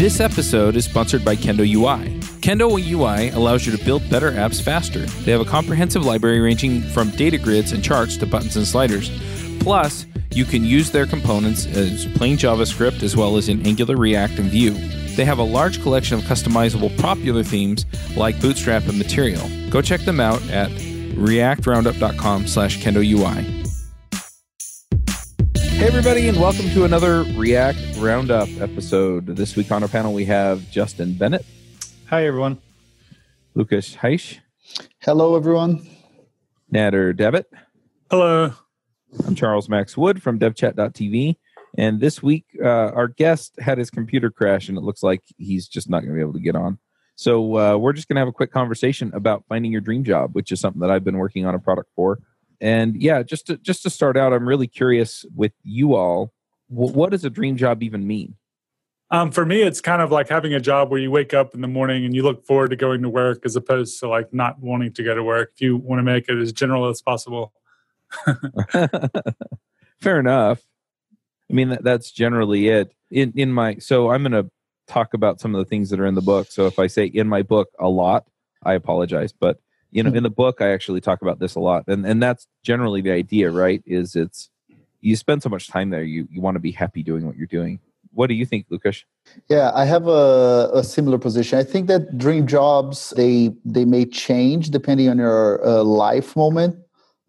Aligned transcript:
This 0.00 0.18
episode 0.18 0.76
is 0.76 0.86
sponsored 0.86 1.26
by 1.26 1.36
Kendo 1.36 1.58
UI. 1.58 2.18
Kendo 2.40 2.70
UI 2.70 3.28
allows 3.32 3.66
you 3.66 3.76
to 3.76 3.84
build 3.84 4.08
better 4.08 4.32
apps 4.32 4.62
faster. 4.62 5.00
They 5.00 5.30
have 5.30 5.42
a 5.42 5.44
comprehensive 5.44 6.06
library 6.06 6.40
ranging 6.40 6.80
from 6.80 7.10
data 7.10 7.36
grids 7.36 7.72
and 7.72 7.84
charts 7.84 8.16
to 8.16 8.26
buttons 8.26 8.56
and 8.56 8.66
sliders. 8.66 9.10
Plus, 9.60 10.06
you 10.30 10.46
can 10.46 10.64
use 10.64 10.90
their 10.90 11.04
components 11.04 11.66
as 11.66 12.06
plain 12.16 12.38
JavaScript 12.38 13.02
as 13.02 13.14
well 13.14 13.36
as 13.36 13.50
in 13.50 13.66
Angular, 13.66 13.98
React, 13.98 14.38
and 14.38 14.50
Vue. 14.50 14.72
They 15.16 15.26
have 15.26 15.38
a 15.38 15.42
large 15.42 15.82
collection 15.82 16.16
of 16.16 16.24
customizable 16.24 16.98
popular 16.98 17.42
themes 17.42 17.84
like 18.16 18.40
Bootstrap 18.40 18.88
and 18.88 18.96
Material. 18.96 19.46
Go 19.68 19.82
check 19.82 20.00
them 20.00 20.18
out 20.18 20.40
at 20.48 20.70
reactroundup.com 20.70 22.46
slash 22.46 22.78
kendoui. 22.78 23.59
Hey, 25.80 25.86
everybody, 25.86 26.28
and 26.28 26.38
welcome 26.38 26.68
to 26.72 26.84
another 26.84 27.22
React 27.22 27.96
Roundup 27.96 28.50
episode. 28.60 29.24
This 29.24 29.56
week 29.56 29.72
on 29.72 29.82
our 29.82 29.88
panel, 29.88 30.12
we 30.12 30.26
have 30.26 30.70
Justin 30.70 31.14
Bennett. 31.14 31.42
Hi, 32.10 32.26
everyone. 32.26 32.58
Lucas 33.54 33.96
Reis. 34.02 34.40
Hello, 34.98 35.36
everyone. 35.36 35.88
Nader 36.70 37.14
Dabit. 37.14 37.46
Hello. 38.10 38.52
I'm 39.26 39.34
Charles 39.34 39.70
Max 39.70 39.96
Wood 39.96 40.22
from 40.22 40.38
devchat.tv. 40.38 41.36
And 41.78 41.98
this 41.98 42.22
week, 42.22 42.44
uh, 42.62 42.68
our 42.68 43.08
guest 43.08 43.54
had 43.58 43.78
his 43.78 43.88
computer 43.88 44.30
crash, 44.30 44.68
and 44.68 44.76
it 44.76 44.82
looks 44.82 45.02
like 45.02 45.22
he's 45.38 45.66
just 45.66 45.88
not 45.88 46.00
going 46.00 46.10
to 46.10 46.14
be 46.14 46.20
able 46.20 46.34
to 46.34 46.40
get 46.40 46.56
on. 46.56 46.78
So 47.16 47.56
uh, 47.56 47.78
we're 47.78 47.94
just 47.94 48.06
going 48.06 48.16
to 48.16 48.20
have 48.20 48.28
a 48.28 48.32
quick 48.32 48.52
conversation 48.52 49.12
about 49.14 49.44
finding 49.48 49.72
your 49.72 49.80
dream 49.80 50.04
job, 50.04 50.34
which 50.34 50.52
is 50.52 50.60
something 50.60 50.80
that 50.82 50.90
I've 50.90 51.04
been 51.04 51.16
working 51.16 51.46
on 51.46 51.54
a 51.54 51.58
product 51.58 51.88
for. 51.96 52.18
And 52.60 53.00
yeah, 53.00 53.22
just 53.22 53.46
to, 53.46 53.56
just 53.56 53.82
to 53.84 53.90
start 53.90 54.16
out, 54.16 54.32
I'm 54.32 54.46
really 54.46 54.66
curious 54.66 55.24
with 55.34 55.52
you 55.62 55.94
all. 55.94 56.32
What 56.68 57.10
does 57.10 57.24
a 57.24 57.30
dream 57.30 57.56
job 57.56 57.82
even 57.82 58.06
mean? 58.06 58.36
Um, 59.12 59.32
for 59.32 59.44
me, 59.44 59.62
it's 59.62 59.80
kind 59.80 60.00
of 60.00 60.12
like 60.12 60.28
having 60.28 60.54
a 60.54 60.60
job 60.60 60.90
where 60.90 61.00
you 61.00 61.10
wake 61.10 61.34
up 61.34 61.54
in 61.54 61.62
the 61.62 61.68
morning 61.68 62.04
and 62.04 62.14
you 62.14 62.22
look 62.22 62.46
forward 62.46 62.70
to 62.70 62.76
going 62.76 63.02
to 63.02 63.08
work, 63.08 63.40
as 63.44 63.56
opposed 63.56 63.98
to 64.00 64.08
like 64.08 64.32
not 64.32 64.60
wanting 64.60 64.92
to 64.92 65.02
go 65.02 65.14
to 65.14 65.22
work. 65.22 65.50
If 65.54 65.60
you 65.60 65.76
want 65.76 65.98
to 65.98 66.04
make 66.04 66.28
it 66.28 66.38
as 66.38 66.52
general 66.52 66.88
as 66.88 67.02
possible. 67.02 67.52
Fair 70.00 70.20
enough. 70.20 70.62
I 71.50 71.54
mean, 71.54 71.70
that, 71.70 71.82
that's 71.82 72.12
generally 72.12 72.68
it. 72.68 72.94
In 73.10 73.32
in 73.34 73.50
my 73.50 73.78
so 73.78 74.10
I'm 74.10 74.22
going 74.22 74.44
to 74.44 74.48
talk 74.86 75.14
about 75.14 75.40
some 75.40 75.54
of 75.54 75.58
the 75.58 75.64
things 75.64 75.90
that 75.90 75.98
are 75.98 76.06
in 76.06 76.14
the 76.14 76.22
book. 76.22 76.48
So 76.50 76.66
if 76.66 76.78
I 76.78 76.86
say 76.86 77.06
in 77.06 77.28
my 77.28 77.42
book 77.42 77.70
a 77.80 77.88
lot, 77.88 78.26
I 78.62 78.74
apologize. 78.74 79.32
But 79.32 79.58
you 79.90 80.02
know, 80.02 80.12
in 80.12 80.22
the 80.22 80.30
book, 80.30 80.60
I 80.60 80.70
actually 80.72 81.00
talk 81.00 81.22
about 81.22 81.38
this 81.38 81.54
a 81.54 81.60
lot, 81.60 81.84
and 81.88 82.06
and 82.06 82.22
that's 82.22 82.46
generally 82.62 83.00
the 83.00 83.12
idea, 83.12 83.50
right? 83.50 83.82
Is 83.86 84.14
it's 84.16 84.50
you 85.00 85.16
spend 85.16 85.42
so 85.42 85.48
much 85.48 85.68
time 85.68 85.90
there, 85.90 86.02
you 86.02 86.28
you 86.30 86.40
want 86.40 86.54
to 86.56 86.60
be 86.60 86.70
happy 86.70 87.02
doing 87.02 87.26
what 87.26 87.36
you're 87.36 87.46
doing. 87.46 87.80
What 88.12 88.26
do 88.26 88.34
you 88.34 88.44
think, 88.44 88.66
Lucas? 88.70 89.04
Yeah, 89.48 89.70
I 89.74 89.84
have 89.84 90.08
a, 90.08 90.70
a 90.74 90.82
similar 90.82 91.18
position. 91.18 91.58
I 91.58 91.64
think 91.64 91.86
that 91.86 92.18
dream 92.18 92.46
jobs 92.46 93.12
they 93.16 93.52
they 93.64 93.84
may 93.84 94.04
change 94.04 94.70
depending 94.70 95.08
on 95.08 95.18
your 95.18 95.64
uh, 95.66 95.82
life 95.82 96.36
moment. 96.36 96.76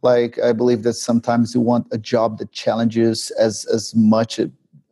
Like 0.02 0.40
I 0.40 0.54
believe 0.54 0.84
that 0.84 0.94
sometimes 0.94 1.54
you 1.54 1.62
want 1.62 1.88
a 1.92 1.98
job 1.98 2.40
that 2.40 2.52
challenges 2.52 3.32
as 3.32 3.66
as 3.66 3.96
much 3.96 4.40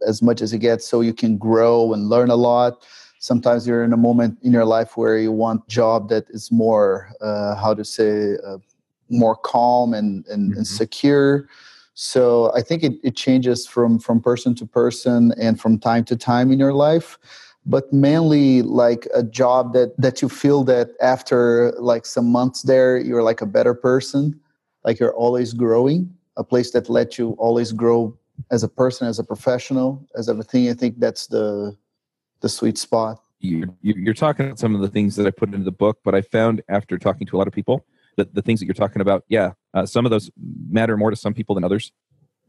as 0.07 0.21
much 0.21 0.41
as 0.41 0.53
it 0.53 0.59
gets, 0.59 0.87
so 0.87 1.01
you 1.01 1.13
can 1.13 1.37
grow 1.37 1.93
and 1.93 2.09
learn 2.09 2.29
a 2.29 2.35
lot. 2.35 2.83
Sometimes 3.19 3.67
you're 3.67 3.83
in 3.83 3.93
a 3.93 3.97
moment 3.97 4.39
in 4.41 4.51
your 4.51 4.65
life 4.65 4.97
where 4.97 5.17
you 5.17 5.31
want 5.31 5.67
job 5.67 6.09
that 6.09 6.25
is 6.29 6.51
more 6.51 7.11
uh, 7.21 7.55
how 7.55 7.73
to 7.73 7.85
say 7.85 8.35
uh, 8.45 8.57
more 9.09 9.35
calm 9.35 9.93
and 9.93 10.25
and, 10.27 10.51
mm-hmm. 10.51 10.57
and 10.57 10.67
secure. 10.67 11.47
So 11.93 12.51
I 12.55 12.61
think 12.61 12.81
it, 12.83 12.93
it 13.03 13.15
changes 13.15 13.67
from 13.67 13.99
from 13.99 14.21
person 14.21 14.55
to 14.55 14.65
person 14.65 15.33
and 15.39 15.59
from 15.59 15.77
time 15.79 16.05
to 16.05 16.15
time 16.15 16.51
in 16.51 16.59
your 16.59 16.73
life 16.73 17.17
but 17.65 17.91
mainly 17.93 18.61
like 18.61 19.07
a 19.13 19.23
job 19.23 19.73
that 19.73 19.95
that 19.97 20.21
you 20.21 20.29
feel 20.29 20.63
that 20.63 20.89
after 21.01 21.71
like 21.79 22.05
some 22.05 22.31
months 22.31 22.63
there 22.63 22.97
you're 22.97 23.23
like 23.23 23.41
a 23.41 23.45
better 23.45 23.73
person 23.73 24.37
like 24.83 24.99
you're 24.99 25.15
always 25.15 25.53
growing 25.53 26.11
a 26.37 26.43
place 26.43 26.71
that 26.71 26.89
lets 26.89 27.17
you 27.17 27.31
always 27.37 27.71
grow 27.71 28.15
as 28.49 28.63
a 28.63 28.67
person 28.67 29.07
as 29.07 29.19
a 29.19 29.23
professional 29.23 30.03
as 30.15 30.29
everything 30.29 30.69
i 30.69 30.73
think 30.73 30.99
that's 30.99 31.27
the 31.27 31.75
the 32.41 32.49
sweet 32.49 32.77
spot. 32.77 33.21
You're, 33.41 33.69
you're 33.81 34.13
talking 34.13 34.47
about 34.47 34.59
some 34.59 34.75
of 34.75 34.81
the 34.81 34.89
things 34.89 35.15
that 35.15 35.25
i 35.25 35.31
put 35.31 35.53
into 35.53 35.63
the 35.63 35.71
book 35.71 35.99
but 36.03 36.13
i 36.13 36.21
found 36.21 36.61
after 36.67 36.97
talking 36.97 37.25
to 37.27 37.37
a 37.37 37.39
lot 37.39 37.47
of 37.47 37.53
people 37.53 37.85
that 38.17 38.35
the 38.35 38.41
things 38.41 38.59
that 38.59 38.65
you're 38.65 38.73
talking 38.73 39.01
about 39.01 39.23
yeah 39.29 39.53
uh, 39.73 39.85
some 39.85 40.05
of 40.05 40.11
those 40.11 40.31
matter 40.69 40.97
more 40.97 41.09
to 41.09 41.15
some 41.15 41.33
people 41.33 41.55
than 41.55 41.63
others. 41.63 41.91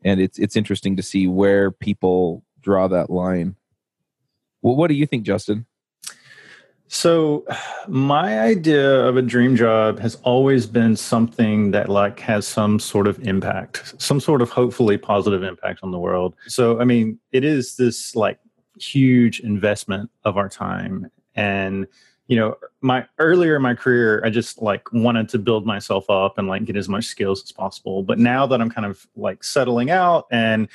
And 0.04 0.20
it's 0.20 0.38
it's 0.38 0.56
interesting 0.56 0.96
to 0.96 1.02
see 1.02 1.26
where 1.26 1.70
people 1.70 2.44
draw 2.60 2.88
that 2.88 3.10
line. 3.10 3.56
Well, 4.62 4.76
what 4.76 4.88
do 4.88 4.94
you 4.94 5.06
think 5.06 5.24
justin? 5.24 5.66
So 6.92 7.46
my 7.86 8.40
idea 8.40 9.06
of 9.06 9.16
a 9.16 9.22
dream 9.22 9.54
job 9.54 10.00
has 10.00 10.16
always 10.22 10.66
been 10.66 10.96
something 10.96 11.70
that 11.70 11.88
like 11.88 12.18
has 12.20 12.48
some 12.48 12.80
sort 12.80 13.06
of 13.06 13.20
impact, 13.20 13.94
some 14.02 14.18
sort 14.18 14.42
of 14.42 14.50
hopefully 14.50 14.98
positive 14.98 15.44
impact 15.44 15.80
on 15.84 15.92
the 15.92 16.00
world. 16.00 16.34
So 16.48 16.80
I 16.80 16.84
mean, 16.84 17.20
it 17.30 17.44
is 17.44 17.76
this 17.76 18.16
like 18.16 18.38
huge 18.82 19.41
investment 19.41 20.10
of 20.24 20.36
our 20.36 20.48
time. 20.48 21.10
And 21.34 21.86
you 22.30 22.36
know 22.36 22.54
my 22.80 23.04
earlier 23.18 23.56
in 23.56 23.62
my 23.62 23.74
career 23.74 24.22
i 24.24 24.30
just 24.30 24.62
like 24.62 24.91
wanted 24.92 25.28
to 25.28 25.36
build 25.36 25.66
myself 25.66 26.08
up 26.08 26.38
and 26.38 26.46
like 26.46 26.64
get 26.64 26.76
as 26.76 26.88
much 26.88 27.06
skills 27.06 27.42
as 27.42 27.50
possible. 27.50 28.04
But 28.04 28.20
now 28.20 28.46
that 28.46 28.60
i'm 28.60 28.70
kind 28.70 28.86
of 28.86 29.04
like 29.16 29.42
settling 29.42 29.91
out 29.91 30.26
and 30.30 30.68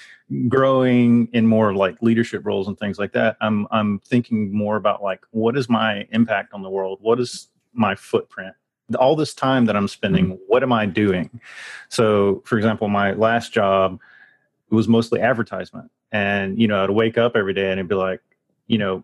growing 0.49 1.29
in 1.31 1.47
more 1.47 1.73
like 1.73 2.01
leadership 2.01 2.45
roles 2.45 2.67
and 2.67 2.77
things 2.77 2.99
like 2.99 3.13
that 3.13 3.37
i'm 3.39 3.67
i'm 3.71 3.99
thinking 3.99 4.51
more 4.53 4.75
about 4.75 5.01
like 5.01 5.21
what 5.31 5.55
is 5.55 5.69
my 5.69 6.05
impact 6.11 6.53
on 6.53 6.61
the 6.61 6.69
world? 6.69 6.99
What 7.01 7.21
is 7.21 7.47
my 7.71 7.95
footprint? 7.95 8.53
All 8.99 9.15
this 9.15 9.33
time 9.33 9.63
that 9.65 9.77
i'm 9.77 9.87
spending 9.87 10.25
mm-hmm. 10.25 10.43
what 10.47 10.61
am 10.61 10.73
i 10.73 10.85
doing? 10.85 11.39
So 11.87 12.43
for 12.45 12.57
example 12.57 12.89
my 12.89 13.13
last 13.13 13.53
job 13.53 13.99
was 14.69 14.87
mostly 14.87 15.21
advertisement. 15.21 15.91
And 16.11 16.59
you 16.61 16.67
know 16.67 16.83
i'd 16.83 16.89
wake 16.89 17.17
up 17.17 17.35
every 17.35 17.53
day 17.53 17.71
and 17.71 17.79
it'd 17.79 17.89
be 17.89 17.95
like 17.95 18.21
you 18.67 18.77
know 18.77 19.03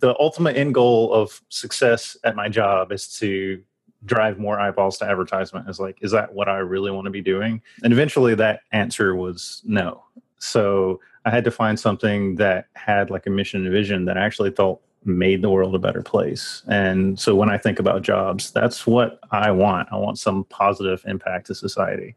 the 0.00 0.14
ultimate 0.18 0.56
end 0.56 0.74
goal 0.74 1.12
of 1.12 1.40
success 1.48 2.16
at 2.24 2.36
my 2.36 2.48
job 2.48 2.92
is 2.92 3.08
to 3.18 3.62
drive 4.04 4.38
more 4.38 4.58
eyeballs 4.58 4.98
to 4.98 5.04
advertisement. 5.04 5.68
Is 5.68 5.78
like 5.78 5.98
is 6.02 6.10
that 6.10 6.34
what 6.34 6.48
i 6.48 6.58
really 6.58 6.90
want 6.90 7.04
to 7.06 7.10
be 7.10 7.20
doing? 7.20 7.62
And 7.82 7.92
eventually 7.92 8.34
that 8.36 8.60
answer 8.72 9.14
was 9.14 9.62
no. 9.64 10.04
So 10.38 11.00
i 11.24 11.30
had 11.30 11.44
to 11.44 11.50
find 11.50 11.78
something 11.78 12.34
that 12.36 12.66
had 12.74 13.10
like 13.10 13.26
a 13.26 13.30
mission 13.30 13.64
and 13.64 13.72
vision 13.72 14.04
that 14.06 14.18
I 14.18 14.24
actually 14.24 14.50
felt 14.50 14.82
made 15.04 15.42
the 15.42 15.50
world 15.50 15.74
a 15.74 15.78
better 15.78 16.02
place. 16.02 16.62
And 16.68 17.18
so 17.18 17.34
when 17.34 17.48
i 17.48 17.58
think 17.58 17.78
about 17.78 18.02
jobs 18.02 18.50
that's 18.50 18.86
what 18.86 19.20
i 19.30 19.50
want. 19.50 19.88
I 19.92 19.96
want 19.96 20.18
some 20.18 20.44
positive 20.44 21.02
impact 21.06 21.46
to 21.46 21.54
society 21.54 22.16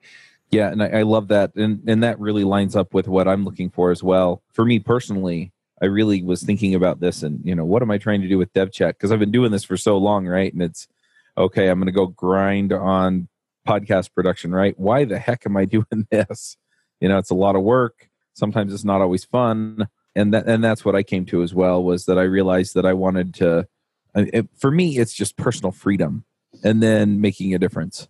yeah 0.56 0.72
and 0.72 0.82
i, 0.82 0.88
I 0.88 1.02
love 1.04 1.28
that 1.30 1.56
and 1.56 1.82
and 1.88 2.04
that 2.04 2.20
really 2.20 2.44
lines 2.44 2.76
up 2.76 2.94
with 2.94 3.08
what 3.08 3.28
i'm 3.28 3.44
looking 3.46 3.70
for 3.70 3.92
as 3.92 4.02
well 4.02 4.42
for 4.54 4.66
me 4.66 4.80
personally 4.80 5.52
I 5.82 5.88
really 5.88 6.24
was 6.24 6.42
thinking 6.42 6.74
about 6.74 7.00
this 7.00 7.22
and, 7.22 7.42
you 7.44 7.54
know, 7.54 7.66
what 7.66 7.82
am 7.82 7.92
I 7.92 7.98
trying 7.98 8.22
to 8.22 8.30
do 8.30 8.38
with 8.38 8.54
DevChat? 8.54 8.92
Because 8.92 9.12
I've 9.12 9.20
been 9.20 9.32
doing 9.32 9.52
this 9.52 9.66
for 9.66 9.76
so 9.76 9.98
long, 9.98 10.26
right? 10.26 10.54
And 10.54 10.62
it's, 10.62 10.88
okay, 11.38 11.68
I'm 11.68 11.80
going 11.80 11.88
to 11.88 11.92
go 11.92 12.08
grind 12.08 12.72
on 12.72 13.28
podcast 13.68 14.14
production, 14.14 14.54
right? 14.54 14.78
Why 14.80 15.04
the 15.04 15.20
heck 15.20 15.46
am 15.46 15.58
I 15.58 15.66
doing 15.66 16.08
this? 16.10 16.58
You 17.02 17.10
know, 17.10 17.18
it's 17.18 17.30
a 17.30 17.36
lot 17.36 17.56
of 17.56 17.64
work. 17.64 18.10
Sometimes 18.36 18.74
it's 18.74 18.86
not 18.86 19.02
always 19.02 19.26
fun. 19.26 19.88
And 20.16 20.34
that, 20.34 20.48
and 20.48 20.64
that's 20.64 20.86
what 20.86 20.96
I 20.96 21.04
came 21.04 21.26
to 21.26 21.44
as 21.44 21.54
well 21.54 21.84
was 21.84 22.06
that 22.06 22.18
I 22.18 22.24
realized 22.24 22.74
that 22.76 22.86
I 22.86 22.94
wanted 22.94 23.34
to, 23.36 23.68
it, 24.16 24.48
for 24.58 24.72
me, 24.72 24.98
it's 24.98 25.14
just 25.14 25.36
personal 25.36 25.74
freedom 25.74 26.24
and 26.64 26.82
then 26.82 27.20
making 27.20 27.54
a 27.54 27.60
difference. 27.60 28.08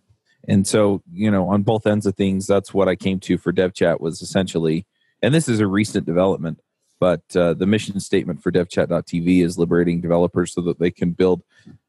And 0.48 0.66
so, 0.66 1.02
you 1.12 1.30
know, 1.30 1.48
on 1.48 1.62
both 1.62 1.86
ends 1.86 2.06
of 2.06 2.14
things, 2.14 2.46
that's 2.46 2.72
what 2.72 2.88
I 2.88 2.96
came 2.96 3.20
to 3.20 3.38
for 3.38 3.52
DevChat 3.52 4.00
was 4.00 4.22
essentially, 4.22 4.86
and 5.22 5.34
this 5.34 5.48
is 5.48 5.60
a 5.60 5.66
recent 5.66 6.06
development 6.06 6.60
but 6.98 7.22
uh, 7.36 7.54
the 7.54 7.66
mission 7.66 8.00
statement 8.00 8.42
for 8.42 8.50
devchat.tv 8.50 9.44
is 9.44 9.58
liberating 9.58 10.00
developers 10.00 10.52
so 10.52 10.60
that 10.62 10.78
they 10.78 10.90
can 10.90 11.12
build 11.12 11.42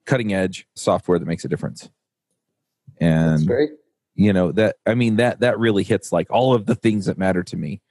cutting 0.05 0.33
edge 0.33 0.67
software 0.75 1.19
that 1.19 1.25
makes 1.25 1.45
a 1.45 1.47
difference. 1.47 1.89
And 2.99 3.47
you 4.15 4.33
know 4.33 4.51
that 4.53 4.77
I 4.85 4.95
mean 4.95 5.17
that 5.17 5.41
that 5.41 5.59
really 5.59 5.83
hits 5.83 6.11
like 6.11 6.31
all 6.31 6.53
of 6.53 6.65
the 6.65 6.75
things 6.75 7.05
that 7.05 7.17
matter 7.17 7.43
to 7.43 7.55
me. 7.57 7.81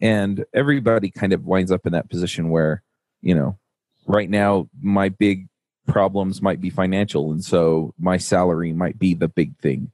And 0.00 0.44
everybody 0.52 1.10
kind 1.10 1.32
of 1.32 1.44
winds 1.44 1.70
up 1.70 1.86
in 1.86 1.92
that 1.92 2.10
position 2.10 2.50
where, 2.50 2.82
you 3.20 3.34
know, 3.34 3.58
right 4.06 4.28
now 4.28 4.68
my 4.80 5.08
big 5.08 5.48
problems 5.86 6.40
might 6.40 6.60
be 6.60 6.70
financial 6.70 7.30
and 7.30 7.44
so 7.44 7.92
my 7.98 8.16
salary 8.16 8.72
might 8.72 8.98
be 8.98 9.14
the 9.14 9.28
big 9.28 9.56
thing. 9.58 9.92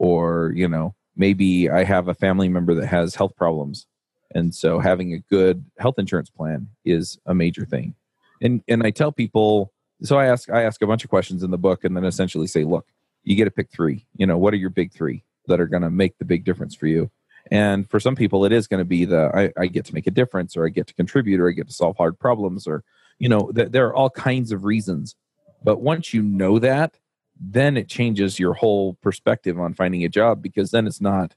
Or, 0.00 0.52
you 0.56 0.66
know, 0.66 0.94
maybe 1.14 1.68
I 1.68 1.84
have 1.84 2.08
a 2.08 2.14
family 2.14 2.48
member 2.48 2.74
that 2.74 2.86
has 2.86 3.14
health 3.14 3.36
problems. 3.36 3.86
And 4.34 4.54
so 4.54 4.78
having 4.78 5.12
a 5.12 5.18
good 5.18 5.64
health 5.78 5.98
insurance 5.98 6.30
plan 6.30 6.68
is 6.86 7.18
a 7.26 7.34
major 7.34 7.66
thing. 7.66 7.94
And 8.42 8.62
and 8.66 8.82
i 8.82 8.90
tell 8.90 9.12
people 9.12 9.70
so 10.02 10.18
i 10.18 10.24
ask 10.24 10.48
i 10.48 10.62
ask 10.62 10.80
a 10.80 10.86
bunch 10.86 11.04
of 11.04 11.10
questions 11.10 11.42
in 11.42 11.50
the 11.50 11.58
book 11.58 11.84
and 11.84 11.94
then 11.94 12.06
essentially 12.06 12.46
say 12.46 12.64
look 12.64 12.86
you 13.22 13.36
get 13.36 13.44
to 13.44 13.50
pick 13.50 13.70
three. 13.70 14.06
You 14.16 14.26
know 14.26 14.38
what 14.38 14.54
are 14.54 14.56
your 14.56 14.70
big 14.70 14.94
three 14.94 15.22
that 15.46 15.60
are 15.60 15.66
going 15.66 15.82
to 15.82 15.90
make 15.90 16.16
the 16.16 16.24
big 16.24 16.46
difference 16.46 16.74
for 16.74 16.86
you? 16.86 17.10
And 17.50 17.90
for 17.90 18.00
some 18.00 18.16
people 18.16 18.46
it 18.46 18.52
is 18.52 18.66
going 18.66 18.78
to 18.78 18.86
be 18.86 19.04
the 19.04 19.30
I, 19.34 19.62
I 19.62 19.66
get 19.66 19.84
to 19.86 19.94
make 19.94 20.06
a 20.06 20.10
difference 20.10 20.56
or 20.56 20.64
i 20.64 20.70
get 20.70 20.86
to 20.86 20.94
contribute 20.94 21.38
or 21.38 21.50
i 21.50 21.52
get 21.52 21.66
to 21.68 21.74
solve 21.74 21.98
hard 21.98 22.18
problems 22.18 22.66
or 22.66 22.82
you 23.18 23.28
know 23.28 23.52
th- 23.54 23.72
there 23.72 23.86
are 23.88 23.94
all 23.94 24.08
kinds 24.08 24.52
of 24.52 24.64
reasons. 24.64 25.16
But 25.62 25.82
once 25.82 26.14
you 26.14 26.22
know 26.22 26.58
that 26.60 26.96
then 27.40 27.76
it 27.76 27.88
changes 27.88 28.38
your 28.38 28.52
whole 28.52 28.94
perspective 28.94 29.58
on 29.58 29.72
finding 29.72 30.04
a 30.04 30.08
job 30.08 30.42
because 30.42 30.70
then 30.70 30.86
it's 30.86 31.00
not 31.00 31.34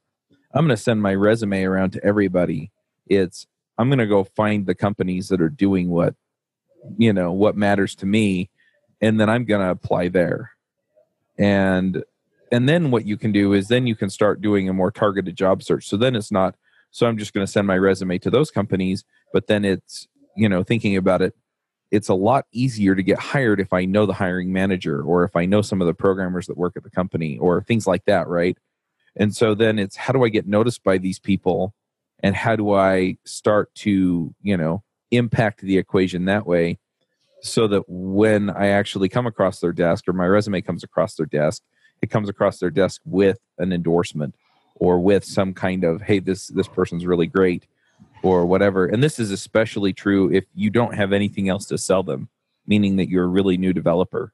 i'm 0.53 0.65
going 0.65 0.75
to 0.75 0.81
send 0.81 1.01
my 1.01 1.15
resume 1.15 1.63
around 1.63 1.91
to 1.91 2.03
everybody. 2.03 2.71
It's 3.07 3.47
i'm 3.77 3.89
going 3.89 3.99
to 3.99 4.07
go 4.07 4.23
find 4.23 4.65
the 4.65 4.75
companies 4.75 5.29
that 5.29 5.41
are 5.41 5.49
doing 5.49 5.89
what 5.89 6.15
you 6.97 7.13
know 7.13 7.31
what 7.31 7.55
matters 7.55 7.95
to 7.95 8.05
me 8.05 8.49
and 9.01 9.19
then 9.19 9.29
i'm 9.29 9.45
going 9.45 9.61
to 9.61 9.71
apply 9.71 10.09
there. 10.09 10.51
And 11.37 12.03
and 12.51 12.69
then 12.69 12.91
what 12.91 13.05
you 13.05 13.17
can 13.17 13.31
do 13.31 13.53
is 13.53 13.67
then 13.67 13.87
you 13.87 13.95
can 13.95 14.09
start 14.09 14.41
doing 14.41 14.69
a 14.69 14.73
more 14.73 14.91
targeted 14.91 15.35
job 15.35 15.63
search. 15.63 15.87
So 15.87 15.97
then 15.97 16.15
it's 16.15 16.31
not 16.31 16.55
so 16.91 17.07
i'm 17.07 17.17
just 17.17 17.33
going 17.33 17.45
to 17.45 17.51
send 17.51 17.65
my 17.65 17.77
resume 17.77 18.19
to 18.19 18.29
those 18.29 18.51
companies 18.51 19.03
but 19.33 19.47
then 19.47 19.65
it's 19.65 20.07
you 20.37 20.47
know 20.47 20.63
thinking 20.63 20.95
about 20.95 21.21
it 21.21 21.35
it's 21.93 22.09
a 22.09 22.15
lot 22.15 22.47
easier 22.51 22.95
to 22.95 23.03
get 23.03 23.19
hired 23.19 23.59
if 23.59 23.71
i 23.71 23.85
know 23.85 24.07
the 24.07 24.13
hiring 24.13 24.51
manager 24.51 25.03
or 25.03 25.23
if 25.23 25.35
i 25.35 25.45
know 25.45 25.61
some 25.61 25.79
of 25.79 25.85
the 25.85 25.93
programmers 25.93 26.47
that 26.47 26.57
work 26.57 26.75
at 26.75 26.83
the 26.83 26.89
company 26.89 27.37
or 27.37 27.61
things 27.61 27.85
like 27.85 28.03
that 28.05 28.27
right? 28.27 28.57
And 29.15 29.35
so 29.35 29.53
then 29.53 29.77
it's 29.77 29.95
how 29.95 30.11
do 30.11 30.25
i 30.25 30.29
get 30.29 30.47
noticed 30.47 30.83
by 30.83 30.97
these 30.97 31.19
people? 31.19 31.73
And 32.23 32.35
how 32.35 32.55
do 32.55 32.73
i 32.73 33.17
start 33.25 33.73
to 33.75 34.33
you 34.41 34.57
know 34.57 34.83
impact 35.11 35.61
the 35.61 35.77
equation 35.77 36.25
that 36.25 36.47
way 36.47 36.79
so 37.41 37.67
that 37.67 37.83
when 37.87 38.49
i 38.49 38.67
actually 38.67 39.09
come 39.09 39.27
across 39.27 39.59
their 39.59 39.73
desk 39.73 40.07
or 40.07 40.13
my 40.13 40.25
resume 40.25 40.61
comes 40.61 40.83
across 40.83 41.15
their 41.15 41.27
desk 41.27 41.61
it 42.01 42.09
comes 42.09 42.27
across 42.27 42.57
their 42.57 42.71
desk 42.71 43.01
with 43.05 43.37
an 43.59 43.71
endorsement 43.71 44.33
or 44.75 44.99
with 44.99 45.23
some 45.23 45.53
kind 45.53 45.83
of 45.83 46.01
hey 46.01 46.17
this 46.19 46.47
this 46.47 46.67
person's 46.67 47.05
really 47.05 47.27
great 47.27 47.67
or 48.23 48.45
whatever. 48.45 48.85
And 48.85 49.03
this 49.03 49.19
is 49.19 49.31
especially 49.31 49.93
true 49.93 50.31
if 50.31 50.45
you 50.55 50.69
don't 50.69 50.95
have 50.95 51.13
anything 51.13 51.49
else 51.49 51.65
to 51.67 51.77
sell 51.77 52.03
them 52.03 52.29
meaning 52.65 52.95
that 52.95 53.09
you're 53.09 53.25
a 53.25 53.27
really 53.27 53.57
new 53.57 53.73
developer. 53.73 54.31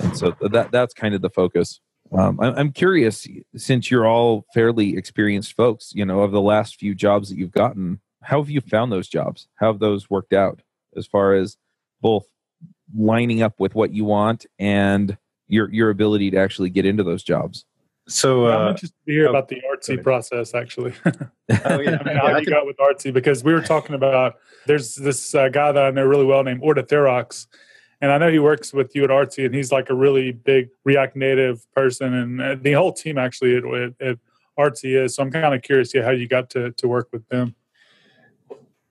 And 0.00 0.16
so 0.16 0.34
that 0.40 0.72
that's 0.72 0.92
kind 0.92 1.14
of 1.14 1.22
the 1.22 1.30
focus. 1.30 1.80
Um, 2.12 2.40
i'm 2.40 2.72
curious 2.72 3.28
since 3.54 3.88
you're 3.88 4.06
all 4.06 4.44
fairly 4.52 4.96
experienced 4.96 5.52
folks 5.52 5.92
you 5.94 6.04
know 6.04 6.22
of 6.22 6.32
the 6.32 6.40
last 6.40 6.80
few 6.80 6.92
jobs 6.92 7.28
that 7.28 7.38
you've 7.38 7.52
gotten 7.52 8.00
how 8.22 8.40
have 8.40 8.50
you 8.50 8.60
found 8.60 8.92
those 8.92 9.08
jobs? 9.08 9.48
How 9.56 9.72
have 9.72 9.80
those 9.80 10.10
worked 10.10 10.32
out 10.32 10.60
as 10.96 11.06
far 11.06 11.34
as 11.34 11.56
both 12.00 12.26
lining 12.94 13.42
up 13.42 13.54
with 13.58 13.74
what 13.74 13.92
you 13.92 14.04
want 14.04 14.46
and 14.58 15.16
your 15.48 15.72
your 15.72 15.90
ability 15.90 16.30
to 16.30 16.36
actually 16.36 16.70
get 16.70 16.86
into 16.86 17.02
those 17.02 17.22
jobs 17.22 17.64
So 18.10 18.46
I'm 18.48 18.66
uh, 18.66 18.70
interested 18.70 18.96
to 19.06 19.12
hear 19.12 19.26
oh, 19.26 19.30
about 19.30 19.48
the 19.48 19.60
go 19.60 19.74
artsy 19.74 20.02
process, 20.02 20.54
actually. 20.54 20.92
oh 21.06 21.14
yeah, 21.48 21.68
I 21.68 21.78
mean, 21.78 21.80
Yeah, 22.06 22.18
how 22.18 22.26
I 22.26 22.38
you 22.38 22.44
can- 22.44 22.52
got 22.52 22.66
with 22.66 22.76
artsy 22.78 23.12
because 23.12 23.44
we 23.44 23.52
were 23.52 23.62
talking 23.62 23.94
about 23.94 24.36
there's 24.66 24.96
this 24.96 25.34
uh, 25.34 25.48
guy 25.48 25.72
that 25.72 25.82
I 25.82 25.90
know 25.90 26.04
really 26.04 26.24
well 26.24 26.42
named 26.42 26.60
Orta 26.62 26.82
Therox, 26.82 27.46
and 28.00 28.10
I 28.10 28.18
know 28.18 28.30
he 28.30 28.38
works 28.40 28.72
with 28.72 28.94
you 28.96 29.04
at 29.04 29.10
artsy, 29.10 29.46
and 29.46 29.54
he's 29.54 29.70
like 29.70 29.90
a 29.90 29.94
really 29.94 30.32
big 30.32 30.70
React 30.84 31.16
Native 31.16 31.64
person, 31.72 32.12
and 32.14 32.42
uh, 32.42 32.56
the 32.60 32.72
whole 32.72 32.92
team 32.92 33.16
actually 33.16 33.56
at, 33.56 33.64
at, 33.64 33.92
at 34.00 34.18
artsy 34.58 35.00
is. 35.02 35.14
So 35.14 35.22
I'm 35.22 35.30
kind 35.30 35.54
of 35.54 35.62
curious, 35.62 35.94
yeah, 35.94 36.02
how 36.02 36.10
you 36.10 36.26
got 36.26 36.50
to 36.50 36.72
to 36.72 36.88
work 36.88 37.08
with 37.12 37.26
them. 37.28 37.54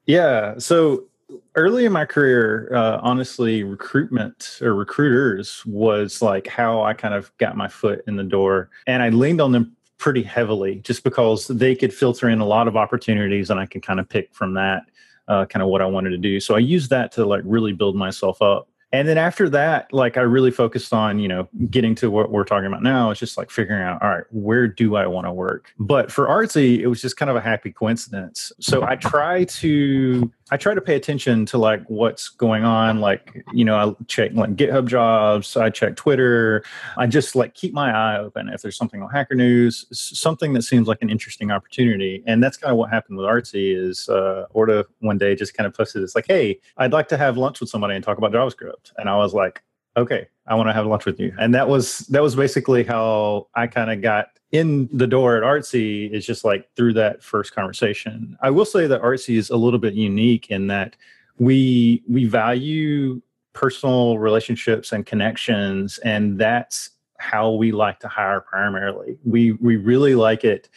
Yeah. 0.05 0.57
So 0.59 1.08
early 1.55 1.85
in 1.85 1.91
my 1.91 2.05
career, 2.05 2.73
uh, 2.73 2.99
honestly, 3.01 3.63
recruitment 3.63 4.59
or 4.61 4.73
recruiters 4.73 5.63
was 5.65 6.21
like 6.21 6.47
how 6.47 6.81
I 6.83 6.93
kind 6.93 7.13
of 7.13 7.35
got 7.37 7.57
my 7.57 7.67
foot 7.67 8.03
in 8.07 8.15
the 8.15 8.23
door. 8.23 8.69
And 8.87 9.03
I 9.03 9.09
leaned 9.09 9.41
on 9.41 9.51
them 9.51 9.75
pretty 9.97 10.23
heavily 10.23 10.75
just 10.75 11.03
because 11.03 11.47
they 11.47 11.75
could 11.75 11.93
filter 11.93 12.29
in 12.29 12.39
a 12.39 12.45
lot 12.45 12.67
of 12.67 12.77
opportunities 12.77 13.49
and 13.49 13.59
I 13.59 13.65
could 13.65 13.83
kind 13.83 13.99
of 13.99 14.07
pick 14.07 14.33
from 14.33 14.53
that 14.53 14.83
uh, 15.27 15.45
kind 15.45 15.61
of 15.61 15.69
what 15.69 15.81
I 15.81 15.85
wanted 15.85 16.09
to 16.11 16.17
do. 16.17 16.39
So 16.39 16.55
I 16.55 16.59
used 16.59 16.89
that 16.89 17.11
to 17.13 17.25
like 17.25 17.43
really 17.45 17.73
build 17.73 17.95
myself 17.95 18.41
up. 18.41 18.67
And 18.91 19.07
then 19.07 19.19
after 19.19 19.47
that, 19.49 19.93
like 19.93 20.17
I 20.17 20.21
really 20.21 20.49
focused 20.49 20.93
on, 20.93 21.19
you 21.19 21.27
know, 21.27 21.47
getting 21.69 21.93
to 21.95 22.09
what 22.09 22.31
we're 22.31 22.43
talking 22.43 22.65
about 22.65 22.81
now. 22.81 23.11
It's 23.11 23.19
just 23.19 23.37
like 23.37 23.51
figuring 23.51 23.83
out, 23.83 24.01
all 24.01 24.09
right, 24.09 24.23
where 24.31 24.67
do 24.67 24.95
I 24.95 25.05
want 25.05 25.27
to 25.27 25.31
work? 25.31 25.71
But 25.77 26.11
for 26.11 26.25
artsy, 26.25 26.79
it 26.79 26.87
was 26.87 26.99
just 26.99 27.15
kind 27.15 27.29
of 27.29 27.35
a 27.35 27.41
happy 27.41 27.71
coincidence. 27.71 28.51
So 28.59 28.81
I 28.81 28.95
try 28.95 29.43
to 29.43 30.31
I 30.51 30.57
try 30.57 30.73
to 30.73 30.81
pay 30.81 30.95
attention 30.95 31.45
to 31.47 31.57
like 31.57 31.83
what's 31.87 32.29
going 32.29 32.63
on. 32.63 32.99
Like, 32.99 33.43
you 33.53 33.63
know, 33.65 33.75
I 33.75 34.03
check 34.05 34.31
like 34.33 34.55
GitHub 34.55 34.87
jobs, 34.87 35.55
I 35.55 35.69
check 35.69 35.95
Twitter. 35.95 36.63
I 36.97 37.07
just 37.07 37.35
like 37.35 37.53
keep 37.53 37.73
my 37.73 37.91
eye 37.91 38.17
open 38.17 38.49
if 38.49 38.61
there's 38.61 38.77
something 38.77 39.01
on 39.01 39.09
Hacker 39.09 39.35
News, 39.35 39.85
something 39.91 40.53
that 40.53 40.63
seems 40.63 40.87
like 40.87 41.01
an 41.01 41.09
interesting 41.09 41.51
opportunity. 41.51 42.23
And 42.25 42.43
that's 42.43 42.57
kind 42.57 42.71
of 42.71 42.77
what 42.77 42.89
happened 42.89 43.17
with 43.17 43.27
Artsy 43.27 43.75
is 43.75 44.09
uh, 44.09 44.45
Orta 44.51 44.87
one 44.99 45.17
day 45.17 45.35
just 45.35 45.53
kind 45.53 45.67
of 45.67 45.73
posted 45.73 46.03
this 46.03 46.15
like, 46.15 46.25
hey, 46.27 46.59
I'd 46.77 46.93
like 46.93 47.07
to 47.09 47.17
have 47.17 47.37
lunch 47.37 47.59
with 47.59 47.69
somebody 47.69 47.95
and 47.95 48.03
talk 48.03 48.17
about 48.17 48.31
JavaScript. 48.31 48.91
And 48.97 49.09
I 49.09 49.17
was 49.17 49.33
like, 49.33 49.61
okay, 49.99 50.27
I 50.47 50.55
want 50.55 50.69
to 50.69 50.73
have 50.73 50.85
lunch 50.85 51.05
with 51.05 51.19
you. 51.19 51.33
And 51.39 51.53
that 51.53 51.67
was 51.67 51.99
that 52.09 52.21
was 52.21 52.35
basically 52.35 52.83
how 52.83 53.47
I 53.55 53.67
kind 53.67 53.91
of 53.91 54.01
got 54.01 54.27
in 54.51 54.89
the 54.91 55.07
door 55.07 55.37
at 55.37 55.43
Artsy 55.43 56.11
is 56.11 56.25
just 56.25 56.43
like 56.43 56.67
through 56.75 56.93
that 56.93 57.23
first 57.23 57.53
conversation. 57.53 58.37
I 58.41 58.49
will 58.49 58.65
say 58.65 58.87
that 58.87 59.01
Artsy 59.01 59.37
is 59.37 59.49
a 59.49 59.57
little 59.57 59.79
bit 59.79 59.93
unique 59.93 60.49
in 60.49 60.67
that 60.67 60.95
we 61.37 62.03
we 62.07 62.25
value 62.25 63.21
personal 63.53 64.17
relationships 64.17 64.91
and 64.91 65.05
connections 65.05 65.97
and 65.99 66.39
that's 66.39 66.91
how 67.19 67.51
we 67.51 67.71
like 67.71 67.99
to 67.99 68.07
hire 68.07 68.39
primarily. 68.39 69.17
We 69.23 69.51
we 69.53 69.75
really 69.75 70.15
like 70.15 70.43
it 70.43 70.69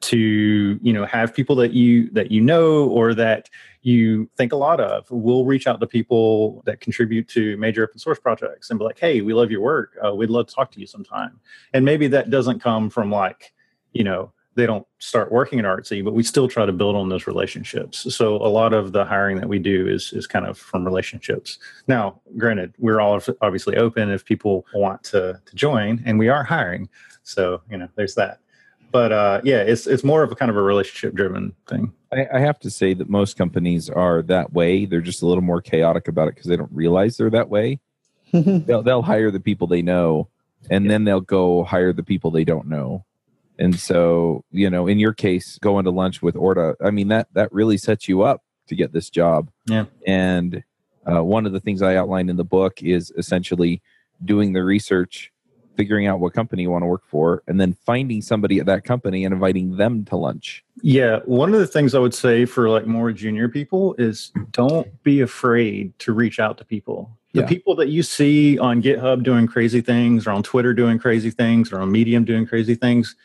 to 0.00 0.78
you 0.82 0.92
know 0.92 1.04
have 1.04 1.34
people 1.34 1.56
that 1.56 1.72
you 1.72 2.10
that 2.10 2.30
you 2.30 2.40
know 2.40 2.88
or 2.88 3.14
that 3.14 3.48
you 3.82 4.30
think 4.36 4.52
a 4.52 4.56
lot 4.56 4.80
of. 4.80 5.06
We'll 5.10 5.44
reach 5.44 5.66
out 5.66 5.80
to 5.80 5.86
people 5.86 6.62
that 6.66 6.80
contribute 6.80 7.28
to 7.28 7.56
major 7.56 7.84
open 7.84 7.98
source 7.98 8.18
projects 8.18 8.70
and 8.70 8.78
be 8.78 8.84
like 8.84 8.98
hey 8.98 9.20
we 9.20 9.34
love 9.34 9.50
your 9.50 9.60
work. 9.60 9.96
Uh, 10.04 10.14
we'd 10.14 10.30
love 10.30 10.46
to 10.46 10.54
talk 10.54 10.70
to 10.72 10.80
you 10.80 10.86
sometime. 10.86 11.40
And 11.72 11.84
maybe 11.84 12.06
that 12.08 12.30
doesn't 12.30 12.60
come 12.60 12.90
from 12.90 13.10
like 13.10 13.52
you 13.92 14.04
know 14.04 14.32
they 14.54 14.66
don't 14.66 14.86
start 14.98 15.32
working 15.32 15.58
at 15.58 15.64
artsy 15.64 16.04
but 16.04 16.12
we 16.12 16.22
still 16.22 16.46
try 16.46 16.66
to 16.66 16.72
build 16.72 16.94
on 16.94 17.08
those 17.08 17.26
relationships. 17.26 18.14
So 18.14 18.36
a 18.36 18.48
lot 18.48 18.72
of 18.72 18.92
the 18.92 19.04
hiring 19.04 19.38
that 19.38 19.48
we 19.48 19.58
do 19.58 19.88
is 19.88 20.12
is 20.12 20.26
kind 20.26 20.46
of 20.46 20.56
from 20.56 20.84
relationships. 20.84 21.58
Now 21.86 22.20
granted 22.36 22.74
we're 22.78 23.00
all 23.00 23.20
obviously 23.42 23.76
open 23.76 24.10
if 24.10 24.24
people 24.24 24.64
want 24.74 25.02
to 25.04 25.40
to 25.44 25.54
join 25.54 26.02
and 26.06 26.18
we 26.18 26.28
are 26.28 26.44
hiring. 26.44 26.88
So 27.24 27.62
you 27.70 27.76
know 27.76 27.88
there's 27.96 28.14
that 28.14 28.38
but 28.92 29.10
uh, 29.12 29.40
yeah, 29.42 29.62
it's 29.62 29.86
it's 29.86 30.04
more 30.04 30.22
of 30.22 30.30
a 30.30 30.34
kind 30.34 30.50
of 30.50 30.56
a 30.56 30.62
relationship 30.62 31.14
driven 31.14 31.54
thing. 31.66 31.92
I, 32.12 32.26
I 32.34 32.38
have 32.40 32.60
to 32.60 32.70
say 32.70 32.94
that 32.94 33.08
most 33.08 33.36
companies 33.36 33.88
are 33.88 34.22
that 34.22 34.52
way. 34.52 34.84
They're 34.84 35.00
just 35.00 35.22
a 35.22 35.26
little 35.26 35.42
more 35.42 35.62
chaotic 35.62 36.08
about 36.08 36.28
it 36.28 36.34
because 36.34 36.46
they 36.46 36.56
don't 36.56 36.72
realize 36.72 37.16
they're 37.16 37.30
that 37.30 37.48
way. 37.48 37.80
They'll 38.32 38.82
they'll 38.82 39.02
hire 39.02 39.30
the 39.30 39.40
people 39.40 39.66
they 39.66 39.82
know, 39.82 40.28
and 40.70 40.90
then 40.90 41.04
they'll 41.04 41.20
go 41.20 41.64
hire 41.64 41.92
the 41.92 42.02
people 42.02 42.30
they 42.30 42.44
don't 42.44 42.66
know. 42.66 43.04
And 43.58 43.78
so, 43.78 44.44
you 44.50 44.70
know, 44.70 44.86
in 44.86 44.98
your 44.98 45.12
case, 45.12 45.58
going 45.58 45.84
to 45.84 45.90
lunch 45.90 46.22
with 46.22 46.34
Orta, 46.34 46.74
I 46.82 46.90
mean 46.90 47.08
that 47.08 47.28
that 47.34 47.52
really 47.52 47.76
sets 47.76 48.08
you 48.08 48.22
up 48.22 48.42
to 48.68 48.74
get 48.74 48.92
this 48.92 49.10
job. 49.10 49.50
Yeah. 49.66 49.84
And 50.06 50.64
uh, 51.06 51.22
one 51.22 51.46
of 51.46 51.52
the 51.52 51.60
things 51.60 51.82
I 51.82 51.96
outlined 51.96 52.30
in 52.30 52.36
the 52.36 52.44
book 52.44 52.82
is 52.82 53.12
essentially 53.18 53.82
doing 54.24 54.52
the 54.52 54.64
research 54.64 55.31
figuring 55.76 56.06
out 56.06 56.20
what 56.20 56.32
company 56.34 56.62
you 56.62 56.70
want 56.70 56.82
to 56.82 56.86
work 56.86 57.02
for 57.06 57.42
and 57.46 57.60
then 57.60 57.72
finding 57.86 58.20
somebody 58.22 58.58
at 58.60 58.66
that 58.66 58.84
company 58.84 59.24
and 59.24 59.32
inviting 59.32 59.76
them 59.76 60.04
to 60.04 60.16
lunch 60.16 60.64
Yeah, 60.82 61.20
one 61.24 61.54
of 61.54 61.60
the 61.60 61.66
things 61.66 61.94
I 61.94 61.98
would 61.98 62.14
say 62.14 62.44
for 62.44 62.68
like 62.68 62.86
more 62.86 63.12
junior 63.12 63.48
people 63.48 63.94
is 63.98 64.32
don't 64.50 64.88
be 65.02 65.20
afraid 65.20 65.98
to 66.00 66.12
reach 66.12 66.38
out 66.40 66.58
to 66.58 66.64
people. 66.64 67.16
The 67.34 67.40
Yeah. 67.40 67.46
people 67.46 67.74
that 67.76 67.88
you 67.88 68.02
see 68.02 68.58
on 68.58 68.82
GitHub 68.82 69.22
doing 69.22 69.46
crazy 69.46 69.80
things 69.80 70.26
or 70.26 70.30
on 70.32 70.42
Twitter 70.42 70.74
doing 70.74 70.98
crazy 70.98 71.30
things 71.30 71.72
or 71.72 71.80
on 71.80 71.90
Medium 71.90 72.24
doing 72.24 72.46
crazy 72.46 72.74
things, 72.74 73.16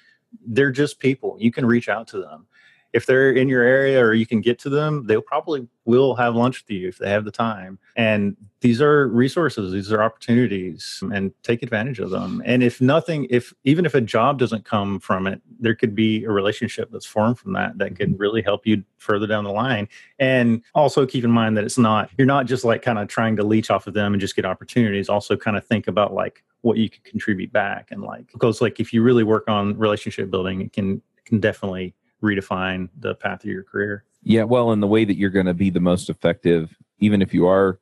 they're 0.46 0.72
just 0.72 1.00
people. 1.00 1.38
You 1.40 1.52
can 1.52 1.66
reach 1.66 1.90
out 1.90 2.08
to 2.10 2.20
them. 2.22 2.46
If 2.94 3.06
they're 3.06 3.32
in 3.32 3.48
your 3.50 3.64
area 3.64 4.04
or 4.04 4.14
you 4.14 4.26
can 4.26 4.42
get 4.42 4.60
to 4.60 4.70
them, 4.70 5.06
they'll 5.06 5.22
probably 5.22 5.68
will 5.86 6.16
have 6.16 6.36
lunch 6.36 6.64
with 6.64 6.72
you 6.72 6.88
if 6.90 6.98
they 6.98 7.10
have 7.10 7.26
the 7.26 7.32
time. 7.32 7.80
And 7.96 8.36
these 8.60 8.82
are 8.82 9.08
resources, 9.08 9.72
these 9.72 9.92
are 9.92 10.04
opportunities 10.04 11.02
and 11.14 11.32
take 11.44 11.64
advantage 11.64 12.00
of 12.00 12.10
them. 12.10 12.42
And 12.46 12.62
if 12.64 12.82
nothing, 12.82 13.28
if 13.30 13.54
even 13.64 13.86
if 13.86 13.94
a 13.94 14.02
job 14.02 14.40
doesn't 14.40 14.66
come 14.66 15.00
from 15.00 15.28
it, 15.28 15.42
there 15.60 15.76
could 15.76 15.96
be 15.96 16.24
a 16.26 16.32
relationship 16.32 16.90
that's 16.92 17.06
formed 17.06 17.40
from 17.40 17.54
that 17.54 17.78
that 17.78 17.96
could 17.96 18.10
mm-hmm. 18.10 18.22
really 18.22 18.42
help 18.42 18.68
you 18.68 18.84
further 18.98 19.28
down 19.28 19.44
the 19.44 19.52
line. 19.52 19.88
And 20.20 20.62
also 20.76 21.06
keep 21.06 21.24
in 21.24 21.32
mind 21.32 21.56
that 21.58 21.64
it's 21.64 21.78
not, 21.78 22.10
you're 22.18 22.28
not 22.28 22.48
just 22.48 22.66
like 22.66 22.82
kind 22.82 23.00
of 23.00 23.08
trying 23.08 23.36
to 23.38 23.44
leech 23.44 23.70
off 23.70 23.88
of 23.88 23.94
them 23.94 24.14
and 24.14 24.20
just 24.20 24.36
get 24.36 24.46
opportunities. 24.46 25.08
Also 25.08 25.38
kind 25.38 25.56
of 25.56 25.66
think 25.66 25.88
about 25.88 26.14
like 26.14 26.44
what 26.62 26.78
you 26.78 26.90
could 26.90 27.04
contribute 27.04 27.54
back 27.54 27.92
and 27.92 28.02
like, 28.02 28.32
because 28.34 28.60
like 28.60 28.80
if 28.80 28.92
you 28.92 29.04
really 29.04 29.24
work 29.24 29.48
on 29.48 29.78
relationship 29.78 30.30
building, 30.30 30.62
it 30.62 30.74
can, 30.74 31.02
can 31.26 31.40
definitely 31.40 31.94
redefine 32.22 32.90
the 32.98 33.16
path 33.16 33.44
of 33.44 33.50
your 33.50 33.64
career. 33.64 34.04
Yeah, 34.24 34.44
well, 34.44 34.72
and 34.72 34.82
the 34.82 34.88
way 34.88 35.06
that 35.06 35.18
you're 35.18 35.30
going 35.30 35.46
to 35.46 35.54
be 35.54 35.70
the 35.70 35.80
most 35.80 36.10
effective, 36.10 36.76
even 37.00 37.22
if 37.22 37.34
you 37.34 37.48
are 37.48 37.80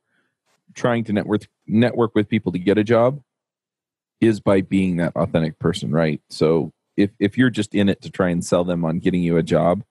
trying 0.74 1.04
to 1.04 1.12
network 1.12 1.48
network 1.66 2.14
with 2.14 2.28
people 2.28 2.52
to 2.52 2.58
get 2.58 2.78
a 2.78 2.84
job, 2.84 3.22
is 4.20 4.40
by 4.40 4.60
being 4.60 4.96
that 4.96 5.16
authentic 5.16 5.58
person, 5.58 5.90
right? 5.90 6.20
So 6.28 6.72
if 6.96 7.10
if 7.18 7.36
you're 7.36 7.50
just 7.50 7.74
in 7.74 7.88
it 7.88 8.02
to 8.02 8.10
try 8.10 8.30
and 8.30 8.44
sell 8.44 8.64
them 8.64 8.84
on 8.84 8.98
getting 8.98 9.22
you 9.22 9.36
a 9.36 9.42
job, 9.42 9.84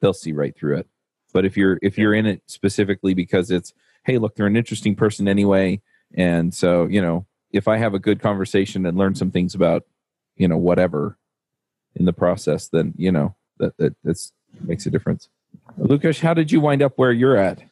they'll 0.00 0.12
see 0.12 0.32
right 0.32 0.56
through 0.56 0.78
it. 0.78 0.88
But 1.32 1.44
if 1.44 1.56
you're 1.56 1.78
if 1.82 1.98
you're 1.98 2.14
in 2.14 2.26
it 2.26 2.42
specifically 2.46 3.14
because 3.14 3.50
it's 3.50 3.72
hey, 4.04 4.18
look, 4.18 4.34
they're 4.34 4.46
an 4.46 4.56
interesting 4.56 4.94
person 4.96 5.28
anyway. 5.28 5.80
And 6.14 6.52
so, 6.52 6.86
you 6.86 7.00
know, 7.00 7.26
if 7.52 7.68
I 7.68 7.76
have 7.76 7.94
a 7.94 7.98
good 7.98 8.20
conversation 8.20 8.84
and 8.84 8.98
learn 8.98 9.14
some 9.14 9.30
things 9.30 9.54
about, 9.54 9.84
you 10.36 10.48
know, 10.48 10.56
whatever 10.56 11.16
in 11.94 12.04
the 12.04 12.12
process, 12.12 12.68
then, 12.68 12.94
you 12.96 13.12
know, 13.12 13.36
that, 13.62 13.76
that 13.78 13.94
that's, 14.04 14.32
makes 14.60 14.84
a 14.86 14.90
difference. 14.90 15.28
Lucas, 15.78 16.20
how 16.20 16.34
did 16.34 16.52
you 16.52 16.60
wind 16.60 16.82
up 16.82 16.92
where 16.96 17.12
you're 17.12 17.36
at? 17.36 17.62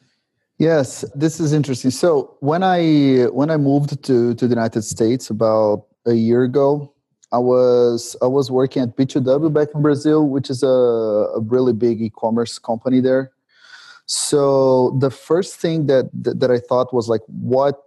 Yes, 0.57 1.05
this 1.15 1.39
is 1.39 1.53
interesting. 1.53 1.91
So 1.91 2.35
when 2.39 2.63
I 2.63 3.25
when 3.39 3.49
I 3.49 3.57
moved 3.57 4.03
to 4.03 4.33
to 4.35 4.47
the 4.47 4.55
United 4.59 4.83
States 4.83 5.29
about 5.29 5.85
a 6.05 6.13
year 6.13 6.43
ago, 6.43 6.93
I 7.31 7.37
was 7.37 8.15
I 8.21 8.27
was 8.27 8.51
working 8.51 8.83
at 8.83 8.95
B2W 8.95 9.53
back 9.53 9.69
in 9.73 9.81
Brazil, 9.81 10.27
which 10.27 10.49
is 10.49 10.63
a, 10.63 10.67
a 11.37 11.39
really 11.39 11.73
big 11.73 12.01
e-commerce 12.01 12.59
company 12.59 12.99
there. 13.01 13.31
So 14.05 14.97
the 14.99 15.09
first 15.09 15.55
thing 15.55 15.87
that, 15.87 16.09
that 16.13 16.39
that 16.41 16.51
I 16.51 16.59
thought 16.59 16.93
was 16.93 17.07
like, 17.07 17.21
what, 17.27 17.81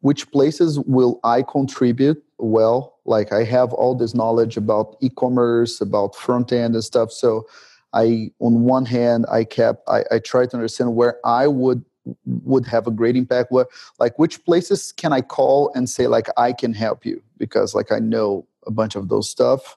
which 0.00 0.30
places 0.30 0.80
will 0.80 1.20
I 1.22 1.42
contribute 1.42 2.22
well? 2.38 2.93
Like 3.04 3.32
I 3.32 3.44
have 3.44 3.72
all 3.72 3.94
this 3.94 4.14
knowledge 4.14 4.56
about 4.56 4.96
e-commerce, 5.00 5.80
about 5.80 6.16
front 6.16 6.52
end 6.52 6.74
and 6.74 6.84
stuff. 6.84 7.12
So 7.12 7.46
I, 7.92 8.30
on 8.40 8.64
one 8.64 8.86
hand, 8.86 9.26
I 9.30 9.44
kept 9.44 9.88
I, 9.88 10.04
I 10.10 10.18
tried 10.18 10.50
to 10.50 10.56
understand 10.56 10.96
where 10.96 11.18
I 11.24 11.46
would 11.46 11.84
would 12.26 12.66
have 12.66 12.86
a 12.86 12.90
great 12.90 13.16
impact 13.16 13.50
where 13.50 13.66
like 13.98 14.18
which 14.18 14.44
places 14.44 14.92
can 14.92 15.10
i 15.14 15.22
call 15.22 15.72
and 15.74 15.88
say 15.88 16.06
like 16.06 16.26
i 16.36 16.52
can 16.52 16.74
help 16.74 17.06
you? 17.06 17.22
Because 17.38 17.74
like 17.74 17.90
i 17.92 17.98
know 17.98 18.46
a 18.66 18.70
bunch 18.70 18.94
of 18.94 19.08
those 19.08 19.30
stuff. 19.30 19.76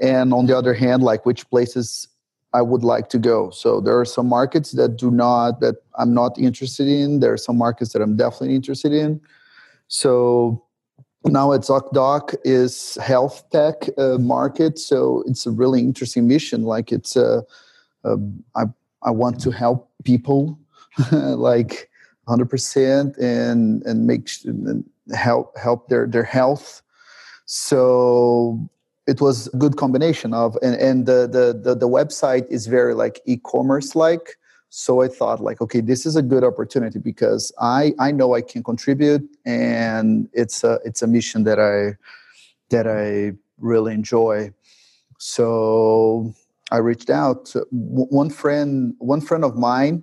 And 0.00 0.32
on 0.32 0.46
the 0.46 0.56
other 0.56 0.74
hand 0.74 1.02
like 1.02 1.24
which 1.24 1.48
places 1.50 2.08
i 2.52 2.62
would 2.62 2.82
like 2.82 3.08
to 3.10 3.18
go. 3.18 3.50
So 3.50 3.80
there 3.80 3.98
are 3.98 4.04
some 4.04 4.28
markets 4.28 4.72
that 4.72 4.96
do 4.96 5.10
not 5.10 5.60
that 5.60 5.76
i'm 5.98 6.14
not 6.14 6.36
interested 6.38 6.88
in. 6.88 7.20
There 7.20 7.32
are 7.32 7.38
some 7.48 7.58
markets 7.58 7.92
that 7.92 8.02
i'm 8.02 8.16
definitely 8.16 8.56
interested 8.56 8.92
in. 8.92 9.20
So 9.86 10.64
now 11.24 11.52
at 11.52 11.60
ZocDoc 11.60 12.34
is 12.44 12.96
health 12.96 13.44
tech 13.50 13.88
uh, 13.96 14.18
market 14.18 14.78
so 14.78 15.22
it's 15.26 15.46
a 15.46 15.50
really 15.50 15.80
interesting 15.80 16.26
mission 16.26 16.64
like 16.64 16.92
it's 16.92 17.16
a, 17.16 17.44
a 18.04 18.16
I, 18.56 18.64
I 19.02 19.10
want 19.10 19.40
to 19.42 19.50
help 19.50 19.90
people 20.04 20.58
like 21.12 21.90
100% 22.28 23.18
and 23.18 23.82
and 23.84 24.06
make 24.06 24.30
and 24.44 24.84
help 25.14 25.56
help 25.58 25.88
their 25.88 26.06
their 26.06 26.24
health. 26.24 26.82
So 27.46 28.68
it 29.06 29.20
was 29.20 29.48
a 29.48 29.56
good 29.56 29.76
combination 29.76 30.32
of 30.32 30.56
and, 30.62 30.76
and 30.76 31.06
the, 31.06 31.26
the 31.26 31.58
the 31.60 31.74
the 31.74 31.88
website 31.88 32.46
is 32.48 32.66
very 32.66 32.94
like 32.94 33.20
e-commerce 33.26 33.96
like 33.96 34.36
so 34.74 35.02
i 35.02 35.08
thought 35.08 35.38
like 35.38 35.60
okay 35.60 35.82
this 35.82 36.06
is 36.06 36.16
a 36.16 36.22
good 36.22 36.42
opportunity 36.42 36.98
because 36.98 37.52
i 37.60 37.92
i 37.98 38.10
know 38.10 38.34
i 38.34 38.40
can 38.40 38.62
contribute 38.62 39.22
and 39.44 40.30
it's 40.32 40.64
a 40.64 40.78
it's 40.82 41.02
a 41.02 41.06
mission 41.06 41.44
that 41.44 41.60
i 41.60 41.94
that 42.70 42.86
i 42.86 43.36
really 43.62 43.94
enjoy. 43.94 44.52
So 45.18 46.34
i 46.70 46.78
reached 46.78 47.10
out 47.10 47.54
one 47.70 48.30
friend 48.30 48.94
one 48.98 49.20
friend 49.20 49.44
of 49.44 49.56
mine 49.56 50.02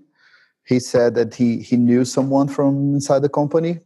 he 0.65 0.79
said 0.79 1.15
that 1.15 1.35
he 1.35 1.61
he 1.61 1.75
knew 1.77 2.05
someone 2.05 2.47
from 2.47 2.93
inside 2.93 3.21
the 3.21 3.29
company 3.29 3.79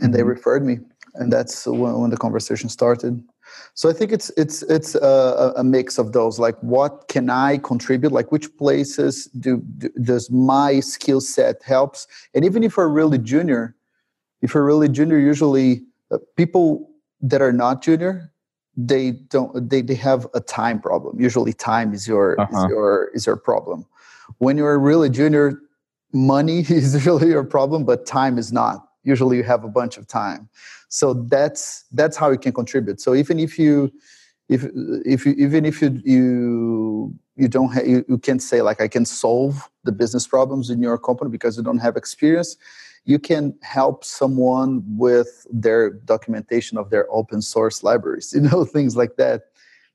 and 0.00 0.12
they 0.12 0.20
mm-hmm. 0.20 0.28
referred 0.28 0.64
me. 0.64 0.78
And 1.14 1.30
that's 1.30 1.66
when, 1.66 1.92
when, 2.00 2.10
the 2.10 2.16
conversation 2.16 2.70
started 2.70 3.22
so 3.74 3.88
i 3.88 3.92
think 3.92 4.12
it's 4.12 4.30
it's 4.36 4.62
it's 4.62 4.94
a, 4.94 5.52
a, 5.56 5.64
mix 5.64 5.98
of 5.98 6.12
those 6.12 6.38
like 6.38 6.58
what 6.60 7.08
can 7.08 7.30
i 7.30 7.58
contribute? 7.58 8.12
Like 8.12 8.30
which 8.32 8.54
places 8.56 9.26
do, 9.38 9.62
do 9.78 9.88
does 10.02 10.30
my 10.30 10.80
skill 10.80 11.20
set 11.20 11.62
helps? 11.62 12.06
And 12.34 12.44
even 12.44 12.62
if 12.62 12.76
you're 12.76 12.88
really 12.88 13.18
junior 13.18 13.74
if 14.40 14.54
you're 14.54 14.64
really 14.64 14.88
junior 14.88 15.18
usually 15.18 15.82
uh, 16.10 16.18
people 16.36 16.90
that 17.20 17.40
are 17.40 17.52
not 17.52 17.82
junior 17.82 18.32
they 18.76 19.12
don't 19.12 19.68
they, 19.68 19.82
they 19.82 19.94
have 19.94 20.26
a 20.34 20.40
time 20.40 20.80
problem. 20.80 21.20
Usually 21.20 21.52
time 21.52 21.92
is 21.92 22.08
your 22.08 22.40
uh-huh. 22.40 22.56
is 22.56 22.70
your 22.70 23.10
is 23.14 23.26
your 23.26 23.36
problem. 23.36 23.86
When 24.38 24.56
you're 24.56 24.78
really 24.78 25.10
junior 25.10 25.60
money 26.12 26.60
is 26.68 27.06
really 27.06 27.28
your 27.28 27.44
problem, 27.44 27.84
but 27.84 28.06
time 28.06 28.38
is 28.38 28.52
not. 28.52 28.88
Usually, 29.04 29.36
you 29.36 29.42
have 29.42 29.64
a 29.64 29.68
bunch 29.68 29.98
of 29.98 30.06
time, 30.06 30.48
so 30.92 31.14
that's 31.14 31.86
that's 31.92 32.18
how 32.18 32.30
you 32.30 32.36
can 32.36 32.52
contribute. 32.52 33.00
So 33.00 33.14
even 33.14 33.40
if 33.40 33.58
you 33.58 33.90
if 34.50 34.66
if 35.06 35.24
you 35.24 35.32
even 35.38 35.64
if 35.64 35.80
you 35.80 35.98
you 36.04 37.14
you 37.34 37.48
don't 37.48 37.72
have 37.72 37.86
you, 37.86 38.04
you 38.10 38.18
can't 38.18 38.42
say 38.42 38.60
like 38.60 38.78
I 38.78 38.88
can 38.88 39.06
solve 39.06 39.70
the 39.84 39.92
business 39.92 40.26
problems 40.26 40.68
in 40.68 40.82
your 40.82 40.98
company 40.98 41.30
because 41.30 41.56
you 41.56 41.62
don't 41.62 41.78
have 41.78 41.96
experience 41.96 42.58
you 43.04 43.18
can 43.18 43.52
help 43.62 44.04
someone 44.04 44.84
with 44.86 45.44
their 45.50 45.90
documentation 45.90 46.78
of 46.78 46.90
their 46.90 47.06
open 47.10 47.42
source 47.42 47.82
libraries 47.82 48.32
you 48.36 48.42
know 48.42 48.64
things 48.64 48.94
like 48.94 49.16
that 49.16 49.46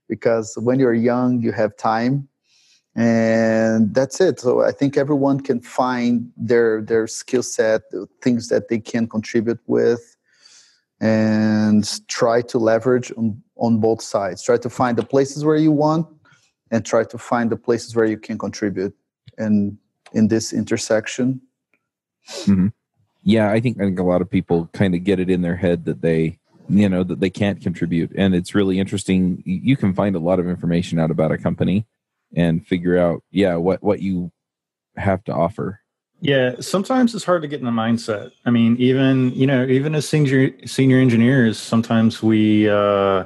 because 0.10 0.58
when 0.58 0.80
you're 0.80 0.96
young 0.96 1.39
you 1.42 1.51
have 1.51 1.77
time 1.77 2.27
and 2.96 3.94
that's 3.94 4.20
it 4.20 4.39
so 4.39 4.63
i 4.63 4.72
think 4.72 4.98
everyone 4.98 5.39
can 5.39 5.62
find 5.62 6.32
their 6.36 6.82
their 6.82 7.06
skill 7.08 7.44
set 7.44 7.84
things 8.22 8.50
that 8.50 8.68
they 8.68 8.80
can 8.80 9.08
contribute 9.08 9.60
with 9.68 10.17
and 11.00 12.08
try 12.08 12.42
to 12.42 12.58
leverage 12.58 13.12
on, 13.18 13.42
on 13.58 13.80
both 13.80 14.01
sides. 14.01 14.42
Try 14.44 14.58
to 14.58 14.70
find 14.70 14.98
the 14.98 15.06
places 15.06 15.46
where 15.46 15.58
you 15.58 15.72
want 15.72 16.08
and 16.72 16.86
try 16.86 17.04
to 17.04 17.18
find 17.18 17.50
the 17.50 17.58
places 17.58 17.96
where 17.96 18.06
you 18.06 18.18
can 18.18 18.38
contribute 18.38 18.96
and 19.38 19.77
in 20.13 20.27
this 20.27 20.54
intersection. 20.54 21.42
Mm-hmm. 22.30 22.68
yeah 23.24 23.51
i 23.51 23.62
think 23.62 23.80
i 23.80 23.86
think 23.86 24.00
a 24.00 24.04
lot 24.04 24.22
of 24.22 24.30
people 24.30 24.70
kind 24.74 24.94
of 24.94 25.06
get 25.06 25.18
it 25.18 25.30
in 25.30 25.44
their 25.44 25.56
head 25.56 25.86
that 25.86 26.01
they 26.01 26.38
you 26.70 26.89
know 26.89 27.04
that 27.04 27.20
they 27.20 27.30
can't 27.30 27.62
contribute. 27.62 28.12
And 28.16 28.36
it's 28.36 28.56
really 28.56 28.80
interesting. 28.80 29.42
You 29.46 29.77
can 29.77 29.94
find 29.94 30.16
a 30.16 30.20
lot 30.20 30.39
of 30.39 30.48
information 30.48 31.00
out 31.00 31.12
about 31.12 31.32
a 31.32 31.38
company 31.38 31.86
and 32.36 32.66
figure 32.66 32.98
out 32.98 33.24
yeah 33.32 33.56
what 33.56 33.82
what 33.82 34.01
you 34.01 34.32
have 34.98 35.24
to 35.25 35.34
offer 35.34 35.80
yeah 36.22 36.56
sometimes 36.60 37.14
it's 37.14 37.24
hard 37.24 37.42
to 37.42 37.48
get 37.48 37.60
in 37.60 37.66
the 37.66 37.72
mindset. 37.72 38.32
I 38.46 38.52
mean 38.52 38.76
even 38.78 39.32
you 39.34 39.48
know 39.48 39.66
even 39.66 39.96
as 39.96 40.08
senior 40.08 40.52
senior 40.66 40.98
engineers 40.98 41.58
sometimes 41.58 42.24
we 42.24 42.70
uh 42.70 43.26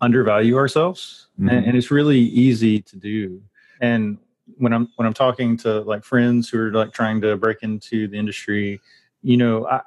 undervalue 0.00 0.56
ourselves 0.56 1.28
mm-hmm. 1.38 1.48
and, 1.48 1.66
and 1.66 1.76
it's 1.76 1.90
really 1.90 2.18
easy 2.18 2.80
to 2.82 2.96
do. 2.96 3.42
And 3.80 4.18
when 4.58 4.72
i'm 4.72 4.88
when 4.96 5.06
i'm 5.06 5.14
talking 5.14 5.56
to 5.56 5.80
like 5.82 6.04
friends 6.04 6.50
who 6.50 6.58
are 6.58 6.72
like 6.72 6.92
trying 6.92 7.20
to 7.20 7.36
break 7.36 7.58
into 7.62 8.08
the 8.08 8.18
industry 8.18 8.80
you 9.22 9.36
know 9.36 9.64
i 9.68 9.80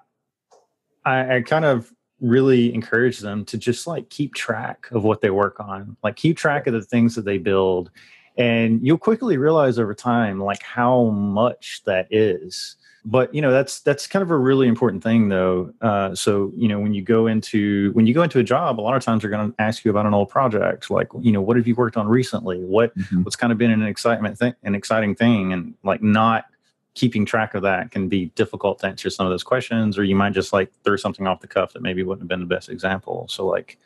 i, 1.06 1.36
I 1.36 1.42
kind 1.42 1.66
of 1.66 1.94
really 2.24 2.74
encourage 2.74 3.20
them 3.20 3.44
to 3.44 3.58
just 3.58 3.86
like 3.86 4.10
keep 4.10 4.34
track 4.34 4.88
of 4.92 5.04
what 5.04 5.22
they 5.22 5.30
work 5.30 5.60
on. 5.60 5.98
Like 6.04 6.16
keep 6.16 6.38
track 6.38 6.66
of 6.68 6.74
the 6.74 6.82
things 6.82 7.14
that 7.16 7.26
they 7.26 7.38
build 7.38 7.92
and 8.38 8.86
you'll 8.86 8.98
quickly 8.98 9.38
realize 9.38 9.78
over 9.78 9.94
time 9.94 10.40
like 10.40 10.62
how 10.64 11.06
much 11.06 11.82
that 11.86 12.08
is. 12.12 12.76
But 13.06 13.36
you 13.36 13.42
know 13.42 13.52
that's 13.52 13.82
that's 13.82 14.08
kind 14.08 14.24
of 14.24 14.32
a 14.32 14.38
really 14.38 14.68
important 14.68 15.04
thing 15.04 15.28
though. 15.28 15.74
Uh, 15.82 16.16
so 16.16 16.54
you 16.56 16.70
know 16.70 16.80
when 16.80 16.94
you 16.94 17.02
go 17.02 17.28
into 17.28 17.92
when 17.94 18.08
you 18.08 18.14
go 18.14 18.24
into 18.24 18.40
a 18.40 18.44
job 18.44 18.80
a 18.80 18.82
lot 18.82 18.96
of 18.96 19.04
times 19.04 19.22
they're 19.22 19.32
going 19.32 19.52
to 19.52 19.62
ask 19.62 19.84
you 19.84 19.92
about 19.92 20.06
an 20.06 20.14
old 20.14 20.30
project 20.30 20.90
like 20.90 21.10
you 21.20 21.32
know 21.32 21.42
what 21.42 21.58
have 21.58 21.68
you 21.68 21.76
worked 21.76 21.98
on 21.98 22.08
recently? 22.08 22.64
What 22.64 22.98
mm-hmm. 22.98 23.24
what's 23.24 23.36
kind 23.36 23.52
of 23.52 23.58
been 23.58 23.72
an 23.72 23.84
excitement 23.84 24.38
thing 24.38 24.54
an 24.64 24.74
exciting 24.74 25.16
thing? 25.16 25.52
And 25.52 25.74
like 25.84 26.02
not 26.02 26.46
keeping 26.94 27.26
track 27.26 27.56
of 27.56 27.64
that 27.64 27.92
can 27.92 28.08
be 28.08 28.28
difficult 28.36 28.80
to 28.80 28.88
answer 28.88 29.10
some 29.10 29.26
of 29.26 29.32
those 29.32 29.44
questions 29.44 29.98
or 29.98 30.04
you 30.04 30.16
might 30.16 30.32
just 30.32 30.54
like 30.54 30.72
throw 30.86 30.96
something 30.96 31.28
off 31.28 31.42
the 31.42 31.48
cuff 31.48 31.74
that 31.74 31.82
maybe 31.82 32.04
wouldn't 32.04 32.22
have 32.22 32.30
been 32.30 32.40
the 32.40 32.56
best 32.56 32.70
example. 32.70 33.26
So 33.30 33.46
like 33.46 33.78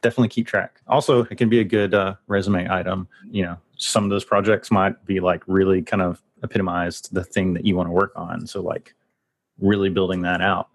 definitely 0.00 0.28
keep 0.28 0.46
track. 0.46 0.80
Also 0.86 1.24
it 1.24 1.36
can 1.36 1.50
be 1.50 1.60
a 1.60 1.64
good 1.64 1.92
uh, 1.92 2.14
resume 2.26 2.70
item 2.70 3.06
you 3.30 3.42
know 3.42 3.58
some 3.82 4.04
of 4.04 4.10
those 4.10 4.24
projects 4.24 4.70
might 4.70 5.04
be 5.04 5.20
like 5.20 5.42
really 5.46 5.82
kind 5.82 6.02
of 6.02 6.22
epitomized 6.42 7.12
the 7.12 7.24
thing 7.24 7.54
that 7.54 7.64
you 7.64 7.76
want 7.76 7.88
to 7.88 7.92
work 7.92 8.12
on. 8.16 8.46
So 8.46 8.62
like 8.62 8.94
really 9.60 9.90
building 9.90 10.22
that 10.22 10.40
out 10.40 10.68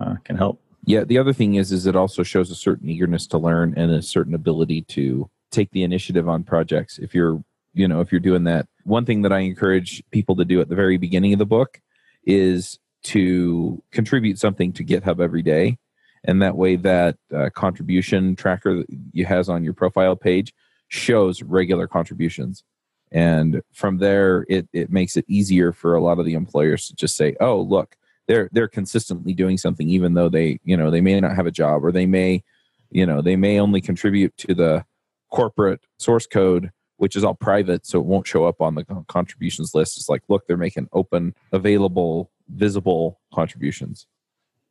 uh, 0.00 0.16
can 0.24 0.36
help. 0.36 0.60
Yeah 0.84 1.04
the 1.04 1.18
other 1.18 1.32
thing 1.32 1.54
is 1.54 1.72
is 1.72 1.86
it 1.86 1.96
also 1.96 2.22
shows 2.22 2.50
a 2.50 2.54
certain 2.54 2.88
eagerness 2.88 3.26
to 3.28 3.38
learn 3.38 3.74
and 3.76 3.90
a 3.90 4.02
certain 4.02 4.34
ability 4.34 4.82
to 4.82 5.28
take 5.50 5.70
the 5.72 5.82
initiative 5.82 6.28
on 6.28 6.44
projects. 6.44 6.98
If 6.98 7.14
you're 7.14 7.42
you 7.74 7.88
know 7.88 8.00
if 8.00 8.12
you're 8.12 8.20
doing 8.20 8.44
that 8.44 8.66
one 8.84 9.04
thing 9.04 9.22
that 9.22 9.32
i 9.32 9.40
encourage 9.40 10.02
people 10.10 10.36
to 10.36 10.44
do 10.44 10.60
at 10.60 10.68
the 10.68 10.74
very 10.74 10.96
beginning 10.96 11.32
of 11.32 11.38
the 11.38 11.44
book 11.44 11.80
is 12.24 12.78
to 13.02 13.82
contribute 13.92 14.38
something 14.38 14.72
to 14.72 14.84
github 14.84 15.20
every 15.20 15.42
day. 15.42 15.78
And 16.24 16.42
that 16.42 16.56
way 16.56 16.74
that 16.76 17.16
uh, 17.32 17.50
contribution 17.54 18.34
tracker 18.34 18.84
you 19.12 19.24
has 19.24 19.48
on 19.48 19.62
your 19.62 19.74
profile 19.74 20.16
page 20.16 20.52
shows 20.88 21.42
regular 21.42 21.86
contributions 21.86 22.64
and 23.12 23.62
from 23.72 23.98
there 23.98 24.44
it, 24.48 24.68
it 24.72 24.90
makes 24.90 25.16
it 25.16 25.24
easier 25.28 25.72
for 25.72 25.94
a 25.94 26.02
lot 26.02 26.18
of 26.18 26.24
the 26.24 26.34
employers 26.34 26.86
to 26.86 26.94
just 26.94 27.16
say 27.16 27.36
oh 27.40 27.60
look 27.60 27.96
they're 28.28 28.48
they're 28.52 28.68
consistently 28.68 29.32
doing 29.32 29.56
something 29.56 29.88
even 29.88 30.14
though 30.14 30.28
they 30.28 30.58
you 30.64 30.76
know 30.76 30.90
they 30.90 31.00
may 31.00 31.20
not 31.20 31.34
have 31.34 31.46
a 31.46 31.50
job 31.50 31.84
or 31.84 31.92
they 31.92 32.06
may 32.06 32.42
you 32.90 33.04
know 33.04 33.20
they 33.20 33.36
may 33.36 33.58
only 33.58 33.80
contribute 33.80 34.36
to 34.36 34.54
the 34.54 34.84
corporate 35.30 35.80
source 35.98 36.26
code 36.26 36.70
which 36.98 37.16
is 37.16 37.24
all 37.24 37.34
private, 37.34 37.86
so 37.86 37.98
it 37.98 38.06
won't 38.06 38.26
show 38.26 38.44
up 38.44 38.60
on 38.60 38.74
the 38.74 38.84
contributions 39.08 39.74
list. 39.74 39.96
It's 39.96 40.08
like, 40.08 40.22
look, 40.28 40.46
they're 40.46 40.56
making 40.56 40.88
open, 40.92 41.34
available, 41.52 42.30
visible 42.48 43.20
contributions. 43.34 44.06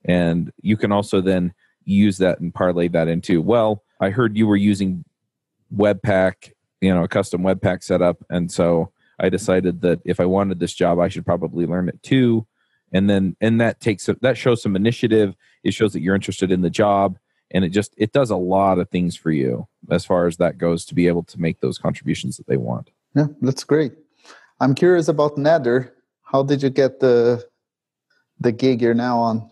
And 0.06 0.52
you 0.62 0.78
can 0.78 0.92
also 0.92 1.22
then 1.22 1.54
use 1.84 2.18
that 2.18 2.40
and 2.40 2.54
parlay 2.54 2.88
that 2.90 3.08
into, 3.08 3.42
well, 3.42 3.84
I 4.00 4.10
heard 4.10 4.38
you 4.38 4.48
were 4.48 4.56
using 4.56 5.06
Webpack, 5.74 6.52
you 6.82 6.94
know, 6.94 7.04
a 7.04 7.08
custom 7.08 7.42
Webpack 7.42 7.84
setup. 7.84 8.24
And 8.30 8.52
so 8.52 8.92
I 9.20 9.30
decided 9.30 9.82
that 9.82 10.02
if 10.06 10.20
I 10.20 10.26
wanted 10.26 10.60
this 10.60 10.74
job, 10.74 11.00
I 11.00 11.08
should 11.08 11.26
probably 11.26 11.66
learn 11.66 11.90
it 11.90 12.02
too. 12.04 12.46
And 12.92 13.10
then, 13.10 13.36
and 13.42 13.60
that 13.62 13.80
takes, 13.80 14.10
that 14.22 14.38
shows 14.38 14.62
some 14.62 14.76
initiative. 14.76 15.36
It 15.64 15.74
shows 15.74 15.94
that 15.94 16.02
you're 16.02 16.16
interested 16.16 16.52
in 16.52 16.62
the 16.62 16.70
job 16.70 17.18
and 17.52 17.64
it 17.64 17.70
just 17.70 17.94
it 17.98 18.12
does 18.12 18.30
a 18.30 18.36
lot 18.36 18.80
of 18.80 18.90
things 18.90 19.16
for 19.16 19.32
you 19.32 19.68
as 19.90 20.06
far 20.06 20.28
as 20.28 20.38
that 20.38 20.58
goes 20.58 20.86
to 20.86 20.96
be 20.96 21.08
able 21.08 21.24
to 21.24 21.40
make 21.40 21.60
those 21.60 21.78
contributions 21.78 22.38
that 22.38 22.48
they 22.48 22.58
want 22.58 22.92
yeah 23.16 23.28
that's 23.42 23.64
great 23.64 23.94
i'm 24.60 24.74
curious 24.74 25.08
about 25.08 25.36
Nader 25.36 25.92
how 26.24 26.44
did 26.44 26.64
you 26.64 26.70
get 26.70 27.00
the 27.00 27.44
the 28.40 28.52
gig 28.52 28.82
you're 28.82 28.94
now 28.94 29.20
on 29.20 29.50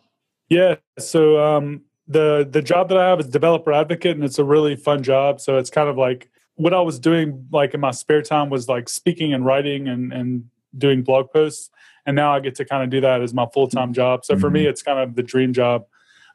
yeah 0.50 0.75
so 1.00 1.39
um 1.39 1.82
the 2.07 2.48
the 2.50 2.62
job 2.62 2.89
that 2.89 2.98
i 2.98 3.07
have 3.07 3.19
is 3.19 3.27
developer 3.27 3.72
advocate 3.72 4.15
and 4.15 4.25
it's 4.25 4.39
a 4.39 4.43
really 4.43 4.75
fun 4.75 5.01
job 5.01 5.39
so 5.39 5.57
it's 5.57 5.69
kind 5.69 5.88
of 5.88 5.98
like 5.98 6.29
what 6.55 6.74
i 6.74 6.81
was 6.81 7.00
doing 7.00 7.48
like 7.51 7.74
in 7.74 7.79
my 7.79 7.91
spare 7.91 8.22
time 8.22 8.50
was 8.50 8.67
like 8.67 8.89
speaking 8.89 9.33
and 9.33 9.45
writing 9.45 9.88
and 9.88 10.12
and 10.12 10.45
doing 10.77 11.01
blog 11.01 11.31
posts 11.31 11.69
and 12.05 12.15
now 12.15 12.33
i 12.33 12.39
get 12.39 12.55
to 12.55 12.65
kind 12.65 12.83
of 12.83 12.89
do 12.89 13.00
that 13.00 13.22
as 13.22 13.33
my 13.33 13.45
full-time 13.53 13.93
job 13.93 14.25
so 14.25 14.33
mm-hmm. 14.33 14.41
for 14.41 14.50
me 14.50 14.62
mm-hmm. 14.62 14.69
it's 14.69 14.83
kind 14.83 15.00
of 15.00 15.15
the 15.15 15.24
dream 15.24 15.53
job 15.53 15.86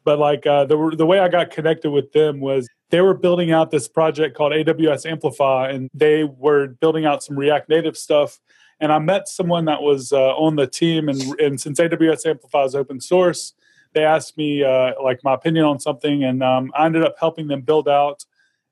but 0.08 0.18
like 0.18 0.46
uh, 0.46 0.64
the 0.64 0.94
the 0.96 1.04
way 1.04 1.18
I 1.18 1.28
got 1.28 1.50
connected 1.50 1.90
with 1.90 2.12
them 2.12 2.40
was 2.40 2.66
they 2.88 3.02
were 3.02 3.12
building 3.12 3.52
out 3.52 3.70
this 3.70 3.88
project 3.88 4.34
called 4.34 4.52
AWS 4.52 5.04
Amplify, 5.04 5.68
and 5.68 5.90
they 5.92 6.24
were 6.24 6.68
building 6.68 7.04
out 7.04 7.22
some 7.22 7.38
React 7.38 7.68
Native 7.68 7.94
stuff. 7.94 8.40
And 8.80 8.90
I 8.90 9.00
met 9.00 9.28
someone 9.28 9.66
that 9.66 9.82
was 9.82 10.10
uh, 10.10 10.34
on 10.36 10.56
the 10.56 10.66
team, 10.66 11.10
and, 11.10 11.20
and 11.38 11.60
since 11.60 11.78
AWS 11.78 12.24
Amplify 12.24 12.64
is 12.64 12.74
open 12.74 13.02
source, 13.02 13.52
they 13.98 14.04
asked 14.04 14.36
me 14.36 14.62
uh, 14.62 14.92
like 15.02 15.24
my 15.24 15.34
opinion 15.34 15.64
on 15.64 15.80
something, 15.80 16.22
and 16.22 16.40
um, 16.40 16.70
I 16.72 16.86
ended 16.86 17.02
up 17.02 17.16
helping 17.18 17.48
them 17.48 17.62
build 17.62 17.88
out 17.88 18.24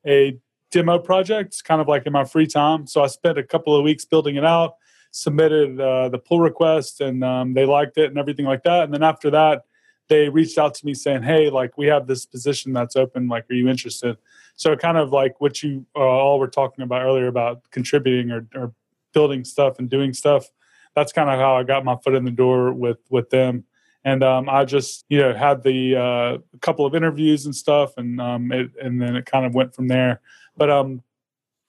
a 0.06 0.38
demo 0.70 1.00
project, 1.00 1.64
kind 1.64 1.80
of 1.80 1.88
like 1.88 2.06
in 2.06 2.12
my 2.12 2.24
free 2.24 2.46
time. 2.46 2.86
So 2.86 3.02
I 3.02 3.08
spent 3.08 3.36
a 3.36 3.42
couple 3.42 3.74
of 3.74 3.82
weeks 3.82 4.04
building 4.04 4.36
it 4.36 4.44
out, 4.44 4.76
submitted 5.10 5.80
uh, 5.80 6.10
the 6.10 6.18
pull 6.18 6.38
request, 6.38 7.00
and 7.00 7.24
um, 7.24 7.54
they 7.54 7.66
liked 7.66 7.98
it 7.98 8.06
and 8.06 8.18
everything 8.18 8.46
like 8.46 8.62
that. 8.62 8.84
And 8.84 8.94
then 8.94 9.02
after 9.02 9.30
that, 9.30 9.64
they 10.08 10.28
reached 10.28 10.58
out 10.58 10.74
to 10.74 10.86
me 10.86 10.94
saying, 10.94 11.24
"Hey, 11.24 11.50
like 11.50 11.76
we 11.76 11.86
have 11.88 12.06
this 12.06 12.24
position 12.24 12.72
that's 12.72 12.94
open. 12.94 13.26
Like, 13.26 13.50
are 13.50 13.54
you 13.54 13.68
interested?" 13.68 14.16
So 14.54 14.76
kind 14.76 14.96
of 14.96 15.10
like 15.10 15.40
what 15.40 15.60
you 15.60 15.86
uh, 15.96 15.98
all 15.98 16.38
were 16.38 16.46
talking 16.46 16.84
about 16.84 17.02
earlier 17.02 17.26
about 17.26 17.68
contributing 17.72 18.30
or, 18.30 18.46
or 18.54 18.72
building 19.12 19.44
stuff 19.44 19.80
and 19.80 19.90
doing 19.90 20.14
stuff. 20.14 20.46
That's 20.94 21.12
kind 21.12 21.28
of 21.28 21.40
how 21.40 21.56
I 21.56 21.64
got 21.64 21.84
my 21.84 21.96
foot 21.96 22.14
in 22.14 22.24
the 22.24 22.30
door 22.30 22.72
with 22.72 22.98
with 23.10 23.30
them. 23.30 23.64
And 24.06 24.24
um, 24.24 24.48
I 24.48 24.64
just 24.64 25.04
you 25.10 25.18
know 25.18 25.34
had 25.34 25.62
the 25.62 25.96
uh, 25.96 26.58
couple 26.60 26.86
of 26.86 26.94
interviews 26.94 27.44
and 27.44 27.54
stuff, 27.54 27.92
and 27.98 28.20
um, 28.20 28.50
it, 28.52 28.70
and 28.82 29.02
then 29.02 29.16
it 29.16 29.26
kind 29.26 29.44
of 29.44 29.54
went 29.54 29.74
from 29.74 29.88
there. 29.88 30.22
But 30.56 30.70
um, 30.70 31.02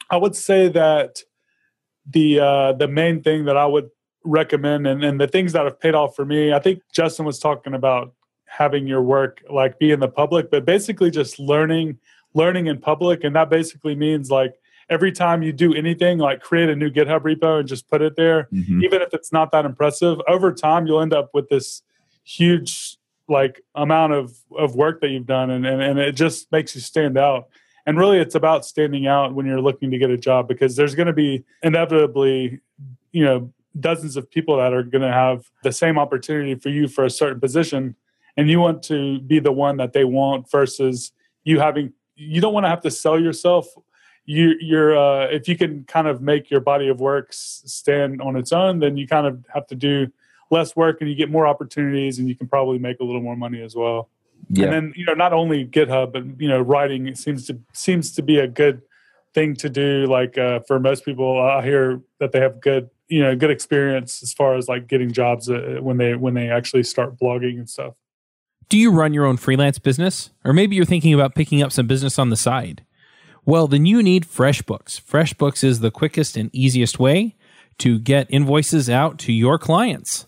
I 0.09 0.15
would 0.15 0.37
say 0.37 0.69
that 0.69 1.23
the 2.05 2.39
uh, 2.39 2.73
the 2.73 2.87
main 2.87 3.21
thing 3.21 3.45
that 3.45 3.57
I 3.57 3.65
would 3.65 3.89
recommend 4.27 4.85
and, 4.85 5.03
and 5.03 5.19
the 5.19 5.27
things 5.27 5.53
that 5.53 5.65
have 5.65 5.79
paid 5.79 5.95
off 5.95 6.15
for 6.15 6.25
me 6.25 6.51
i 6.51 6.59
think 6.59 6.81
justin 6.91 7.25
was 7.25 7.39
talking 7.39 7.73
about 7.73 8.13
having 8.45 8.85
your 8.85 9.01
work 9.01 9.41
like 9.49 9.79
be 9.79 9.91
in 9.91 9.99
the 9.99 10.07
public 10.07 10.51
but 10.51 10.65
basically 10.65 11.09
just 11.09 11.39
learning 11.39 11.97
learning 12.33 12.67
in 12.67 12.77
public 12.77 13.23
and 13.23 13.35
that 13.35 13.49
basically 13.49 13.95
means 13.95 14.29
like 14.29 14.53
every 14.89 15.11
time 15.11 15.41
you 15.41 15.51
do 15.51 15.73
anything 15.73 16.17
like 16.17 16.41
create 16.41 16.69
a 16.69 16.75
new 16.75 16.89
github 16.89 17.21
repo 17.21 17.59
and 17.59 17.67
just 17.67 17.87
put 17.89 18.01
it 18.01 18.15
there 18.15 18.47
mm-hmm. 18.53 18.83
even 18.83 19.01
if 19.01 19.13
it's 19.13 19.31
not 19.31 19.51
that 19.51 19.65
impressive 19.65 20.19
over 20.27 20.53
time 20.53 20.85
you'll 20.85 21.01
end 21.01 21.13
up 21.13 21.29
with 21.33 21.47
this 21.49 21.81
huge 22.27 22.97
like 23.29 23.61
amount 23.75 24.13
of 24.13 24.35
of 24.57 24.75
work 24.75 25.01
that 25.01 25.09
you've 25.09 25.25
done 25.25 25.49
and, 25.49 25.65
and 25.65 25.81
and 25.81 25.99
it 25.99 26.13
just 26.13 26.51
makes 26.51 26.75
you 26.75 26.81
stand 26.81 27.17
out. 27.17 27.47
And 27.85 27.97
really 27.97 28.19
it's 28.19 28.35
about 28.35 28.65
standing 28.65 29.07
out 29.07 29.33
when 29.33 29.45
you're 29.45 29.61
looking 29.61 29.91
to 29.91 29.97
get 29.97 30.09
a 30.09 30.17
job 30.17 30.47
because 30.47 30.75
there's 30.75 30.93
going 30.93 31.07
to 31.07 31.13
be 31.13 31.45
inevitably 31.63 32.59
you 33.11 33.23
know 33.23 33.53
dozens 33.79 34.17
of 34.17 34.29
people 34.29 34.57
that 34.57 34.73
are 34.73 34.83
going 34.83 35.03
to 35.03 35.11
have 35.11 35.49
the 35.63 35.71
same 35.71 35.97
opportunity 35.97 36.55
for 36.55 36.69
you 36.69 36.87
for 36.87 37.05
a 37.05 37.09
certain 37.09 37.39
position 37.39 37.95
and 38.35 38.49
you 38.49 38.59
want 38.59 38.83
to 38.83 39.19
be 39.21 39.39
the 39.39 39.51
one 39.51 39.77
that 39.77 39.93
they 39.93 40.03
want 40.03 40.49
versus 40.49 41.11
you 41.43 41.59
having 41.59 41.93
you 42.15 42.41
don't 42.41 42.53
want 42.53 42.65
to 42.65 42.69
have 42.69 42.81
to 42.81 42.91
sell 42.91 43.19
yourself. 43.19 43.67
You 44.25 44.55
you're 44.59 44.97
uh, 44.97 45.27
if 45.27 45.47
you 45.47 45.57
can 45.57 45.85
kind 45.85 46.07
of 46.07 46.21
make 46.21 46.51
your 46.51 46.59
body 46.59 46.89
of 46.89 46.99
work 46.99 47.29
stand 47.31 48.21
on 48.21 48.35
its 48.35 48.51
own 48.51 48.79
then 48.79 48.97
you 48.97 49.07
kind 49.07 49.25
of 49.25 49.45
have 49.53 49.67
to 49.67 49.75
do 49.75 50.11
less 50.49 50.75
work 50.75 50.97
and 51.01 51.09
you 51.09 51.15
get 51.15 51.29
more 51.29 51.47
opportunities 51.47 52.19
and 52.19 52.27
you 52.29 52.35
can 52.35 52.47
probably 52.47 52.79
make 52.79 52.99
a 52.99 53.03
little 53.03 53.21
more 53.21 53.35
money 53.35 53.61
as 53.61 53.75
well 53.75 54.09
yeah. 54.49 54.65
and 54.65 54.73
then 54.73 54.93
you 54.95 55.05
know 55.05 55.13
not 55.13 55.33
only 55.33 55.65
github 55.65 56.13
but 56.13 56.23
you 56.39 56.47
know 56.47 56.59
writing 56.59 57.13
seems 57.15 57.45
to 57.47 57.59
seems 57.73 58.11
to 58.11 58.21
be 58.21 58.37
a 58.39 58.47
good 58.47 58.81
thing 59.33 59.55
to 59.55 59.69
do 59.69 60.05
like 60.05 60.37
uh, 60.37 60.59
for 60.61 60.79
most 60.79 61.05
people 61.05 61.41
i 61.41 61.63
hear 61.63 62.01
that 62.19 62.31
they 62.31 62.39
have 62.39 62.59
good 62.61 62.89
you 63.07 63.21
know 63.21 63.35
good 63.35 63.51
experience 63.51 64.23
as 64.23 64.33
far 64.33 64.55
as 64.55 64.67
like 64.67 64.87
getting 64.87 65.11
jobs 65.11 65.49
uh, 65.49 65.77
when 65.81 65.97
they 65.97 66.15
when 66.15 66.33
they 66.33 66.49
actually 66.49 66.83
start 66.83 67.17
blogging 67.19 67.57
and 67.57 67.69
stuff 67.69 67.93
do 68.69 68.77
you 68.77 68.91
run 68.91 69.13
your 69.13 69.25
own 69.25 69.37
freelance 69.37 69.79
business? 69.79 70.29
Or 70.43 70.53
maybe 70.53 70.75
you're 70.75 70.85
thinking 70.85 71.13
about 71.13 71.35
picking 71.35 71.61
up 71.61 71.71
some 71.71 71.87
business 71.87 72.19
on 72.19 72.29
the 72.29 72.35
side? 72.35 72.83
Well, 73.45 73.67
then 73.67 73.85
you 73.85 74.03
need 74.03 74.25
FreshBooks. 74.25 75.01
FreshBooks 75.01 75.63
is 75.63 75.79
the 75.79 75.91
quickest 75.91 76.35
and 76.35 76.53
easiest 76.53 76.99
way 76.99 77.35
to 77.77 77.97
get 77.97 78.27
invoices 78.29 78.89
out 78.89 79.19
to 79.19 79.31
your 79.31 79.57
clients. 79.57 80.27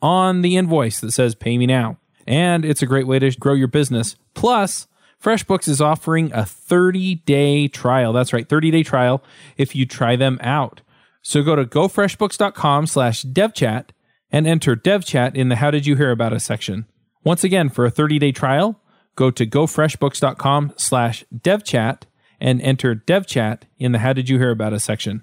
on 0.00 0.42
the 0.42 0.56
invoice 0.56 1.00
that 1.00 1.12
says 1.12 1.34
Pay 1.34 1.58
Me 1.58 1.66
Now. 1.66 1.98
And 2.26 2.64
it's 2.64 2.82
a 2.82 2.86
great 2.86 3.06
way 3.06 3.18
to 3.18 3.30
grow 3.32 3.54
your 3.54 3.68
business. 3.68 4.16
Plus, 4.34 4.86
FreshBooks 5.22 5.68
is 5.68 5.80
offering 5.80 6.32
a 6.32 6.44
30 6.44 7.16
day 7.16 7.68
trial. 7.68 8.12
That's 8.12 8.32
right, 8.32 8.48
30 8.48 8.70
day 8.70 8.82
trial 8.82 9.22
if 9.56 9.74
you 9.74 9.86
try 9.86 10.16
them 10.16 10.38
out. 10.42 10.80
So 11.22 11.42
go 11.42 11.56
to 11.56 11.64
gofreshbooks.com 11.64 12.86
slash 12.86 13.24
devchat 13.24 13.86
and 14.30 14.46
enter 14.46 14.76
devchat 14.76 15.34
in 15.34 15.48
the 15.48 15.56
How 15.56 15.70
Did 15.70 15.86
You 15.86 15.96
Hear 15.96 16.10
About 16.10 16.32
Us 16.32 16.44
section. 16.44 16.86
Once 17.24 17.42
again, 17.44 17.68
for 17.68 17.84
a 17.84 17.90
30-day 17.90 18.32
trial, 18.32 18.80
go 19.16 19.30
to 19.30 19.44
gofreshbooks.com 19.44 20.74
slash 20.76 21.24
devchat 21.34 22.02
and 22.40 22.60
enter 22.62 22.94
devchat 22.94 23.62
in 23.78 23.92
the 23.92 23.98
how 23.98 24.12
did 24.12 24.28
you 24.28 24.38
hear 24.38 24.50
about 24.50 24.72
us 24.72 24.84
section. 24.84 25.22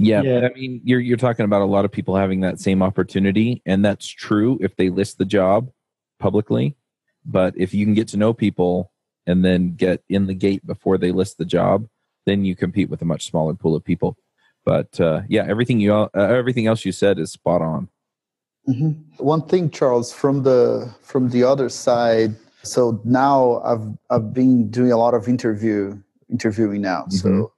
Yeah, 0.00 0.22
yeah, 0.22 0.48
I 0.48 0.54
mean, 0.54 0.80
you're 0.84 1.00
you're 1.00 1.16
talking 1.16 1.44
about 1.44 1.60
a 1.60 1.66
lot 1.66 1.84
of 1.84 1.90
people 1.90 2.14
having 2.14 2.40
that 2.40 2.60
same 2.60 2.82
opportunity, 2.82 3.62
and 3.66 3.84
that's 3.84 4.06
true 4.06 4.56
if 4.60 4.76
they 4.76 4.90
list 4.90 5.18
the 5.18 5.24
job 5.24 5.70
publicly. 6.20 6.76
But 7.24 7.54
if 7.56 7.74
you 7.74 7.84
can 7.84 7.94
get 7.94 8.08
to 8.08 8.16
know 8.16 8.32
people 8.32 8.92
and 9.26 9.44
then 9.44 9.74
get 9.74 10.02
in 10.08 10.26
the 10.26 10.34
gate 10.34 10.64
before 10.64 10.98
they 10.98 11.10
list 11.10 11.36
the 11.36 11.44
job, 11.44 11.88
then 12.26 12.44
you 12.44 12.54
compete 12.54 12.88
with 12.88 13.02
a 13.02 13.04
much 13.04 13.28
smaller 13.28 13.54
pool 13.54 13.74
of 13.74 13.84
people. 13.84 14.16
But 14.64 15.00
uh, 15.00 15.22
yeah, 15.28 15.44
everything 15.48 15.80
you 15.80 15.92
uh, 15.94 16.08
everything 16.14 16.66
else 16.66 16.84
you 16.84 16.92
said 16.92 17.18
is 17.18 17.32
spot 17.32 17.60
on. 17.60 17.88
Mm-hmm. 18.68 18.90
One 19.24 19.42
thing, 19.42 19.70
Charles, 19.70 20.12
from 20.12 20.42
the 20.42 20.94
from 21.02 21.30
the 21.30 21.42
other 21.42 21.68
side. 21.68 22.36
So 22.62 23.00
now 23.04 23.60
I've 23.64 23.86
I've 24.10 24.32
been 24.32 24.70
doing 24.70 24.92
a 24.92 24.96
lot 24.96 25.14
of 25.14 25.26
interview 25.26 25.98
interviewing 26.30 26.82
now. 26.82 27.04
Mm-hmm. 27.04 27.16
So 27.16 27.52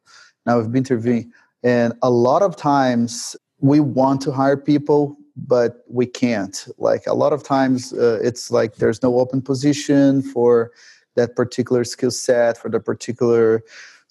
now 0.46 0.58
I've 0.58 0.72
been 0.72 0.78
interviewing, 0.78 1.32
and 1.62 1.92
a 2.02 2.10
lot 2.10 2.42
of 2.42 2.56
times 2.56 3.36
we 3.60 3.80
want 3.80 4.20
to 4.22 4.32
hire 4.32 4.56
people, 4.56 5.16
but 5.36 5.84
we 5.88 6.06
can't. 6.06 6.66
Like 6.78 7.06
a 7.06 7.14
lot 7.14 7.32
of 7.32 7.42
times, 7.42 7.92
uh, 7.92 8.18
it's 8.22 8.50
like 8.50 8.76
there's 8.76 9.02
no 9.02 9.18
open 9.20 9.42
position 9.42 10.22
for 10.22 10.70
that 11.16 11.36
particular 11.36 11.84
skill 11.84 12.10
set 12.10 12.56
for 12.56 12.68
the 12.70 12.80
particular 12.80 13.62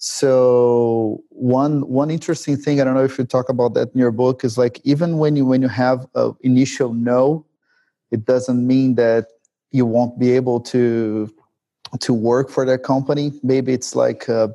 so 0.02 1.22
one 1.28 1.86
one 1.90 2.10
interesting 2.10 2.56
thing, 2.56 2.80
I 2.80 2.84
don't 2.84 2.94
know 2.94 3.04
if 3.04 3.18
you 3.18 3.24
talk 3.26 3.50
about 3.50 3.74
that 3.74 3.92
in 3.92 4.00
your 4.00 4.10
book, 4.10 4.44
is 4.44 4.56
like 4.56 4.80
even 4.82 5.18
when 5.18 5.36
you 5.36 5.44
when 5.44 5.60
you 5.60 5.68
have 5.68 6.06
an 6.14 6.34
initial 6.40 6.94
no, 6.94 7.44
it 8.10 8.24
doesn't 8.24 8.66
mean 8.66 8.94
that 8.94 9.26
you 9.72 9.84
won't 9.84 10.18
be 10.18 10.32
able 10.32 10.58
to 10.72 11.30
to 12.00 12.14
work 12.14 12.48
for 12.48 12.64
that 12.64 12.82
company. 12.82 13.38
Maybe 13.42 13.74
it's 13.74 13.94
like 13.94 14.26
uh, 14.26 14.48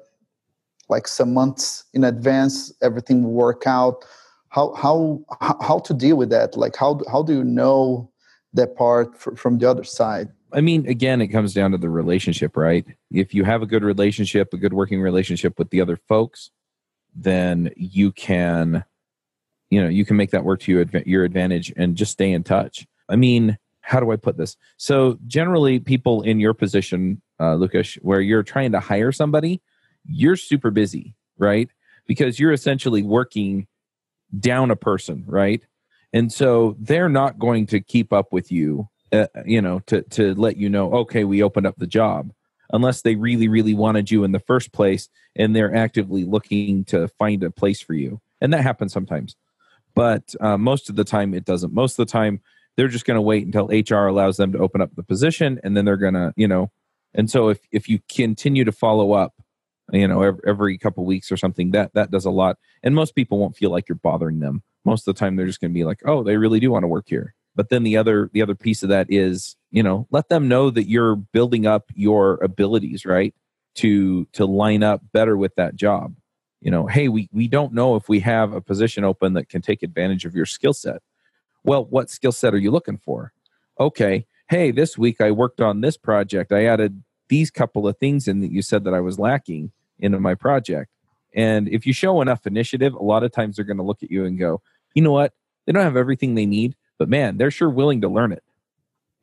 like 0.89 1.07
some 1.07 1.33
months 1.33 1.83
in 1.93 2.03
advance 2.03 2.73
everything 2.81 3.23
will 3.23 3.33
work 3.33 3.63
out. 3.65 4.05
How 4.49 4.73
how 4.75 5.25
how 5.61 5.79
to 5.79 5.93
deal 5.93 6.15
with 6.15 6.29
that? 6.29 6.55
Like 6.55 6.75
how 6.75 7.01
how 7.11 7.23
do 7.23 7.33
you 7.33 7.43
know 7.43 8.09
that 8.53 8.75
part 8.75 9.17
from 9.17 9.57
the 9.57 9.69
other 9.69 9.83
side? 9.83 10.29
I 10.53 10.61
mean 10.61 10.87
again 10.87 11.21
it 11.21 11.27
comes 11.27 11.53
down 11.53 11.71
to 11.71 11.77
the 11.77 11.89
relationship 11.89 12.55
right? 12.55 12.85
If 13.11 13.33
you 13.33 13.43
have 13.43 13.61
a 13.61 13.65
good 13.65 13.83
relationship 13.83 14.53
a 14.53 14.57
good 14.57 14.73
working 14.73 15.01
relationship 15.01 15.59
with 15.59 15.69
the 15.69 15.81
other 15.81 15.97
folks 16.07 16.51
then 17.15 17.71
you 17.75 18.11
can 18.11 18.83
you 19.69 19.81
know 19.81 19.89
you 19.89 20.05
can 20.05 20.17
make 20.17 20.31
that 20.31 20.43
work 20.43 20.59
to 20.61 20.71
your, 20.71 20.85
your 21.05 21.23
advantage 21.23 21.73
and 21.75 21.95
just 21.95 22.13
stay 22.13 22.31
in 22.31 22.43
touch. 22.43 22.87
I 23.09 23.15
mean 23.15 23.57
how 23.81 23.99
do 23.99 24.11
i 24.11 24.15
put 24.15 24.37
this? 24.37 24.57
So 24.77 25.19
generally 25.27 25.79
people 25.79 26.21
in 26.23 26.39
your 26.39 26.53
position 26.53 27.21
uh, 27.39 27.55
lucas 27.55 27.95
where 27.95 28.21
you're 28.21 28.43
trying 28.43 28.71
to 28.71 28.79
hire 28.79 29.11
somebody 29.11 29.61
you're 30.07 30.35
super 30.35 30.71
busy 30.71 31.15
right? 31.37 31.69
Because 32.07 32.39
you're 32.39 32.53
essentially 32.53 33.03
working 33.03 33.67
down 34.39 34.71
a 34.71 34.75
person 34.75 35.23
right? 35.27 35.61
And 36.13 36.31
so 36.31 36.77
they're 36.79 37.09
not 37.09 37.39
going 37.39 37.65
to 37.67 37.81
keep 37.81 38.13
up 38.13 38.31
with 38.31 38.51
you 38.51 38.87
uh, 39.11 39.27
you 39.45 39.61
know 39.61 39.79
to 39.85 40.01
to 40.01 40.33
let 40.35 40.57
you 40.57 40.67
know 40.67 40.91
okay 40.91 41.23
we 41.23 41.43
opened 41.43 41.67
up 41.67 41.75
the 41.77 41.87
job 41.87 42.31
unless 42.71 43.01
they 43.01 43.15
really 43.15 43.47
really 43.47 43.73
wanted 43.73 44.09
you 44.09 44.23
in 44.23 44.31
the 44.31 44.39
first 44.39 44.71
place 44.73 45.09
and 45.35 45.55
they're 45.55 45.75
actively 45.75 46.23
looking 46.23 46.83
to 46.85 47.07
find 47.19 47.43
a 47.43 47.51
place 47.51 47.81
for 47.81 47.93
you. 47.93 48.19
And 48.41 48.53
that 48.53 48.61
happens 48.61 48.93
sometimes. 48.93 49.35
But 49.93 50.35
uh, 50.41 50.57
most 50.57 50.89
of 50.89 50.95
the 50.95 51.03
time 51.03 51.33
it 51.33 51.45
doesn't. 51.45 51.73
Most 51.73 51.99
of 51.99 52.07
the 52.07 52.11
time 52.11 52.41
they're 52.75 52.87
just 52.87 53.05
going 53.05 53.15
to 53.15 53.21
wait 53.21 53.45
until 53.45 53.67
hr 53.67 54.07
allows 54.07 54.37
them 54.37 54.51
to 54.51 54.59
open 54.59 54.81
up 54.81 54.95
the 54.95 55.03
position 55.03 55.59
and 55.63 55.77
then 55.77 55.85
they're 55.85 55.97
going 55.97 56.15
to 56.15 56.33
you 56.35 56.47
know. 56.47 56.71
And 57.13 57.29
so 57.29 57.49
if 57.49 57.59
if 57.71 57.87
you 57.87 57.99
continue 58.13 58.65
to 58.65 58.71
follow 58.71 59.13
up 59.13 59.34
you 59.95 60.07
know 60.07 60.21
every, 60.21 60.41
every 60.47 60.77
couple 60.77 61.05
weeks 61.05 61.31
or 61.31 61.37
something 61.37 61.71
that 61.71 61.93
that 61.93 62.11
does 62.11 62.25
a 62.25 62.31
lot. 62.31 62.57
And 62.83 62.95
most 62.95 63.15
people 63.15 63.37
won't 63.37 63.55
feel 63.55 63.71
like 63.71 63.87
you're 63.89 63.97
bothering 63.97 64.39
them. 64.39 64.63
Most 64.83 65.07
of 65.07 65.15
the 65.15 65.19
time 65.19 65.35
they're 65.35 65.47
just 65.47 65.61
going 65.61 65.71
to 65.71 65.77
be 65.77 65.83
like 65.83 66.01
oh 66.05 66.23
they 66.23 66.37
really 66.37 66.59
do 66.59 66.71
want 66.71 66.83
to 66.83 66.87
work 66.87 67.05
here. 67.07 67.33
But 67.55 67.69
then 67.69 67.83
the 67.83 67.97
other 67.97 68.29
the 68.33 68.41
other 68.41 68.55
piece 68.55 68.83
of 68.83 68.89
that 68.89 69.07
is 69.09 69.55
you 69.71 69.83
know 69.83 70.07
let 70.11 70.29
them 70.29 70.47
know 70.47 70.69
that 70.69 70.89
you're 70.89 71.15
building 71.15 71.65
up 71.65 71.85
your 71.93 72.35
abilities 72.43 73.05
right 73.05 73.33
to 73.75 74.25
to 74.33 74.45
line 74.45 74.83
up 74.83 75.01
better 75.13 75.37
with 75.37 75.55
that 75.55 75.75
job. 75.75 76.15
You 76.61 76.71
know 76.71 76.87
hey 76.87 77.07
we 77.07 77.29
we 77.31 77.47
don't 77.47 77.73
know 77.73 77.95
if 77.95 78.09
we 78.09 78.19
have 78.21 78.53
a 78.53 78.61
position 78.61 79.03
open 79.03 79.33
that 79.33 79.49
can 79.49 79.61
take 79.61 79.83
advantage 79.83 80.25
of 80.25 80.35
your 80.35 80.45
skill 80.45 80.73
set. 80.73 81.01
Well 81.63 81.85
what 81.85 82.09
skill 82.09 82.31
set 82.31 82.53
are 82.53 82.59
you 82.59 82.71
looking 82.71 82.97
for? 82.97 83.33
Okay 83.79 84.25
hey 84.47 84.69
this 84.69 84.95
week 84.95 85.19
i 85.21 85.31
worked 85.31 85.59
on 85.61 85.81
this 85.81 85.97
project. 85.97 86.51
I 86.51 86.65
added 86.65 87.03
these 87.29 87.49
couple 87.49 87.87
of 87.87 87.97
things 87.97 88.27
in 88.27 88.41
that 88.41 88.51
you 88.51 88.61
said 88.61 88.83
that 88.83 88.93
i 88.93 88.99
was 88.99 89.17
lacking 89.17 89.71
into 89.99 90.19
my 90.19 90.35
project. 90.35 90.91
And 91.33 91.67
if 91.67 91.85
you 91.85 91.93
show 91.93 92.21
enough 92.21 92.47
initiative 92.47 92.93
a 92.93 93.03
lot 93.03 93.23
of 93.23 93.31
times 93.31 93.55
they're 93.55 93.65
going 93.65 93.77
to 93.77 93.83
look 93.83 94.03
at 94.03 94.11
you 94.11 94.25
and 94.25 94.39
go 94.39 94.61
you 94.93 95.01
know 95.01 95.11
what? 95.11 95.33
They 95.65 95.73
don't 95.73 95.83
have 95.83 95.97
everything 95.97 96.35
they 96.35 96.45
need 96.45 96.75
but 96.97 97.09
man 97.09 97.37
they're 97.37 97.51
sure 97.51 97.69
willing 97.69 98.01
to 98.01 98.09
learn 98.09 98.31
it. 98.31 98.43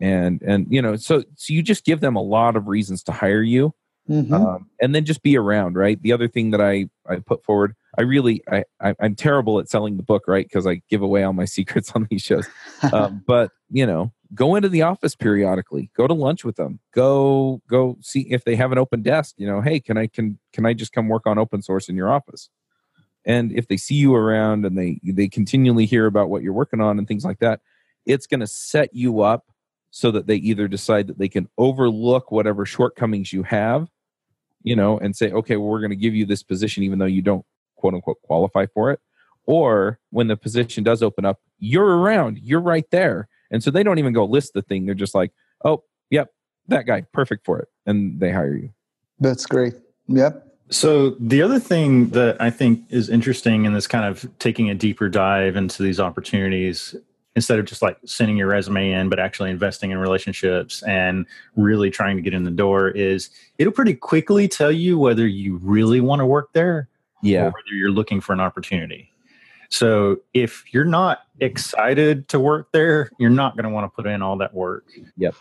And 0.01 0.43
and 0.43 0.67
you 0.71 0.83
know 0.83 0.97
so 0.97 1.25
so 1.37 1.53
you 1.53 1.63
just 1.63 1.85
give 1.85 2.01
them 2.01 2.17
a 2.17 2.23
lot 2.23 2.57
of 2.57 2.69
reasons 2.69 3.03
to 3.05 3.13
hire 3.13 3.43
you 3.43 3.75
mm-hmm. 4.09 4.35
um, 4.35 4.69
and 4.81 4.95
then 4.95 5.05
just 5.05 5.23
be 5.23 5.37
around 5.37 5.77
right? 5.77 6.01
The 6.03 6.13
other 6.13 6.29
thing 6.29 6.51
that 6.51 6.61
i 6.61 6.89
i 7.09 7.17
put 7.17 7.45
forward 7.45 7.75
i 7.99 8.03
really 8.03 8.43
i, 8.51 8.65
I 8.81 8.95
am 9.01 9.15
terrible 9.15 9.59
at 9.59 9.71
selling 9.71 9.97
the 9.97 10.03
book 10.03 10.25
right? 10.27 10.47
Because 10.47 10.67
i 10.67 10.83
give 10.89 11.03
away 11.03 11.23
all 11.23 11.33
my 11.33 11.45
secrets 11.57 11.93
on 11.95 12.07
these 12.11 12.23
shows. 12.23 12.49
Um, 12.93 13.23
but 13.27 13.53
you 13.71 13.87
know 13.87 14.13
go 14.35 14.55
into 14.55 14.69
the 14.69 14.83
office 14.83 15.15
periodically 15.15 15.91
go 15.97 16.07
to 16.07 16.15
lunch 16.15 16.45
with 16.45 16.57
them 16.57 16.79
go 16.95 17.61
go 17.69 17.97
see 18.01 18.23
if 18.31 18.45
they 18.45 18.57
have 18.57 18.73
an 18.73 18.79
open 18.79 19.03
desk 19.03 19.35
you 19.37 19.47
know 19.47 19.61
hey 19.61 19.79
can 19.79 19.97
i 19.97 20.07
can 20.07 20.39
can 20.53 20.65
i 20.67 20.73
just 20.73 20.93
come 20.93 21.09
work 21.09 21.27
on 21.27 21.39
open 21.39 21.63
source 21.63 21.89
in 21.89 21.97
your 21.97 22.11
office? 22.11 22.49
And 23.25 23.53
if 23.53 23.69
they 23.69 23.77
see 23.77 23.95
you 23.95 24.15
around 24.15 24.65
and 24.65 24.77
they 24.77 24.99
they 25.05 25.29
continually 25.29 25.87
hear 25.87 26.07
about 26.07 26.29
what 26.29 26.43
you're 26.43 26.53
working 26.53 26.81
on 26.81 26.99
and 26.99 27.07
things 27.07 27.25
like 27.25 27.39
that 27.39 27.61
it's 28.05 28.27
going 28.27 28.41
to 28.41 28.47
set 28.49 28.93
you 28.93 29.21
up 29.21 29.47
so 29.91 30.11
that 30.11 30.27
they 30.27 30.37
either 30.37 30.67
decide 30.67 31.07
that 31.07 31.19
they 31.19 31.29
can 31.29 31.49
overlook 31.57 32.33
whatever 32.33 32.67
shortcomings 32.67 33.33
you 33.33 33.45
have 33.45 33.89
you 34.63 34.75
know 34.75 34.99
and 34.99 35.15
say 35.15 35.31
okay 35.31 35.57
well 35.57 35.69
we're 35.69 35.81
going 35.81 35.91
to 35.91 35.97
give 35.97 36.15
you 36.15 36.27
this 36.27 36.43
position 36.43 36.83
even 36.83 36.99
though 36.99 37.07
you 37.07 37.23
don't 37.23 37.45
quote 37.77 37.95
unquote 37.95 38.21
qualify 38.23 38.67
for 38.75 38.91
it. 38.91 39.01
Or 39.45 39.99
when 40.11 40.29
the 40.29 40.37
position 40.37 40.85
does 40.85 41.03
open 41.03 41.25
up 41.25 41.41
you're 41.59 41.99
around 41.99 42.39
you're 42.41 42.61
right 42.61 42.87
there 42.91 43.29
and 43.53 43.63
so 43.63 43.71
they 43.71 43.85
don't 43.85 44.01
even 44.01 44.13
go 44.13 44.25
list 44.25 44.55
the 44.55 44.63
thing. 44.63 44.87
They're 44.87 44.95
just 44.95 45.15
like 45.15 45.33
oh 45.65 45.85
yep 46.11 46.31
that 46.69 46.87
guy. 46.87 47.03
Perfect 47.13 47.45
for 47.45 47.59
it. 47.59 47.69
And 47.87 48.21
they 48.21 48.31
hire 48.31 48.55
you. 48.55 48.71
That's 49.21 49.47
great. 49.47 49.75
Yep. 50.09 50.49
So 50.71 51.11
the 51.21 51.43
other 51.43 51.59
thing 51.59 52.09
that 52.11 52.41
I 52.41 52.51
think 52.51 52.85
is 52.89 53.09
interesting 53.09 53.67
in 53.67 53.75
this 53.75 53.87
kind 53.87 54.05
of 54.05 54.27
taking 54.39 54.71
a 54.71 54.75
deeper 54.75 55.09
dive 55.09 55.57
into 55.57 55.83
these 55.83 56.01
opportunities 56.01 56.95
instead 57.35 57.59
of 57.59 57.65
just 57.65 57.83
like 57.83 57.99
sending 58.05 58.37
your 58.37 58.49
resume 58.49 58.91
in 58.91 59.09
but 59.09 59.19
actually 59.19 59.51
investing 59.51 59.91
in 59.91 59.99
relationships 59.99 60.83
and 60.83 61.27
really 61.57 61.91
trying 61.91 62.17
to 62.17 62.23
get 62.23 62.35
in 62.35 62.45
the 62.45 62.51
door 62.51 62.89
is 62.89 63.31
it'll 63.59 63.73
pretty 63.73 63.95
quickly 63.95 64.47
tell 64.49 64.73
you 64.73 64.99
whether 64.99 65.27
you 65.27 65.57
really 65.63 66.01
want 66.01 66.21
to 66.21 66.27
work 66.27 66.53
there 66.53 66.89
yeah. 67.23 67.43
or 67.43 67.45
whether 67.47 67.75
you're 67.75 67.91
looking 67.91 68.21
for 68.21 68.33
an 68.33 68.41
opportunity. 68.41 69.11
So 69.73 70.19
if 70.35 70.73
you're 70.73 70.85
not 70.85 71.21
excited 71.41 72.29
to 72.29 72.39
work 72.39 72.71
there, 72.73 73.11
you're 73.19 73.31
not 73.31 73.57
going 73.57 73.65
to 73.65 73.71
want 73.71 73.91
to 73.91 73.95
put 73.95 74.07
in 74.07 74.21
all 74.21 74.37
that 74.37 74.53
work. 74.53 74.85
Yep. 75.17 75.35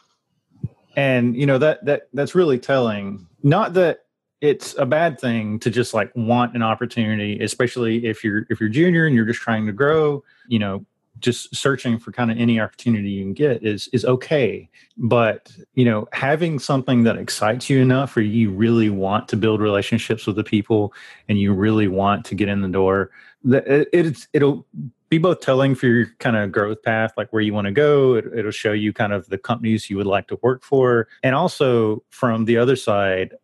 And 0.95 1.35
you 1.35 1.45
know 1.45 1.57
that 1.57 1.85
that 1.85 2.09
that's 2.13 2.33
really 2.35 2.59
telling. 2.59 3.27
Not 3.43 3.73
that 3.73 4.05
it's 4.41 4.75
a 4.77 4.85
bad 4.85 5.19
thing 5.19 5.59
to 5.59 5.69
just 5.69 5.93
like 5.93 6.11
want 6.15 6.55
an 6.55 6.63
opportunity 6.63 7.39
especially 7.41 8.05
if 8.07 8.23
you're 8.23 8.47
if 8.49 8.59
you're 8.59 8.69
junior 8.69 9.05
and 9.05 9.15
you're 9.15 9.25
just 9.25 9.39
trying 9.39 9.67
to 9.67 9.71
grow 9.71 10.23
you 10.47 10.57
know 10.57 10.83
just 11.19 11.55
searching 11.55 11.99
for 11.99 12.11
kind 12.11 12.31
of 12.31 12.37
any 12.39 12.59
opportunity 12.59 13.09
you 13.09 13.23
can 13.23 13.33
get 13.33 13.63
is 13.63 13.87
is 13.93 14.03
okay 14.03 14.67
but 14.97 15.51
you 15.75 15.85
know 15.85 16.07
having 16.11 16.57
something 16.57 17.03
that 17.03 17.17
excites 17.17 17.69
you 17.69 17.79
enough 17.79 18.15
where 18.15 18.25
you 18.25 18.49
really 18.49 18.89
want 18.89 19.27
to 19.27 19.37
build 19.37 19.61
relationships 19.61 20.25
with 20.25 20.35
the 20.35 20.43
people 20.43 20.91
and 21.29 21.39
you 21.39 21.53
really 21.53 21.87
want 21.87 22.25
to 22.25 22.33
get 22.33 22.49
in 22.49 22.61
the 22.61 22.67
door 22.67 23.11
that 23.43 23.67
it, 23.67 23.89
it's 23.91 24.27
it'll 24.33 24.65
be 25.09 25.17
both 25.17 25.41
telling 25.41 25.75
for 25.75 25.87
your 25.87 26.07
kind 26.19 26.37
of 26.37 26.51
growth 26.51 26.81
path 26.83 27.11
like 27.17 27.31
where 27.33 27.41
you 27.41 27.53
want 27.53 27.65
to 27.65 27.71
go. 27.71 28.15
It, 28.15 28.25
it'll 28.33 28.51
show 28.51 28.71
you 28.71 28.93
kind 28.93 29.13
of 29.13 29.27
the 29.27 29.37
companies 29.37 29.89
you 29.89 29.97
would 29.97 30.07
like 30.07 30.27
to 30.27 30.39
work 30.41 30.63
for. 30.63 31.07
And 31.23 31.35
also 31.35 32.03
from 32.09 32.45
the 32.45 32.57
other 32.57 32.75
side 32.75 33.35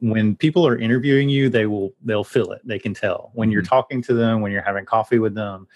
when 0.00 0.34
people 0.34 0.66
are 0.66 0.76
interviewing 0.76 1.28
you 1.28 1.48
they 1.48 1.66
will 1.66 1.94
they'll 2.04 2.24
feel 2.24 2.50
it. 2.50 2.60
They 2.64 2.78
can 2.78 2.94
tell. 2.94 3.30
When 3.34 3.50
you're 3.50 3.62
mm-hmm. 3.62 3.68
talking 3.68 4.02
to 4.02 4.14
them 4.14 4.40
when 4.40 4.50
you're 4.50 4.62
having 4.62 4.84
coffee 4.84 5.18
with 5.18 5.34
them 5.34 5.68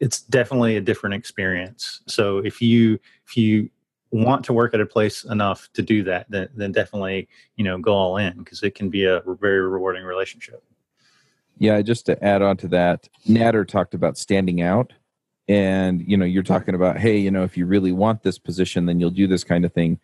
it's 0.00 0.20
definitely 0.22 0.76
a 0.76 0.80
different 0.80 1.14
experience. 1.14 2.02
So 2.06 2.38
if 2.38 2.60
you 2.60 2.98
if 3.26 3.36
you 3.36 3.70
want 4.10 4.44
to 4.44 4.52
work 4.52 4.74
at 4.74 4.80
a 4.80 4.86
place 4.86 5.24
enough 5.24 5.68
to 5.72 5.82
do 5.82 6.02
that 6.04 6.26
then, 6.28 6.48
then 6.54 6.72
definitely 6.72 7.28
you 7.56 7.64
know 7.64 7.78
go 7.78 7.94
all 7.94 8.16
in 8.18 8.38
because 8.38 8.62
it 8.62 8.74
can 8.74 8.90
be 8.90 9.04
a 9.04 9.22
very 9.40 9.60
rewarding 9.60 10.04
relationship 10.04 10.62
yeah 11.58 11.80
just 11.82 12.06
to 12.06 12.22
add 12.24 12.42
on 12.42 12.56
to 12.58 12.68
that 12.68 13.08
Nader 13.28 13.66
talked 13.66 13.94
about 13.94 14.18
standing 14.18 14.60
out 14.60 14.92
and 15.48 16.02
you 16.06 16.16
know 16.16 16.24
you're 16.24 16.42
talking 16.42 16.74
about 16.74 16.98
hey 16.98 17.16
you 17.18 17.30
know 17.30 17.42
if 17.42 17.56
you 17.56 17.66
really 17.66 17.92
want 17.92 18.22
this 18.22 18.38
position 18.38 18.86
then 18.86 19.00
you'll 19.00 19.10
do 19.10 19.26
this 19.26 19.44
kind 19.44 19.64
of 19.64 19.72
thing. 19.72 19.98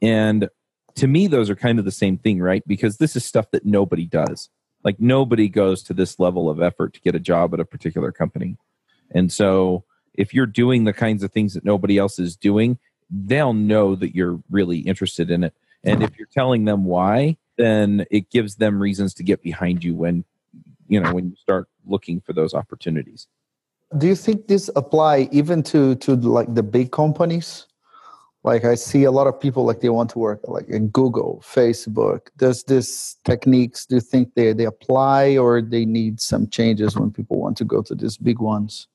And 0.00 0.48
to 0.96 1.06
me 1.06 1.26
those 1.26 1.50
are 1.50 1.56
kind 1.56 1.78
of 1.78 1.84
the 1.84 1.90
same 1.90 2.18
thing 2.18 2.40
right? 2.40 2.62
Because 2.66 2.98
this 2.98 3.16
is 3.16 3.24
stuff 3.24 3.50
that 3.52 3.64
nobody 3.64 4.06
does. 4.06 4.48
Like 4.84 5.00
nobody 5.00 5.48
goes 5.48 5.82
to 5.84 5.94
this 5.94 6.18
level 6.18 6.48
of 6.48 6.62
effort 6.62 6.94
to 6.94 7.00
get 7.00 7.14
a 7.14 7.20
job 7.20 7.52
at 7.52 7.60
a 7.60 7.64
particular 7.64 8.12
company. 8.12 8.56
And 9.10 9.32
so 9.32 9.84
if 10.14 10.32
you're 10.32 10.46
doing 10.46 10.84
the 10.84 10.92
kinds 10.92 11.22
of 11.22 11.32
things 11.32 11.54
that 11.54 11.64
nobody 11.64 11.98
else 11.98 12.18
is 12.18 12.36
doing 12.36 12.78
they'll 13.10 13.54
know 13.54 13.94
that 13.94 14.14
you're 14.14 14.38
really 14.50 14.80
interested 14.80 15.30
in 15.30 15.42
it. 15.42 15.54
And 15.82 16.02
if 16.02 16.18
you're 16.18 16.28
telling 16.32 16.64
them 16.64 16.84
why 16.84 17.36
then 17.58 18.06
it 18.10 18.30
gives 18.30 18.56
them 18.56 18.80
reasons 18.80 19.12
to 19.14 19.22
get 19.22 19.42
behind 19.42 19.84
you 19.84 19.94
when 19.94 20.24
you 20.88 21.00
know 21.00 21.14
when 21.14 21.30
you 21.30 21.36
start 21.36 21.68
looking 21.86 22.20
for 22.20 22.32
those 22.32 22.54
opportunities. 22.54 23.28
Do 23.96 24.06
you 24.06 24.14
think 24.14 24.48
this 24.48 24.68
apply 24.76 25.28
even 25.32 25.62
to 25.64 25.94
to 25.96 26.16
like 26.16 26.52
the 26.54 26.62
big 26.62 26.90
companies? 26.90 27.66
Like 28.44 28.64
i 28.64 28.76
see 28.76 29.04
a 29.04 29.10
lot 29.10 29.26
of 29.26 29.38
people 29.38 29.64
like 29.64 29.80
they 29.80 29.88
want 29.88 30.10
to 30.10 30.18
work 30.18 30.40
like 30.48 30.68
in 30.68 30.88
google 30.88 31.42
facebook. 31.44 32.28
Does 32.36 32.64
this 32.64 33.16
techniques 33.24 33.84
do 33.86 33.96
you 33.96 34.00
think 34.00 34.34
they, 34.34 34.52
they 34.52 34.64
apply 34.64 35.36
or 35.36 35.60
they 35.60 35.84
need 35.84 36.20
some 36.20 36.48
changes 36.48 36.96
when 36.96 37.10
people 37.10 37.38
want 37.40 37.56
to 37.58 37.64
go 37.64 37.82
to 37.82 37.94
these 37.94 38.16
big 38.16 38.38
ones? 38.38 38.86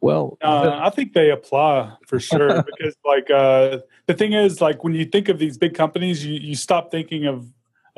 Well 0.00 0.38
uh, 0.42 0.78
i 0.80 0.90
think 0.90 1.12
they 1.12 1.30
apply 1.30 1.92
for 2.06 2.20
sure 2.20 2.62
because 2.70 2.96
like 3.04 3.30
uh, 3.30 3.78
the 4.06 4.14
thing 4.14 4.32
is 4.32 4.60
like 4.60 4.84
when 4.84 4.94
you 4.94 5.04
think 5.04 5.28
of 5.28 5.38
these 5.38 5.58
big 5.58 5.74
companies 5.74 6.24
you, 6.24 6.34
you 6.34 6.54
stop 6.54 6.90
thinking 6.90 7.26
of 7.26 7.46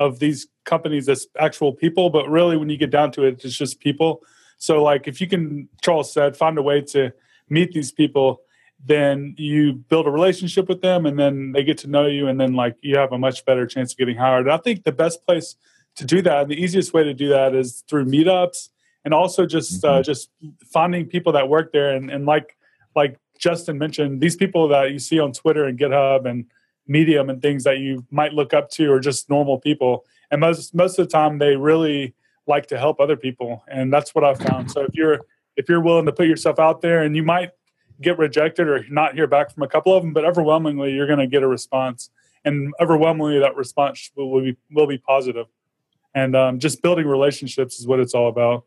of 0.05 0.19
these 0.19 0.47
companies 0.65 1.07
as 1.09 1.27
actual 1.47 1.71
people 1.73 2.09
but 2.09 2.27
really 2.29 2.57
when 2.57 2.69
you 2.69 2.77
get 2.77 2.91
down 2.91 3.11
to 3.11 3.23
it 3.23 3.43
it's 3.43 3.57
just 3.57 3.79
people 3.79 4.21
so 4.57 4.81
like 4.83 5.07
if 5.07 5.21
you 5.21 5.27
can 5.27 5.67
charles 5.81 6.11
said 6.11 6.37
find 6.37 6.57
a 6.57 6.61
way 6.61 6.81
to 6.81 7.11
meet 7.49 7.71
these 7.73 7.91
people 7.91 8.41
then 8.85 9.35
you 9.37 9.73
build 9.73 10.07
a 10.07 10.11
relationship 10.11 10.67
with 10.67 10.81
them 10.81 11.05
and 11.05 11.19
then 11.19 11.51
they 11.51 11.63
get 11.63 11.77
to 11.79 11.87
know 11.87 12.07
you 12.07 12.27
and 12.27 12.39
then 12.39 12.53
like 12.53 12.75
you 12.81 12.97
have 12.97 13.11
a 13.11 13.17
much 13.17 13.45
better 13.45 13.65
chance 13.67 13.91
of 13.91 13.97
getting 13.97 14.17
hired. 14.17 14.49
I 14.49 14.57
think 14.57 14.83
the 14.83 14.91
best 14.91 15.25
place 15.25 15.55
to 15.95 16.05
do 16.05 16.21
that. 16.23 16.43
And 16.43 16.51
the 16.51 16.61
easiest 16.61 16.93
way 16.93 17.03
to 17.03 17.13
do 17.13 17.29
that 17.29 17.53
is 17.53 17.83
through 17.87 18.05
meetups 18.05 18.69
and 19.05 19.13
also 19.13 19.45
just 19.45 19.83
uh, 19.83 19.87
mm-hmm. 19.87 19.99
uh, 19.99 20.03
just 20.03 20.29
finding 20.65 21.05
people 21.05 21.33
that 21.33 21.47
work 21.47 21.71
there. 21.73 21.91
And, 21.91 22.09
and 22.09 22.25
like 22.25 22.57
like 22.95 23.17
Justin 23.37 23.77
mentioned, 23.77 24.21
these 24.21 24.35
people 24.35 24.67
that 24.69 24.91
you 24.91 24.99
see 24.99 25.19
on 25.19 25.31
Twitter 25.31 25.65
and 25.65 25.77
GitHub 25.77 26.25
and 26.25 26.45
Medium 26.87 27.29
and 27.29 27.41
things 27.41 27.63
that 27.63 27.79
you 27.79 28.05
might 28.11 28.33
look 28.33 28.53
up 28.53 28.69
to 28.71 28.91
or 28.91 28.99
just 28.99 29.29
normal 29.29 29.59
people. 29.59 30.05
And 30.29 30.41
most 30.41 30.73
most 30.73 30.97
of 30.99 31.07
the 31.07 31.11
time, 31.11 31.37
they 31.37 31.55
really 31.55 32.13
like 32.47 32.67
to 32.67 32.77
help 32.77 32.99
other 32.99 33.15
people, 33.15 33.63
and 33.67 33.93
that's 33.93 34.15
what 34.15 34.23
I've 34.23 34.39
found. 34.39 34.71
So 34.71 34.81
if 34.81 34.93
you're 34.93 35.19
if 35.55 35.69
you're 35.69 35.81
willing 35.81 36.05
to 36.05 36.11
put 36.11 36.27
yourself 36.27 36.59
out 36.59 36.81
there, 36.81 37.03
and 37.03 37.15
you 37.15 37.23
might 37.23 37.51
get 38.01 38.17
rejected 38.17 38.67
or 38.67 38.85
not 38.89 39.13
hear 39.13 39.27
back 39.27 39.53
from 39.53 39.63
a 39.63 39.67
couple 39.67 39.95
of 39.95 40.01
them, 40.01 40.11
but 40.13 40.25
overwhelmingly 40.25 40.91
you're 40.93 41.07
going 41.07 41.19
to 41.19 41.27
get 41.27 41.43
a 41.43 41.47
response, 41.47 42.09
and 42.43 42.73
overwhelmingly 42.79 43.39
that 43.39 43.55
response 43.55 44.11
will, 44.15 44.31
will 44.31 44.41
be 44.41 44.57
will 44.71 44.87
be 44.87 44.97
positive. 44.97 45.47
And 46.13 46.35
um, 46.35 46.59
just 46.59 46.81
building 46.81 47.07
relationships 47.07 47.79
is 47.79 47.87
what 47.87 47.99
it's 47.99 48.13
all 48.13 48.27
about. 48.27 48.65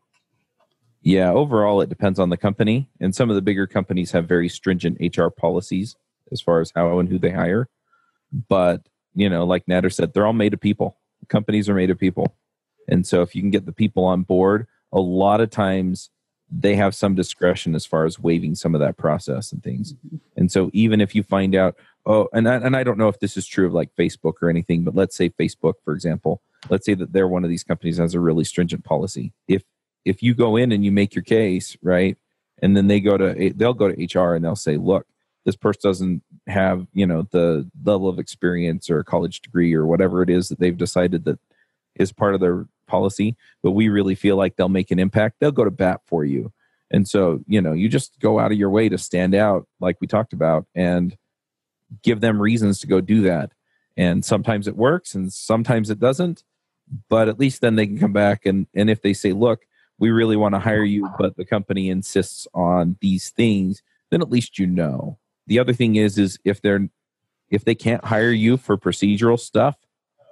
Yeah, 1.05 1.31
overall, 1.31 1.81
it 1.81 1.89
depends 1.89 2.17
on 2.17 2.29
the 2.29 2.37
company. 2.37 2.89
And 2.99 3.13
some 3.13 3.29
of 3.29 3.35
the 3.35 3.41
bigger 3.41 3.67
companies 3.67 4.11
have 4.11 4.27
very 4.27 4.49
stringent 4.49 4.97
HR 4.99 5.27
policies 5.27 5.95
as 6.31 6.41
far 6.41 6.61
as 6.61 6.71
how 6.75 6.97
and 6.97 7.07
who 7.07 7.19
they 7.19 7.29
hire. 7.29 7.69
But, 8.31 8.87
you 9.13 9.29
know, 9.29 9.45
like 9.45 9.65
Nader 9.65 9.93
said, 9.93 10.13
they're 10.13 10.25
all 10.25 10.33
made 10.33 10.53
of 10.53 10.59
people. 10.59 10.97
Companies 11.27 11.69
are 11.69 11.75
made 11.75 11.89
of 11.89 11.99
people. 11.99 12.35
And 12.87 13.05
so 13.05 13.21
if 13.21 13.35
you 13.35 13.41
can 13.41 13.51
get 13.51 13.65
the 13.65 13.71
people 13.71 14.05
on 14.05 14.23
board, 14.23 14.67
a 14.91 14.99
lot 14.99 15.41
of 15.41 15.49
times 15.49 16.09
they 16.51 16.75
have 16.75 16.93
some 16.93 17.15
discretion 17.15 17.73
as 17.75 17.85
far 17.85 18.05
as 18.05 18.19
waiving 18.19 18.53
some 18.53 18.75
of 18.75 18.81
that 18.81 18.97
process 18.97 19.51
and 19.51 19.63
things. 19.63 19.93
Mm-hmm. 19.93 20.17
And 20.37 20.51
so 20.51 20.69
even 20.73 21.01
if 21.01 21.15
you 21.15 21.23
find 21.23 21.55
out, 21.55 21.75
oh, 22.05 22.27
and 22.33 22.47
I, 22.47 22.55
and 22.55 22.75
I 22.75 22.83
don't 22.83 22.99
know 22.99 23.07
if 23.07 23.19
this 23.19 23.35
is 23.35 23.47
true 23.47 23.65
of 23.65 23.73
like 23.73 23.95
Facebook 23.95 24.35
or 24.41 24.49
anything, 24.49 24.83
but 24.83 24.95
let's 24.95 25.15
say 25.15 25.29
Facebook, 25.29 25.75
for 25.83 25.93
example, 25.93 26.41
let's 26.69 26.85
say 26.85 26.93
that 26.93 27.13
they're 27.13 27.27
one 27.27 27.43
of 27.43 27.49
these 27.49 27.63
companies 27.63 27.97
that 27.97 28.03
has 28.03 28.13
a 28.13 28.19
really 28.19 28.43
stringent 28.43 28.83
policy. 28.83 29.33
If 29.47 29.63
if 30.05 30.21
you 30.21 30.35
go 30.35 30.55
in 30.55 30.71
and 30.71 30.85
you 30.85 30.91
make 30.91 31.15
your 31.15 31.23
case 31.23 31.75
right 31.81 32.17
and 32.61 32.77
then 32.77 32.87
they 32.87 32.99
go 32.99 33.17
to 33.17 33.53
they'll 33.55 33.73
go 33.73 33.91
to 33.91 34.19
hr 34.19 34.35
and 34.35 34.45
they'll 34.45 34.55
say 34.55 34.77
look 34.77 35.07
this 35.45 35.55
person 35.55 35.81
doesn't 35.83 36.23
have 36.47 36.85
you 36.93 37.05
know 37.05 37.27
the 37.31 37.67
level 37.83 38.07
of 38.07 38.19
experience 38.19 38.89
or 38.89 39.03
college 39.03 39.41
degree 39.41 39.73
or 39.73 39.85
whatever 39.85 40.21
it 40.21 40.29
is 40.29 40.49
that 40.49 40.59
they've 40.59 40.77
decided 40.77 41.25
that 41.25 41.39
is 41.95 42.11
part 42.11 42.35
of 42.35 42.41
their 42.41 42.67
policy 42.87 43.35
but 43.63 43.71
we 43.71 43.89
really 43.89 44.15
feel 44.15 44.35
like 44.35 44.55
they'll 44.55 44.69
make 44.69 44.91
an 44.91 44.99
impact 44.99 45.37
they'll 45.39 45.51
go 45.51 45.63
to 45.63 45.71
bat 45.71 46.01
for 46.05 46.23
you 46.23 46.51
and 46.91 47.07
so 47.07 47.39
you 47.47 47.59
know 47.59 47.73
you 47.73 47.89
just 47.89 48.19
go 48.19 48.39
out 48.39 48.51
of 48.51 48.57
your 48.57 48.69
way 48.69 48.87
to 48.87 48.97
stand 48.97 49.33
out 49.33 49.67
like 49.79 49.97
we 49.99 50.07
talked 50.07 50.33
about 50.33 50.67
and 50.75 51.17
give 52.03 52.21
them 52.21 52.41
reasons 52.41 52.79
to 52.79 52.87
go 52.87 53.01
do 53.01 53.21
that 53.21 53.51
and 53.97 54.23
sometimes 54.23 54.67
it 54.67 54.75
works 54.75 55.15
and 55.15 55.33
sometimes 55.33 55.89
it 55.89 55.99
doesn't 55.99 56.43
but 57.09 57.27
at 57.27 57.39
least 57.39 57.61
then 57.61 57.75
they 57.75 57.87
can 57.87 57.97
come 57.97 58.13
back 58.13 58.45
and 58.45 58.67
and 58.75 58.89
if 58.89 59.01
they 59.01 59.13
say 59.13 59.31
look 59.31 59.65
we 59.97 60.11
really 60.11 60.35
want 60.35 60.55
to 60.55 60.59
hire 60.59 60.83
you, 60.83 61.09
but 61.17 61.37
the 61.37 61.45
company 61.45 61.89
insists 61.89 62.47
on 62.53 62.97
these 63.01 63.29
things, 63.29 63.81
then 64.11 64.21
at 64.21 64.29
least 64.29 64.59
you 64.59 64.67
know. 64.67 65.17
The 65.47 65.59
other 65.59 65.73
thing 65.73 65.95
is, 65.95 66.17
is 66.17 66.39
if 66.43 66.61
they're 66.61 66.89
if 67.49 67.63
they 67.63 67.75
can't 67.75 68.03
hire 68.03 68.31
you 68.31 68.57
for 68.57 68.77
procedural 68.77 69.39
stuff, 69.39 69.77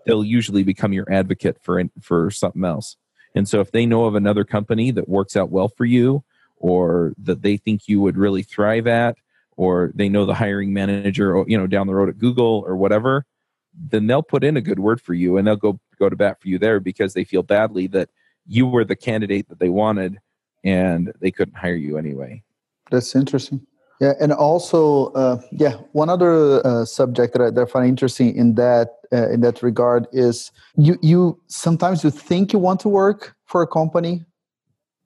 they'll 0.05 0.23
usually 0.23 0.63
become 0.63 0.93
your 0.93 1.11
advocate 1.11 1.57
for 1.61 1.81
for 2.01 2.31
something 2.31 2.63
else. 2.63 2.97
And 3.35 3.47
so 3.47 3.59
if 3.59 3.71
they 3.71 3.85
know 3.85 4.05
of 4.05 4.15
another 4.15 4.43
company 4.43 4.91
that 4.91 5.09
works 5.09 5.35
out 5.35 5.49
well 5.49 5.67
for 5.67 5.85
you, 5.85 6.23
or 6.57 7.13
that 7.17 7.41
they 7.41 7.57
think 7.57 7.87
you 7.87 7.99
would 8.01 8.17
really 8.17 8.43
thrive 8.43 8.87
at, 8.87 9.17
or 9.57 9.91
they 9.95 10.09
know 10.09 10.25
the 10.25 10.33
hiring 10.33 10.73
manager, 10.73 11.35
or, 11.35 11.45
you 11.47 11.57
know, 11.57 11.67
down 11.67 11.87
the 11.87 11.95
road 11.95 12.09
at 12.09 12.17
Google 12.17 12.63
or 12.65 12.75
whatever, 12.75 13.25
then 13.73 14.07
they'll 14.07 14.23
put 14.23 14.43
in 14.43 14.55
a 14.55 14.61
good 14.61 14.79
word 14.79 15.01
for 15.01 15.13
you 15.13 15.37
and 15.37 15.47
they'll 15.47 15.55
go 15.55 15.79
go 15.99 16.09
to 16.09 16.15
bat 16.15 16.39
for 16.41 16.47
you 16.47 16.57
there 16.57 16.79
because 16.79 17.13
they 17.13 17.23
feel 17.23 17.43
badly 17.43 17.87
that 17.87 18.09
you 18.45 18.67
were 18.67 18.83
the 18.83 18.95
candidate 18.95 19.47
that 19.49 19.59
they 19.59 19.69
wanted 19.69 20.19
and 20.63 21.11
they 21.19 21.31
couldn't 21.31 21.55
hire 21.55 21.75
you 21.75 21.97
anyway. 21.97 22.43
That's 22.91 23.15
interesting. 23.15 23.65
Yeah, 24.03 24.15
and 24.19 24.33
also, 24.33 25.13
uh, 25.13 25.39
yeah, 25.53 25.75
one 25.93 26.09
other 26.09 26.65
uh, 26.67 26.83
subject 26.83 27.31
that 27.31 27.41
I, 27.41 27.51
that 27.51 27.61
I 27.61 27.65
find 27.65 27.87
interesting 27.87 28.35
in 28.35 28.55
that 28.55 28.95
uh, 29.13 29.29
in 29.29 29.39
that 29.41 29.63
regard 29.63 30.07
is 30.11 30.51
you 30.75 30.97
you 31.01 31.39
sometimes 31.47 32.03
you 32.03 32.09
think 32.09 32.51
you 32.51 32.59
want 32.59 32.81
to 32.81 32.89
work 32.89 33.33
for 33.45 33.61
a 33.61 33.67
company, 33.67 34.25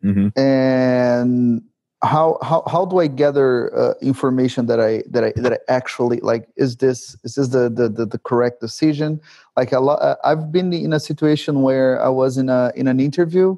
mm-hmm. 0.03 0.29
and 0.35 1.61
how 2.03 2.39
how 2.41 2.63
how 2.65 2.85
do 2.85 2.97
I 2.97 3.05
gather 3.05 3.69
uh, 3.77 3.93
information 4.01 4.65
that 4.65 4.79
I 4.79 5.03
that 5.11 5.23
I 5.25 5.33
that 5.35 5.53
I 5.53 5.59
actually 5.71 6.19
like? 6.21 6.49
Is 6.55 6.77
this 6.77 7.15
is 7.23 7.35
this 7.35 7.49
the 7.49 7.69
the 7.69 7.89
the, 7.89 8.07
the 8.07 8.17
correct 8.17 8.61
decision? 8.61 9.21
Like 9.55 9.73
a 9.73 9.79
lot, 9.79 10.01
uh, 10.01 10.15
I've 10.23 10.51
been 10.51 10.73
in 10.73 10.91
a 10.91 10.99
situation 10.99 11.61
where 11.61 12.01
I 12.01 12.09
was 12.09 12.39
in 12.39 12.49
a 12.49 12.71
in 12.75 12.87
an 12.87 12.99
interview, 12.99 13.55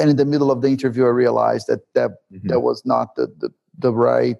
and 0.00 0.10
in 0.10 0.16
the 0.16 0.26
middle 0.26 0.50
of 0.50 0.62
the 0.62 0.68
interview, 0.68 1.04
I 1.04 1.10
realized 1.10 1.68
that 1.68 1.82
that 1.94 2.10
mm-hmm. 2.32 2.48
that 2.48 2.58
was 2.58 2.82
not 2.84 3.14
the, 3.14 3.32
the 3.38 3.50
the 3.78 3.92
right 3.94 4.36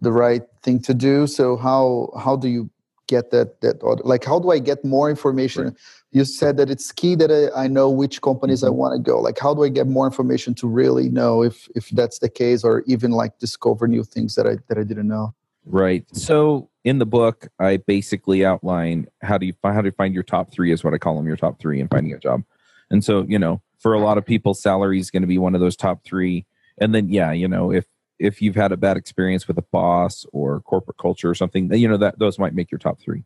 the 0.00 0.12
right 0.12 0.42
thing 0.62 0.80
to 0.82 0.94
do. 0.94 1.26
So 1.26 1.56
how 1.56 2.12
how 2.18 2.36
do 2.36 2.48
you 2.48 2.70
get 3.06 3.30
that 3.30 3.60
that 3.60 3.82
like 4.04 4.24
how 4.24 4.38
do 4.38 4.50
I 4.50 4.58
get 4.58 4.84
more 4.84 5.10
information? 5.10 5.64
Right 5.64 5.74
you 6.14 6.24
said 6.24 6.56
that 6.58 6.70
it's 6.70 6.92
key 6.92 7.16
that 7.16 7.30
I, 7.32 7.64
I 7.64 7.66
know 7.66 7.90
which 7.90 8.22
companies 8.22 8.60
mm-hmm. 8.60 8.68
I 8.68 8.70
want 8.70 8.94
to 8.94 9.10
go. 9.10 9.20
Like, 9.20 9.38
how 9.38 9.52
do 9.52 9.64
I 9.64 9.68
get 9.68 9.88
more 9.88 10.06
information 10.06 10.54
to 10.54 10.68
really 10.68 11.10
know 11.10 11.42
if 11.42 11.68
if 11.74 11.90
that's 11.90 12.20
the 12.20 12.30
case, 12.30 12.62
or 12.62 12.84
even 12.86 13.10
like 13.10 13.38
discover 13.38 13.88
new 13.88 14.04
things 14.04 14.36
that 14.36 14.46
I 14.46 14.56
that 14.68 14.78
I 14.78 14.84
didn't 14.84 15.08
know? 15.08 15.34
Right. 15.66 16.04
So 16.16 16.70
in 16.84 16.98
the 16.98 17.06
book, 17.06 17.48
I 17.58 17.78
basically 17.78 18.44
outline 18.44 19.08
how 19.22 19.38
do 19.38 19.46
you 19.46 19.54
find 19.60 19.74
how 19.74 19.82
do 19.82 19.88
you 19.88 19.92
find 19.92 20.14
your 20.14 20.22
top 20.22 20.52
three 20.52 20.70
is 20.72 20.84
what 20.84 20.94
I 20.94 20.98
call 20.98 21.16
them 21.16 21.26
your 21.26 21.36
top 21.36 21.58
three 21.58 21.80
in 21.80 21.88
finding 21.88 22.12
a 22.12 22.18
job. 22.18 22.44
And 22.90 23.04
so 23.04 23.26
you 23.28 23.38
know, 23.38 23.60
for 23.80 23.92
a 23.92 23.98
lot 23.98 24.16
of 24.16 24.24
people, 24.24 24.54
salary 24.54 25.00
is 25.00 25.10
going 25.10 25.22
to 25.22 25.28
be 25.28 25.38
one 25.38 25.56
of 25.56 25.60
those 25.60 25.76
top 25.76 26.04
three. 26.04 26.46
And 26.78 26.94
then 26.94 27.08
yeah, 27.08 27.32
you 27.32 27.48
know, 27.48 27.72
if 27.72 27.86
if 28.18 28.40
you've 28.40 28.54
had 28.54 28.72
a 28.72 28.76
bad 28.76 28.96
experience 28.96 29.48
with 29.48 29.58
a 29.58 29.62
boss 29.62 30.24
or 30.32 30.60
corporate 30.60 30.98
culture 30.98 31.28
or 31.28 31.34
something, 31.34 31.72
you 31.74 31.88
know 31.88 31.96
that 31.96 32.18
those 32.18 32.38
might 32.38 32.54
make 32.54 32.70
your 32.70 32.78
top 32.78 33.00
three 33.00 33.24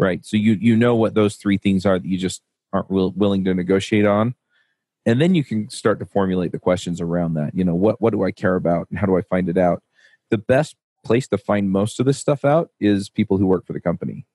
right? 0.00 0.24
So 0.24 0.36
you 0.36 0.54
you 0.54 0.74
know 0.74 0.96
what 0.96 1.14
those 1.14 1.36
three 1.36 1.58
things 1.58 1.84
are 1.84 1.98
that 1.98 2.08
you 2.08 2.18
just 2.18 2.42
aren't 2.72 2.90
will, 2.90 3.12
willing 3.12 3.44
to 3.44 3.54
negotiate 3.54 4.06
on, 4.06 4.34
and 5.04 5.20
then 5.20 5.34
you 5.34 5.44
can 5.44 5.68
start 5.68 6.00
to 6.00 6.06
formulate 6.06 6.52
the 6.52 6.58
questions 6.58 7.00
around 7.00 7.34
that. 7.34 7.54
You 7.54 7.64
know, 7.64 7.74
what 7.74 8.00
what 8.00 8.12
do 8.12 8.24
I 8.24 8.32
care 8.32 8.56
about, 8.56 8.88
and 8.90 8.98
how 8.98 9.06
do 9.06 9.16
I 9.16 9.22
find 9.22 9.48
it 9.48 9.58
out? 9.58 9.82
The 10.30 10.38
best 10.38 10.74
place 11.04 11.28
to 11.28 11.38
find 11.38 11.70
most 11.70 12.00
of 12.00 12.06
this 12.06 12.18
stuff 12.18 12.44
out 12.44 12.70
is 12.80 13.08
people 13.08 13.36
who 13.36 13.46
work 13.46 13.66
for 13.66 13.72
the 13.72 13.80
company. 13.80 14.26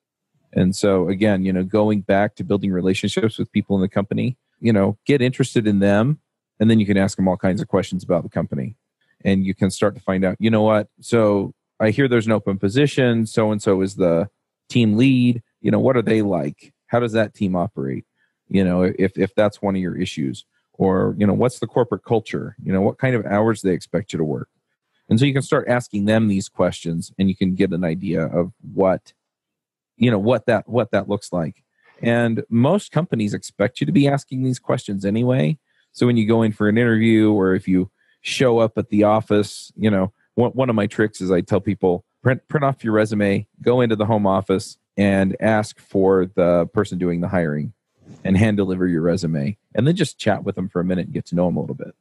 And 0.53 0.75
so 0.75 1.09
again, 1.09 1.43
you 1.43 1.51
know, 1.51 1.63
going 1.63 2.01
back 2.01 2.35
to 2.35 2.43
building 2.43 2.71
relationships 2.71 3.37
with 3.37 3.51
people 3.51 3.75
in 3.75 3.81
the 3.81 3.89
company, 3.89 4.37
you 4.59 4.71
know, 4.71 4.97
get 5.05 5.21
interested 5.21 5.67
in 5.67 5.79
them 5.79 6.19
and 6.59 6.69
then 6.69 6.79
you 6.79 6.85
can 6.85 6.97
ask 6.97 7.17
them 7.17 7.27
all 7.27 7.37
kinds 7.37 7.61
of 7.61 7.67
questions 7.67 8.03
about 8.03 8.23
the 8.23 8.29
company. 8.29 8.77
And 9.25 9.45
you 9.45 9.53
can 9.53 9.69
start 9.71 9.95
to 9.95 10.01
find 10.01 10.23
out, 10.23 10.37
you 10.39 10.49
know 10.49 10.61
what? 10.61 10.87
So 11.01 11.53
I 11.81 11.89
hear 11.89 12.07
there's 12.07 12.27
an 12.27 12.31
open 12.31 12.57
position, 12.57 13.25
so 13.25 13.51
and 13.51 13.61
so 13.61 13.81
is 13.81 13.95
the 13.95 14.29
team 14.69 14.95
lead 14.95 15.43
you 15.65 15.71
know 15.71 15.79
what 15.79 15.97
are 15.97 16.03
they 16.03 16.21
like? 16.21 16.73
How 16.85 16.99
does 16.99 17.13
that 17.13 17.33
team 17.33 17.55
operate? 17.55 18.05
You 18.49 18.63
know 18.63 18.83
if 18.83 19.17
if 19.17 19.33
that's 19.33 19.63
one 19.63 19.75
of 19.75 19.81
your 19.81 19.97
issues 19.97 20.45
or 20.73 21.15
you 21.17 21.25
know 21.25 21.33
what's 21.33 21.57
the 21.57 21.65
corporate 21.65 22.05
culture? 22.05 22.55
You 22.61 22.71
know 22.71 22.81
what 22.81 22.99
kind 22.99 23.15
of 23.15 23.25
hours 23.25 23.63
they 23.63 23.71
expect 23.71 24.13
you 24.13 24.17
to 24.17 24.23
work? 24.23 24.47
And 25.09 25.19
so 25.19 25.25
you 25.25 25.33
can 25.33 25.41
start 25.41 25.67
asking 25.67 26.05
them 26.05 26.27
these 26.27 26.47
questions 26.47 27.11
and 27.17 27.29
you 27.29 27.35
can 27.35 27.55
get 27.55 27.71
an 27.71 27.83
idea 27.83 28.25
of 28.27 28.53
what 28.61 29.13
you 29.97 30.11
know 30.11 30.19
what 30.19 30.45
that 30.45 30.69
what 30.69 30.91
that 30.91 31.09
looks 31.09 31.33
like. 31.33 31.63
And 31.99 32.43
most 32.47 32.91
companies 32.91 33.33
expect 33.33 33.79
you 33.79 33.87
to 33.87 33.91
be 33.91 34.07
asking 34.07 34.43
these 34.43 34.59
questions 34.59 35.03
anyway. 35.03 35.57
So 35.93 36.05
when 36.05 36.15
you 36.15 36.27
go 36.27 36.43
in 36.43 36.51
for 36.51 36.69
an 36.69 36.77
interview 36.77 37.31
or 37.31 37.55
if 37.55 37.67
you 37.67 37.89
show 38.25 38.59
up 38.59 38.77
at 38.77 38.89
the 38.89 39.03
office 39.03 39.71
you 39.75 39.89
know 39.89 40.11
one, 40.35 40.51
one 40.51 40.69
of 40.69 40.75
my 40.75 40.87
tricks 40.87 41.21
is 41.21 41.31
i 41.31 41.41
tell 41.41 41.61
people 41.61 42.03
print 42.23 42.45
print 42.47 42.63
off 42.63 42.83
your 42.83 42.93
resume 42.93 43.45
go 43.61 43.81
into 43.81 43.95
the 43.95 44.05
home 44.05 44.25
office 44.25 44.77
and 44.97 45.35
ask 45.39 45.79
for 45.79 46.25
the 46.25 46.67
person 46.73 46.97
doing 46.97 47.21
the 47.21 47.27
hiring 47.27 47.73
and 48.23 48.37
hand 48.37 48.57
deliver 48.57 48.87
your 48.87 49.01
resume 49.01 49.57
and 49.73 49.87
then 49.87 49.95
just 49.95 50.17
chat 50.17 50.43
with 50.43 50.55
them 50.55 50.69
for 50.69 50.79
a 50.79 50.85
minute 50.85 51.05
and 51.05 51.13
get 51.13 51.25
to 51.25 51.35
know 51.35 51.45
them 51.45 51.57
a 51.57 51.61
little 51.61 51.75
bit. 51.75 51.95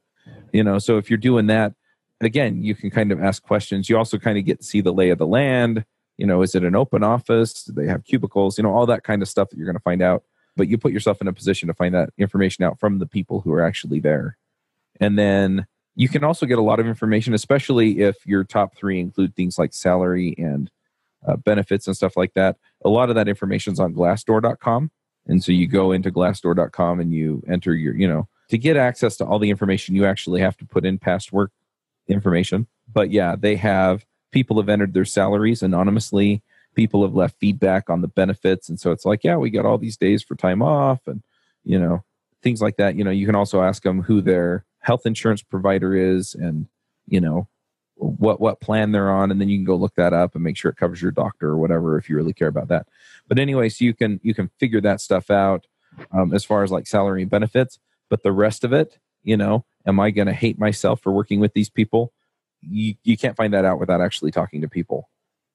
You 0.51 0.63
know 0.63 0.79
so 0.79 0.97
if 0.97 1.09
you're 1.09 1.17
doing 1.17 1.47
that 1.47 1.73
again 2.21 2.63
you 2.63 2.75
can 2.75 2.89
kind 2.89 3.11
of 3.11 3.21
ask 3.21 3.43
questions. 3.43 3.89
You 3.89 3.97
also 3.97 4.17
kind 4.17 4.37
of 4.37 4.45
get 4.45 4.59
to 4.59 4.65
see 4.65 4.81
the 4.81 4.93
lay 4.93 5.09
of 5.09 5.17
the 5.17 5.27
land. 5.27 5.85
You 6.17 6.25
know 6.25 6.41
is 6.41 6.55
it 6.55 6.63
an 6.63 6.75
open 6.75 7.03
office? 7.03 7.63
Do 7.63 7.73
they 7.73 7.87
have 7.87 8.05
cubicles? 8.05 8.57
You 8.57 8.63
know 8.63 8.73
all 8.73 8.85
that 8.85 9.03
kind 9.03 9.21
of 9.21 9.27
stuff 9.27 9.49
that 9.49 9.57
you're 9.57 9.67
going 9.67 9.77
to 9.77 9.81
find 9.81 10.01
out. 10.01 10.23
But 10.57 10.69
you 10.69 10.77
put 10.77 10.93
yourself 10.93 11.19
in 11.19 11.27
a 11.27 11.33
position 11.33 11.67
to 11.67 11.73
find 11.73 11.93
that 11.93 12.11
information 12.17 12.63
out 12.63 12.79
from 12.79 12.99
the 12.99 13.05
people 13.05 13.41
who 13.41 13.51
are 13.51 13.61
actually 13.61 13.99
there. 13.99 14.37
And 15.01 15.19
then 15.19 15.67
you 15.95 16.09
can 16.09 16.23
also 16.23 16.45
get 16.45 16.57
a 16.57 16.61
lot 16.61 16.79
of 16.79 16.87
information 16.87 17.33
especially 17.33 18.01
if 18.01 18.25
your 18.25 18.43
top 18.43 18.75
three 18.75 18.99
include 18.99 19.35
things 19.35 19.57
like 19.57 19.73
salary 19.73 20.35
and 20.37 20.69
uh, 21.27 21.35
benefits 21.37 21.87
and 21.87 21.95
stuff 21.95 22.15
like 22.15 22.33
that. 22.33 22.57
A 22.83 22.89
lot 22.89 23.09
of 23.09 23.15
that 23.15 23.27
information 23.27 23.73
is 23.73 23.79
on 23.79 23.93
glassdoor.com. 23.93 24.91
And 25.27 25.43
so 25.43 25.51
you 25.51 25.67
go 25.67 25.91
into 25.91 26.11
glassdoor.com 26.11 26.99
and 26.99 27.11
you 27.11 27.43
enter 27.47 27.73
your, 27.73 27.95
you 27.95 28.07
know, 28.07 28.27
to 28.49 28.57
get 28.57 28.77
access 28.77 29.17
to 29.17 29.25
all 29.25 29.39
the 29.39 29.49
information, 29.49 29.95
you 29.95 30.05
actually 30.05 30.41
have 30.41 30.55
to 30.57 30.65
put 30.65 30.85
in 30.85 30.99
past 30.99 31.33
work 31.33 31.51
information. 32.07 32.67
But 32.91 33.09
yeah, 33.09 33.35
they 33.35 33.55
have 33.55 34.05
people 34.31 34.57
have 34.57 34.69
entered 34.69 34.93
their 34.93 35.05
salaries 35.05 35.63
anonymously. 35.63 36.43
People 36.75 37.01
have 37.01 37.15
left 37.15 37.39
feedback 37.39 37.89
on 37.89 38.01
the 38.01 38.07
benefits. 38.07 38.69
And 38.69 38.79
so 38.79 38.91
it's 38.91 39.05
like, 39.05 39.23
yeah, 39.23 39.37
we 39.37 39.49
got 39.49 39.65
all 39.65 39.77
these 39.77 39.97
days 39.97 40.21
for 40.21 40.35
time 40.35 40.61
off 40.61 41.07
and, 41.07 41.23
you 41.63 41.79
know, 41.79 42.03
things 42.43 42.61
like 42.61 42.75
that. 42.77 42.95
You 42.95 43.03
know, 43.03 43.11
you 43.11 43.25
can 43.25 43.35
also 43.35 43.61
ask 43.61 43.81
them 43.81 44.03
who 44.03 44.21
their 44.21 44.65
health 44.85 45.05
insurance 45.05 45.41
provider 45.41 45.95
is 45.95 46.35
and, 46.35 46.67
you 47.07 47.19
know, 47.19 47.47
what 47.95 48.41
what 48.41 48.59
plan 48.59 48.91
they're 48.91 49.09
on 49.09 49.31
and 49.31 49.39
then 49.39 49.47
you 49.47 49.57
can 49.57 49.65
go 49.65 49.75
look 49.75 49.95
that 49.95 50.13
up 50.13 50.35
and 50.35 50.43
make 50.43 50.57
sure 50.57 50.69
it 50.69 50.77
covers 50.77 51.01
your 51.01 51.11
doctor 51.11 51.47
or 51.47 51.57
whatever 51.57 51.97
if 51.97 52.09
you 52.09 52.15
really 52.15 52.33
care 52.33 52.49
about 52.49 52.67
that. 52.67 52.87
But 53.27 53.39
anyway 53.39 53.69
so 53.69 53.85
you 53.85 53.93
can 53.93 54.19
you 54.21 54.33
can 54.33 54.49
figure 54.59 54.81
that 54.81 55.01
stuff 55.01 55.31
out 55.31 55.65
um, 56.11 56.33
as 56.33 56.43
far 56.43 56.63
as 56.63 56.71
like 56.71 56.87
salary 56.87 57.21
and 57.21 57.31
benefits. 57.31 57.79
But 58.09 58.23
the 58.23 58.31
rest 58.33 58.63
of 58.63 58.73
it 58.73 58.99
you 59.23 59.37
know 59.37 59.65
am 59.87 59.99
i 59.99 60.11
going 60.11 60.27
to 60.27 60.33
hate 60.33 60.59
myself 60.59 61.01
for 61.01 61.11
working 61.11 61.39
with 61.39 61.53
these 61.53 61.69
people? 61.69 62.11
You, 62.61 62.95
you 63.03 63.17
can't 63.17 63.37
find 63.37 63.53
that 63.53 63.65
out 63.65 63.79
without 63.79 64.01
actually 64.01 64.31
talking 64.31 64.61
to 64.61 64.67
people. 64.67 65.09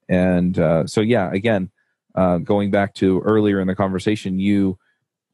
And 0.08 0.58
uh, 0.58 0.86
so 0.86 1.02
yeah 1.02 1.30
again 1.30 1.70
uh, 2.14 2.38
going 2.38 2.70
back 2.70 2.94
to 2.94 3.20
earlier 3.20 3.60
in 3.60 3.68
the 3.68 3.76
conversation 3.76 4.40
you 4.40 4.78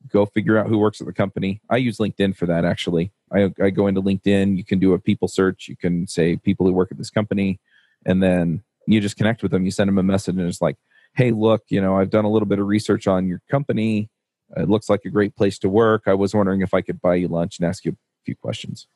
go 0.09 0.27
figure 0.27 0.59
out 0.59 0.67
who 0.67 0.79
works 0.79 1.01
at 1.01 1.07
the 1.07 1.13
company. 1.13 1.61
I 1.71 1.77
use 1.77 1.99
linkedin 1.99 2.37
for 2.37 2.47
that 2.47 2.65
actually 2.65 3.13
I, 3.33 3.53
I 3.61 3.71
go 3.71 3.87
into 3.87 4.03
LinkedIn. 4.03 4.57
You 4.57 4.65
can 4.65 4.79
do 4.79 4.95
a 4.95 4.99
people 4.99 5.29
search. 5.29 5.69
You 5.69 5.77
can 5.77 6.07
say 6.07 6.37
people 6.37 6.67
who 6.67 6.73
work 6.73 6.93
at 6.93 6.99
this 6.99 7.11
company, 7.11 7.61
and 8.05 8.23
then 8.23 8.63
you 8.87 9.01
just 9.01 9.17
connect 9.17 9.43
with 9.43 9.51
them. 9.51 9.65
You 9.65 9.71
send 9.71 9.89
them 9.89 9.99
a 9.99 10.03
message, 10.03 10.37
and 10.37 10.49
it's 10.49 10.63
like, 10.63 10.77
"Hey, 11.15 11.33
look, 11.33 11.65
you 11.69 11.81
know, 11.81 11.97
I've 11.97 12.11
done 12.11 12.25
a 12.25 12.31
little 12.31 12.47
bit 12.47 12.59
of 12.59 12.67
research 12.67 13.07
on 13.07 13.27
your 13.27 13.43
company. 13.51 14.11
It 14.57 14.69
looks 14.69 14.89
like 14.89 15.05
a 15.05 15.11
great 15.11 15.35
place 15.35 15.59
to 15.61 15.69
work. 15.69 16.05
I 16.07 16.15
was 16.15 16.35
wondering 16.35 16.63
if 16.63 16.73
I 16.73 16.83
could 16.83 17.01
buy 17.01 17.17
you 17.17 17.27
lunch 17.27 17.59
and 17.59 17.67
ask 17.67 17.85
you 17.85 17.93
a 17.93 18.23
few 18.25 18.37
questions." 18.37 18.87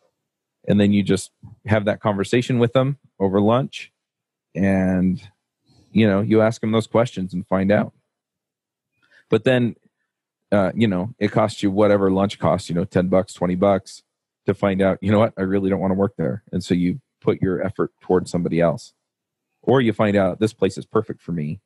And 0.69 0.79
then 0.79 0.93
you 0.93 1.03
just 1.03 1.31
have 1.67 1.87
that 1.87 2.01
conversation 2.01 2.59
with 2.59 2.73
them 2.73 2.99
over 3.19 3.41
lunch, 3.41 3.93
and 4.55 5.21
you 5.93 6.07
know, 6.07 6.21
you 6.21 6.41
ask 6.41 6.61
them 6.61 6.71
those 6.71 6.87
questions 6.87 7.35
and 7.35 7.45
find 7.49 7.73
out. 7.73 7.93
But 9.29 9.43
then, 9.43 9.75
uh, 10.53 10.71
you 10.75 10.87
know, 10.87 11.15
it 11.19 11.33
costs 11.33 11.65
you 11.65 11.71
whatever 11.73 12.13
lunch 12.13 12.39
costs. 12.39 12.69
You 12.69 12.77
know, 12.77 12.85
ten 12.85 13.09
bucks, 13.09 13.33
twenty 13.33 13.57
bucks 13.57 14.05
to 14.53 14.59
find 14.59 14.83
out, 14.83 14.99
you 15.01 15.11
know 15.11 15.19
what, 15.19 15.33
I 15.37 15.43
really 15.43 15.71
don't 15.71 15.81
want 15.81 15.93
to 15.93 15.99
work 15.99 16.15
there. 16.17 16.43
And 16.53 16.63
so 16.63 16.75
you 16.75 17.01
put 17.21 17.41
your 17.41 17.65
effort 17.65 17.93
towards 18.01 18.31
somebody 18.31 18.61
else. 18.61 18.93
Or 19.63 19.81
you 19.81 19.93
find 19.93 20.17
out 20.17 20.41
this 20.41 20.53
place 20.53 20.79
is 20.79 20.87
perfect 20.87 21.21
for 21.21 21.33
me. 21.33 21.61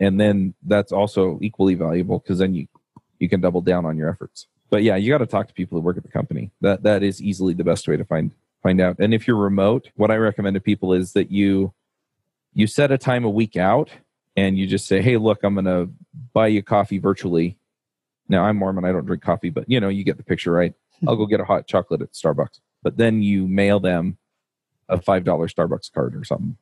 And 0.00 0.20
then 0.20 0.54
that's 0.62 0.92
also 0.92 1.38
equally 1.42 1.74
valuable 1.74 2.18
because 2.18 2.38
then 2.38 2.54
you 2.54 2.66
you 3.18 3.28
can 3.28 3.40
double 3.40 3.60
down 3.60 3.84
on 3.84 3.96
your 3.96 4.08
efforts. 4.08 4.46
But 4.70 4.82
yeah, 4.82 4.96
you 4.96 5.12
got 5.12 5.18
to 5.18 5.26
talk 5.26 5.46
to 5.48 5.54
people 5.54 5.78
who 5.78 5.84
work 5.84 5.96
at 5.96 6.02
the 6.02 6.08
company. 6.08 6.50
That 6.60 6.82
that 6.84 7.02
is 7.02 7.22
easily 7.22 7.54
the 7.54 7.64
best 7.64 7.86
way 7.86 7.96
to 7.96 8.04
find 8.04 8.32
find 8.62 8.80
out. 8.80 8.96
And 8.98 9.12
if 9.14 9.28
you're 9.28 9.36
remote, 9.36 9.90
what 9.96 10.10
I 10.10 10.16
recommend 10.16 10.54
to 10.54 10.60
people 10.60 10.92
is 10.92 11.12
that 11.12 11.30
you 11.30 11.72
you 12.54 12.66
set 12.66 12.90
a 12.90 12.98
time 12.98 13.24
a 13.24 13.30
week 13.30 13.56
out 13.56 13.90
and 14.36 14.58
you 14.58 14.66
just 14.66 14.86
say, 14.86 15.02
"Hey, 15.02 15.16
look, 15.16 15.44
I'm 15.44 15.54
going 15.54 15.66
to 15.66 15.92
buy 16.32 16.48
you 16.48 16.62
coffee 16.62 16.98
virtually." 16.98 17.58
Now, 18.28 18.44
I'm 18.44 18.56
Mormon, 18.56 18.84
I 18.84 18.92
don't 18.92 19.06
drink 19.06 19.22
coffee, 19.22 19.50
but 19.50 19.68
you 19.68 19.80
know, 19.80 19.88
you 19.88 20.04
get 20.04 20.16
the 20.16 20.22
picture, 20.22 20.52
right? 20.52 20.72
I'll 21.06 21.16
go 21.16 21.26
get 21.26 21.40
a 21.40 21.44
hot 21.44 21.66
chocolate 21.66 22.02
at 22.02 22.12
Starbucks. 22.12 22.60
But 22.82 22.96
then 22.96 23.22
you 23.22 23.46
mail 23.46 23.80
them 23.80 24.18
a 24.88 25.00
five 25.00 25.24
dollar 25.24 25.48
Starbucks 25.48 25.92
card 25.92 26.16
or 26.16 26.24
something, 26.24 26.56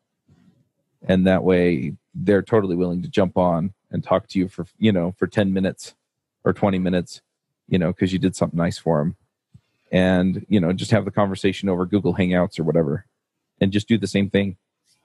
and 1.07 1.27
that 1.27 1.44
way 1.44 1.94
they're 2.14 2.42
totally 2.42 2.77
willing 2.77 3.03
to 3.03 3.09
jump 3.09 3.37
on 3.37 3.72
and 3.90 4.03
talk 4.03 4.29
to 4.29 4.38
you 4.38 4.48
for 4.48 4.66
you 4.79 4.92
know 4.92 5.14
for 5.16 5.27
ten 5.27 5.53
minutes 5.53 5.94
or 6.44 6.53
twenty 6.53 6.79
minutes, 6.79 7.20
you 7.68 7.79
know, 7.79 7.88
because 7.88 8.12
you 8.12 8.18
did 8.18 8.37
something 8.37 8.59
nice 8.59 8.79
for 8.79 8.98
them, 8.98 9.16
and 9.92 10.44
you 10.48 10.61
know 10.61 10.72
just 10.72 10.90
have 10.90 11.05
the 11.05 11.11
conversation 11.11 11.68
over 11.68 11.87
Google 11.87 12.14
Hangouts 12.14 12.59
or 12.59 12.64
whatever, 12.64 13.07
and 13.61 13.72
just 13.72 13.88
do 13.88 13.98
the 13.98 14.07
same 14.07 14.29
thing. 14.29 14.57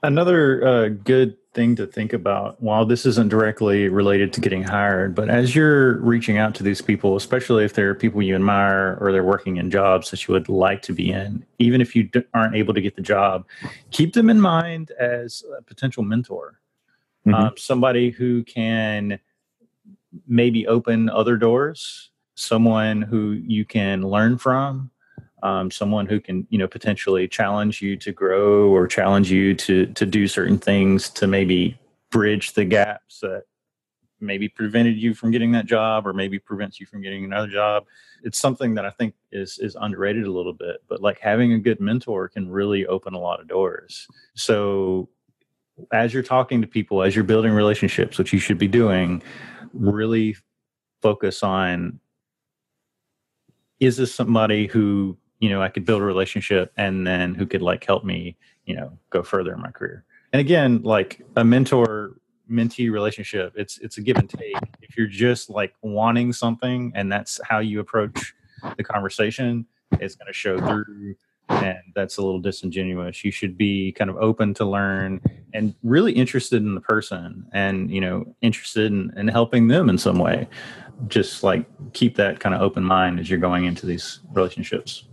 Another 0.02 0.68
uh, 0.68 0.90
good 0.90 1.38
thing 1.54 1.76
to 1.76 1.86
think 1.86 2.14
about 2.14 2.62
while 2.62 2.86
this 2.86 3.06
isn't 3.06 3.30
directly 3.30 3.88
related 3.88 4.34
to 4.34 4.42
getting 4.42 4.64
hired 4.64 5.14
but 5.14 5.30
as 5.30 5.56
you're 5.56 5.98
reaching 6.00 6.38
out 6.38 6.56
to 6.56 6.64
these 6.64 6.82
people 6.82 7.16
especially 7.16 7.64
if 7.64 7.74
they're 7.74 7.94
people 7.94 8.22
you 8.22 8.36
admire 8.36 8.98
or 9.00 9.12
they're 9.12 9.24
working 9.24 9.58
in 9.58 9.70
jobs 9.70 10.10
that 10.10 10.28
you 10.28 10.34
would 10.34 10.50
like 10.50 10.82
to 10.82 10.94
be 10.94 11.12
in 11.12 11.46
even 11.60 11.80
if 11.80 11.96
you 11.96 12.10
aren't 12.34 12.56
able 12.56 12.74
to 12.74 12.82
get 12.82 12.96
the 12.96 13.02
job 13.02 13.46
keep 13.92 14.14
them 14.14 14.30
in 14.30 14.42
mind 14.42 14.92
as 15.00 15.44
a 15.58 15.62
potential 15.62 16.02
mentor 16.02 16.60
mm-hmm. 17.26 17.36
um, 17.36 17.54
somebody 17.56 18.10
who 18.10 18.44
can 18.44 19.20
maybe 20.28 20.66
open 20.68 21.10
other 21.10 21.38
doors 21.38 22.10
someone 22.36 23.02
who 23.02 23.32
you 23.32 23.64
can 23.64 24.02
learn 24.02 24.38
from 24.38 24.90
um, 25.44 25.70
someone 25.70 26.08
who 26.08 26.20
can 26.20 26.48
you 26.50 26.58
know 26.58 26.68
potentially 26.68 27.28
challenge 27.28 27.82
you 27.82 27.96
to 27.98 28.12
grow 28.12 28.70
or 28.70 28.88
challenge 28.88 29.30
you 29.30 29.54
to 29.54 29.86
to 29.88 30.06
do 30.06 30.28
certain 30.28 30.58
things 30.58 31.10
to 31.12 31.28
maybe 31.28 31.78
bridge 32.10 32.54
the 32.54 32.66
gaps 32.66 33.20
that 33.20 33.44
maybe 34.22 34.48
prevented 34.48 34.98
you 34.98 35.14
from 35.14 35.32
getting 35.32 35.52
that 35.52 35.66
job 35.66 36.08
or 36.08 36.14
maybe 36.14 36.40
prevents 36.40 36.80
you 36.80 36.86
from 36.86 37.02
getting 37.02 37.26
another 37.26 37.50
job. 37.50 37.84
It's 38.24 38.40
something 38.40 38.74
that 38.76 38.86
i 38.86 38.90
think 38.90 39.14
is 39.32 39.60
is 39.60 39.76
underrated 39.80 40.26
a 40.26 40.32
little 40.32 40.54
bit 40.54 40.78
but 40.88 41.02
like 41.02 41.20
having 41.20 41.54
a 41.54 41.60
good 41.60 41.80
mentor 41.82 42.30
can 42.30 42.50
really 42.50 42.88
open 42.88 43.14
a 43.14 43.20
lot 43.20 43.42
of 43.42 43.48
doors. 43.48 44.08
So 44.36 45.10
as 45.92 46.14
you're 46.14 46.24
talking 46.24 46.62
to 46.62 46.68
people 46.68 47.04
as 47.04 47.16
you're 47.16 47.26
building 47.26 47.52
relationships 47.52 48.18
which 48.18 48.32
you 48.32 48.40
should 48.40 48.58
be 48.58 48.68
doing 48.68 49.22
really 49.74 50.38
focus 51.02 51.44
on 51.44 52.00
is 53.80 53.98
this 53.98 54.14
somebody 54.16 54.68
who 54.68 55.18
you 55.44 55.50
know, 55.50 55.62
I 55.62 55.68
could 55.68 55.84
build 55.84 56.02
a 56.02 56.06
relationship 56.06 56.72
and 56.78 57.06
then 57.06 57.36
who 57.36 57.46
could 57.46 57.62
like 57.62 57.84
help 57.84 58.06
me, 58.06 58.38
you 58.64 58.74
know, 58.78 58.98
go 59.10 59.22
further 59.24 59.54
in 59.54 59.60
my 59.60 59.72
career. 59.72 60.06
And 60.32 60.40
again, 60.40 60.82
like 60.84 61.22
a 61.36 61.44
mentor 61.44 62.16
mentee 62.50 62.90
relationship, 62.90 63.52
it's 63.58 63.78
it's 63.80 63.98
a 63.98 64.02
give 64.02 64.16
and 64.16 64.30
take. 64.30 64.56
If 64.82 64.96
you're 64.96 65.06
just 65.06 65.50
like 65.50 65.74
wanting 65.82 66.32
something 66.32 66.94
and 66.96 67.12
that's 67.12 67.42
how 67.44 67.60
you 67.60 67.82
approach 67.82 68.34
the 68.78 68.86
conversation, 68.86 69.66
it's 70.00 70.16
going 70.16 70.28
to 70.28 70.34
show 70.34 70.58
through 70.60 71.16
and 71.50 71.80
that's 71.94 72.16
a 72.16 72.22
little 72.22 72.40
disingenuous. 72.40 73.26
You 73.26 73.32
should 73.32 73.58
be 73.58 73.92
kind 73.92 74.10
of 74.10 74.16
open 74.16 74.54
to 74.54 74.64
learn 74.66 75.20
and 75.54 75.76
really 75.84 76.14
interested 76.14 76.64
in 76.64 76.74
the 76.74 76.80
person 76.80 77.46
and, 77.52 77.92
you 77.92 78.00
know, 78.00 78.34
interested 78.40 78.94
in, 78.94 79.12
in 79.18 79.28
helping 79.28 79.68
them 79.68 79.90
in 79.90 79.98
some 79.98 80.20
way. 80.20 80.48
Just 81.10 81.44
like 81.44 81.66
keep 81.92 82.16
that 82.16 82.40
kind 82.40 82.56
of 82.56 82.62
open 82.62 82.86
mind 82.86 83.20
as 83.20 83.30
you're 83.30 83.40
going 83.40 83.66
into 83.66 83.86
these 83.86 84.22
relationships. 84.32 85.04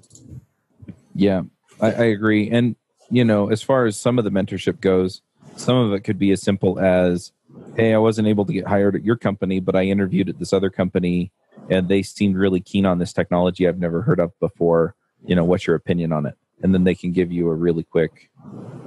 Yeah, 1.20 1.42
I, 1.83 1.92
I 1.92 2.04
agree. 2.04 2.48
And, 2.50 2.76
you 3.11 3.26
know, 3.26 3.50
as 3.50 3.61
far 3.61 3.85
as 3.85 3.98
some 3.98 4.18
of 4.18 4.24
the 4.24 4.30
mentorship 4.30 4.80
goes, 4.80 5.20
some 5.54 5.76
of 5.76 5.92
it 5.92 6.00
could 6.00 6.18
be 6.18 6.30
as 6.30 6.40
simple 6.40 6.80
as, 6.80 7.33
hey, 7.76 7.92
I 7.92 7.98
wasn't 7.98 8.26
able 8.26 8.46
to 8.46 8.54
get 8.54 8.66
hired 8.66 8.96
at 8.96 9.04
your 9.04 9.16
company, 9.16 9.61
but 9.61 9.76
I 9.76 9.83
interviewed 9.83 10.30
at 10.30 10.38
this 10.38 10.54
other 10.54 10.70
company 10.70 11.30
and 11.68 11.88
they 11.88 12.02
seemed 12.02 12.37
really 12.37 12.61
keen 12.61 12.87
on 12.87 12.98
this 12.98 13.12
technology 13.12 13.68
I've 13.68 13.78
never 13.78 14.00
heard 14.00 14.18
of 14.18 14.33
before. 14.40 14.94
You 15.22 15.35
know, 15.35 15.44
what's 15.44 15.66
your 15.66 15.76
opinion 15.76 16.11
on 16.11 16.24
it? 16.24 16.38
And 16.62 16.72
then 16.72 16.85
they 16.85 16.94
can 16.94 17.12
give 17.12 17.30
you 17.30 17.50
a 17.50 17.54
really 17.54 17.83
quick 17.83 18.30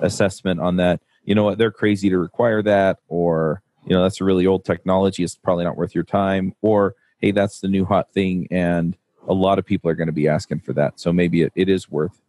assessment 0.01 0.59
on 0.59 0.77
that. 0.77 1.01
You 1.25 1.35
know 1.35 1.43
what, 1.43 1.59
they're 1.59 1.71
crazy 1.71 2.09
to 2.09 2.17
require 2.17 2.63
that, 2.63 2.97
or, 3.09 3.61
you 3.85 3.93
know, 3.95 4.01
that's 4.01 4.21
a 4.21 4.25
really 4.25 4.47
old 4.47 4.65
technology. 4.65 5.23
It's 5.23 5.35
probably 5.35 5.65
not 5.65 5.77
worth 5.77 5.93
your 5.93 6.03
time. 6.03 6.55
Or, 6.63 6.95
hey, 7.19 7.29
that's 7.29 7.59
the 7.59 7.67
new 7.67 7.85
hot 7.85 8.11
thing. 8.11 8.47
And 8.49 8.97
a 9.27 9.33
lot 9.35 9.59
of 9.59 9.65
people 9.67 9.91
are 9.91 9.95
going 9.95 10.07
to 10.07 10.13
be 10.13 10.27
asking 10.27 10.61
for 10.61 10.73
that. 10.73 10.99
So 10.99 11.13
maybe 11.13 11.43
it, 11.43 11.51
it 11.55 11.69
is 11.69 11.91
worth 11.91 12.19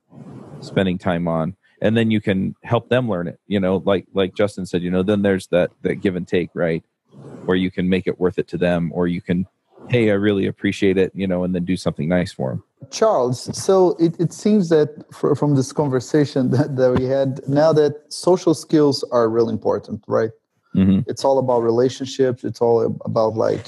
spending 0.61 0.99
time 0.99 1.29
on. 1.29 1.57
And 1.81 1.97
then 1.97 2.11
you 2.11 2.21
can 2.21 2.55
help 2.63 2.89
them 2.89 3.09
learn 3.09 3.29
it. 3.29 3.39
You 3.47 3.61
know, 3.61 3.83
like 3.85 4.07
like 4.15 4.35
Justin 4.35 4.65
said, 4.65 4.83
you 4.83 4.91
know, 4.91 5.03
then 5.03 5.23
there's 5.23 5.47
that 5.49 5.71
that 5.83 5.97
give 5.97 6.17
and 6.17 6.27
take, 6.27 6.51
right? 6.55 6.83
Where 7.45 7.57
you 7.57 7.71
can 7.71 7.89
make 7.89 8.07
it 8.07 8.19
worth 8.19 8.39
it 8.39 8.49
to 8.49 8.59
them, 8.59 8.91
or 8.95 9.07
you 9.07 9.21
can, 9.21 9.47
hey, 9.89 10.11
I 10.11 10.15
really 10.15 10.47
appreciate 10.47 10.97
it, 10.97 11.13
you 11.15 11.27
know, 11.27 11.45
and 11.45 11.55
then 11.55 11.65
do 11.65 11.77
something 11.77 12.09
nice 12.09 12.33
for 12.33 12.51
them. 12.51 12.65
Charles, 12.91 13.57
so 13.57 13.97
it, 13.99 14.19
it 14.21 14.33
seems 14.33 14.69
that 14.71 15.05
for, 15.13 15.35
from 15.35 15.55
this 15.57 15.73
conversation 15.73 16.51
that, 16.57 16.77
that 16.77 16.93
we 16.93 17.05
had, 17.05 17.41
now 17.49 17.73
that 17.73 18.13
social 18.13 18.55
skills 18.55 19.05
are 19.13 19.29
really 19.29 19.53
important, 19.53 20.03
right? 20.07 20.31
Mm-hmm. 20.75 21.09
It's 21.09 21.25
all 21.25 21.39
about 21.39 21.63
relationships. 21.63 22.45
It's 22.45 22.61
all 22.61 22.99
about 23.05 23.35
like 23.35 23.67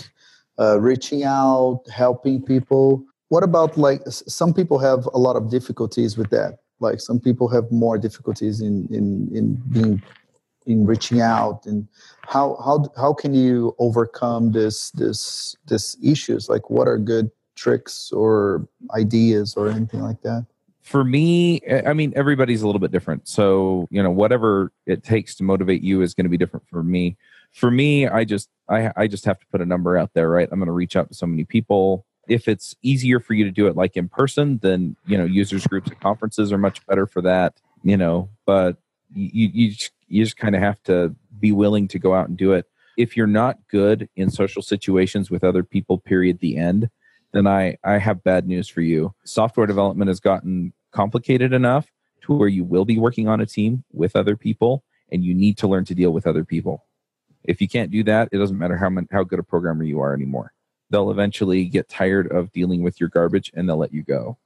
uh, 0.58 0.80
reaching 0.80 1.22
out, 1.22 1.82
helping 1.92 2.42
people 2.42 3.04
what 3.28 3.42
about 3.42 3.76
like 3.76 4.02
some 4.06 4.54
people 4.54 4.78
have 4.78 5.06
a 5.12 5.18
lot 5.18 5.36
of 5.36 5.50
difficulties 5.50 6.16
with 6.16 6.30
that. 6.30 6.58
Like 6.80 7.00
some 7.00 7.18
people 7.18 7.48
have 7.48 7.70
more 7.72 7.98
difficulties 7.98 8.60
in 8.60 8.86
in 8.90 9.30
in 9.34 9.54
being 9.70 10.02
in 10.66 10.86
reaching 10.86 11.20
out. 11.20 11.66
And 11.66 11.88
how 12.22 12.56
how 12.64 12.84
how 12.96 13.12
can 13.12 13.34
you 13.34 13.74
overcome 13.78 14.52
this 14.52 14.90
this 14.92 15.56
this 15.66 15.96
issues? 16.02 16.48
Like 16.48 16.70
what 16.70 16.86
are 16.86 16.98
good 16.98 17.30
tricks 17.54 18.12
or 18.12 18.68
ideas 18.94 19.54
or 19.56 19.68
anything 19.68 20.00
like 20.00 20.20
that? 20.22 20.46
For 20.82 21.02
me 21.02 21.60
eh, 21.66 21.82
i 21.84 21.92
mean 21.92 22.12
everybody's 22.14 22.62
a 22.62 22.66
little 22.66 22.80
bit 22.80 22.92
different. 22.92 23.26
So 23.26 23.88
you 23.90 24.02
know 24.02 24.10
whatever 24.10 24.72
it 24.86 25.02
takes 25.02 25.34
to 25.36 25.44
motivate 25.44 25.82
you 25.82 26.02
is 26.02 26.14
going 26.14 26.26
to 26.26 26.30
be 26.30 26.36
different 26.36 26.68
for 26.68 26.82
me. 26.82 27.16
For 27.52 27.70
me 27.70 28.06
i 28.06 28.24
just 28.24 28.50
i 28.68 28.92
i 28.96 29.06
just 29.08 29.24
have 29.24 29.40
to 29.40 29.46
put 29.46 29.60
a 29.60 29.66
number 29.66 29.96
out 29.96 30.12
there 30.14 30.28
right? 30.28 30.48
I'm 30.52 30.58
going 30.58 30.66
to 30.66 30.72
reach 30.72 30.94
out 30.94 31.08
to 31.08 31.14
so 31.14 31.26
many 31.26 31.44
people 31.44 32.04
if 32.28 32.48
it's 32.48 32.74
easier 32.82 33.20
for 33.20 33.34
you 33.34 33.44
to 33.44 33.50
do 33.50 33.66
it 33.66 33.76
like 33.76 33.96
in 33.96 34.08
person, 34.08 34.58
then 34.62 34.96
you 35.06 35.16
know 35.16 35.24
users 35.24 35.66
groups 35.66 35.90
at 35.90 36.00
conferences 36.00 36.52
are 36.52 36.58
much 36.58 36.84
better 36.86 37.06
for 37.06 37.22
that. 37.22 37.60
You 37.82 37.96
know, 37.96 38.30
but 38.44 38.76
you 39.14 39.50
you 39.52 39.70
just, 39.72 39.92
you 40.08 40.24
just 40.24 40.36
kind 40.36 40.54
of 40.54 40.62
have 40.62 40.82
to 40.84 41.14
be 41.38 41.52
willing 41.52 41.88
to 41.88 41.98
go 41.98 42.14
out 42.14 42.28
and 42.28 42.36
do 42.36 42.52
it. 42.52 42.66
If 42.96 43.16
you're 43.16 43.26
not 43.26 43.58
good 43.68 44.08
in 44.16 44.30
social 44.30 44.62
situations 44.62 45.30
with 45.30 45.44
other 45.44 45.62
people, 45.62 45.98
period, 45.98 46.40
the 46.40 46.56
end, 46.56 46.88
then 47.32 47.46
I, 47.46 47.76
I 47.84 47.98
have 47.98 48.24
bad 48.24 48.46
news 48.46 48.68
for 48.68 48.80
you. 48.80 49.14
Software 49.24 49.66
development 49.66 50.08
has 50.08 50.20
gotten 50.20 50.72
complicated 50.92 51.52
enough 51.52 51.92
to 52.22 52.34
where 52.34 52.48
you 52.48 52.64
will 52.64 52.86
be 52.86 52.98
working 52.98 53.28
on 53.28 53.40
a 53.40 53.46
team 53.46 53.84
with 53.92 54.16
other 54.16 54.36
people 54.36 54.82
and 55.12 55.22
you 55.22 55.34
need 55.34 55.58
to 55.58 55.68
learn 55.68 55.84
to 55.84 55.94
deal 55.94 56.12
with 56.12 56.26
other 56.26 56.44
people. 56.44 56.84
If 57.44 57.60
you 57.60 57.68
can't 57.68 57.90
do 57.90 58.02
that, 58.04 58.30
it 58.32 58.38
doesn't 58.38 58.58
matter 58.58 58.76
how, 58.76 58.90
how 59.12 59.22
good 59.22 59.38
a 59.38 59.42
programmer 59.42 59.84
you 59.84 60.00
are 60.00 60.14
anymore. 60.14 60.52
They'll 60.90 61.10
eventually 61.10 61.64
get 61.66 61.88
tired 61.88 62.30
of 62.30 62.52
dealing 62.52 62.82
with 62.82 63.00
your 63.00 63.08
garbage 63.08 63.50
and 63.54 63.68
they'll 63.68 63.76
let 63.76 63.92
you 63.92 64.02
go. 64.02 64.38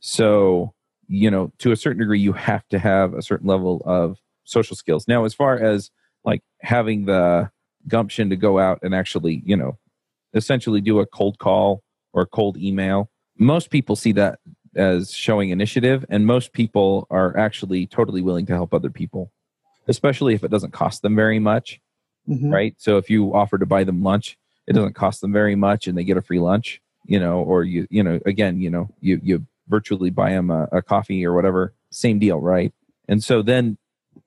So, 0.00 0.74
you 1.08 1.30
know, 1.30 1.52
to 1.58 1.72
a 1.72 1.76
certain 1.76 2.00
degree, 2.00 2.20
you 2.20 2.32
have 2.32 2.66
to 2.68 2.78
have 2.78 3.14
a 3.14 3.22
certain 3.22 3.46
level 3.46 3.82
of 3.84 4.18
social 4.44 4.76
skills. 4.76 5.06
Now, 5.06 5.24
as 5.24 5.34
far 5.34 5.58
as 5.58 5.90
like 6.24 6.42
having 6.60 7.04
the 7.04 7.50
gumption 7.88 8.30
to 8.30 8.36
go 8.36 8.58
out 8.58 8.78
and 8.82 8.94
actually, 8.94 9.42
you 9.44 9.56
know, 9.56 9.78
essentially 10.34 10.80
do 10.80 11.00
a 11.00 11.06
cold 11.06 11.38
call 11.38 11.82
or 12.12 12.22
a 12.22 12.26
cold 12.26 12.56
email, 12.56 13.10
most 13.38 13.70
people 13.70 13.96
see 13.96 14.12
that 14.12 14.38
as 14.74 15.12
showing 15.12 15.50
initiative, 15.50 16.04
and 16.08 16.26
most 16.26 16.52
people 16.52 17.06
are 17.10 17.36
actually 17.36 17.86
totally 17.86 18.22
willing 18.22 18.46
to 18.46 18.54
help 18.54 18.72
other 18.72 18.88
people, 18.88 19.30
especially 19.86 20.34
if 20.34 20.42
it 20.42 20.50
doesn't 20.50 20.72
cost 20.72 21.02
them 21.02 21.14
very 21.14 21.38
much, 21.38 21.78
mm-hmm. 22.26 22.50
right? 22.50 22.74
So 22.78 22.96
if 22.96 23.10
you 23.10 23.34
offer 23.34 23.58
to 23.58 23.66
buy 23.66 23.84
them 23.84 24.02
lunch, 24.02 24.38
it 24.66 24.74
doesn't 24.74 24.94
cost 24.94 25.20
them 25.20 25.32
very 25.32 25.54
much, 25.56 25.86
and 25.86 25.96
they 25.96 26.04
get 26.04 26.16
a 26.16 26.22
free 26.22 26.38
lunch, 26.38 26.80
you 27.04 27.18
know, 27.18 27.40
or 27.40 27.64
you, 27.64 27.86
you 27.90 28.02
know, 28.02 28.20
again, 28.26 28.60
you 28.60 28.70
know, 28.70 28.88
you 29.00 29.20
you 29.22 29.46
virtually 29.68 30.10
buy 30.10 30.30
them 30.30 30.50
a, 30.50 30.68
a 30.72 30.82
coffee 30.82 31.24
or 31.24 31.34
whatever, 31.34 31.74
same 31.90 32.18
deal, 32.18 32.38
right? 32.38 32.72
And 33.08 33.22
so 33.22 33.42
then 33.42 33.78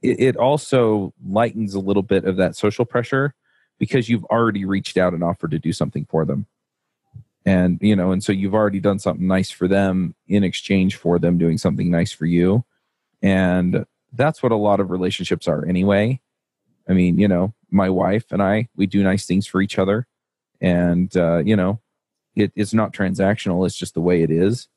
it, 0.01 0.19
it 0.19 0.37
also 0.37 1.13
lightens 1.25 1.73
a 1.73 1.79
little 1.79 2.03
bit 2.03 2.25
of 2.25 2.37
that 2.37 2.55
social 2.55 2.85
pressure 2.85 3.33
because 3.77 4.09
you've 4.09 4.25
already 4.25 4.65
reached 4.65 4.97
out 4.97 5.13
and 5.13 5.23
offered 5.23 5.51
to 5.51 5.59
do 5.59 5.73
something 5.73 6.05
for 6.05 6.25
them. 6.25 6.47
And 7.45 7.77
you 7.79 7.95
know 7.95 8.11
and 8.11 8.23
so 8.23 8.31
you've 8.31 8.55
already 8.55 8.79
done 8.79 8.97
something 8.97 9.27
nice 9.27 9.51
for 9.51 9.67
them 9.67 10.15
in 10.27 10.43
exchange 10.43 10.95
for 10.95 11.19
them 11.19 11.37
doing 11.37 11.59
something 11.59 11.91
nice 11.91 12.11
for 12.11 12.25
you. 12.25 12.65
And 13.21 13.85
that's 14.13 14.41
what 14.41 14.51
a 14.51 14.57
lot 14.57 14.79
of 14.79 14.89
relationships 14.89 15.47
are 15.47 15.63
anyway. 15.65 16.19
I 16.89 16.93
mean 16.93 17.19
you 17.19 17.27
know 17.27 17.53
my 17.71 17.89
wife 17.89 18.31
and 18.31 18.41
i 18.41 18.67
we 18.75 18.85
do 18.85 19.03
nice 19.03 19.25
things 19.25 19.45
for 19.47 19.61
each 19.61 19.77
other 19.77 20.07
and 20.61 21.15
uh, 21.17 21.37
you 21.37 21.55
know 21.55 21.79
it, 22.35 22.51
it's 22.55 22.73
not 22.73 22.93
transactional 22.93 23.65
it's 23.65 23.77
just 23.77 23.93
the 23.93 24.01
way 24.01 24.21
it 24.21 24.31
is. 24.31 24.67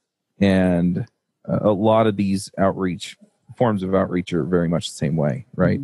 And 0.40 1.06
a 1.44 1.70
lot 1.70 2.06
of 2.06 2.16
these 2.16 2.50
outreach 2.58 3.16
forms 3.56 3.82
of 3.82 3.94
outreach 3.94 4.32
are 4.32 4.44
very 4.44 4.68
much 4.68 4.88
the 4.88 4.94
same 4.94 5.16
way 5.16 5.46
right? 5.56 5.80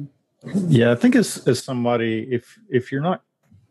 Yeah 0.68 0.92
i 0.92 0.94
think 0.94 1.16
as 1.16 1.46
as 1.48 1.62
somebody 1.62 2.28
if 2.30 2.58
if 2.68 2.92
you're 2.92 3.00
not 3.00 3.22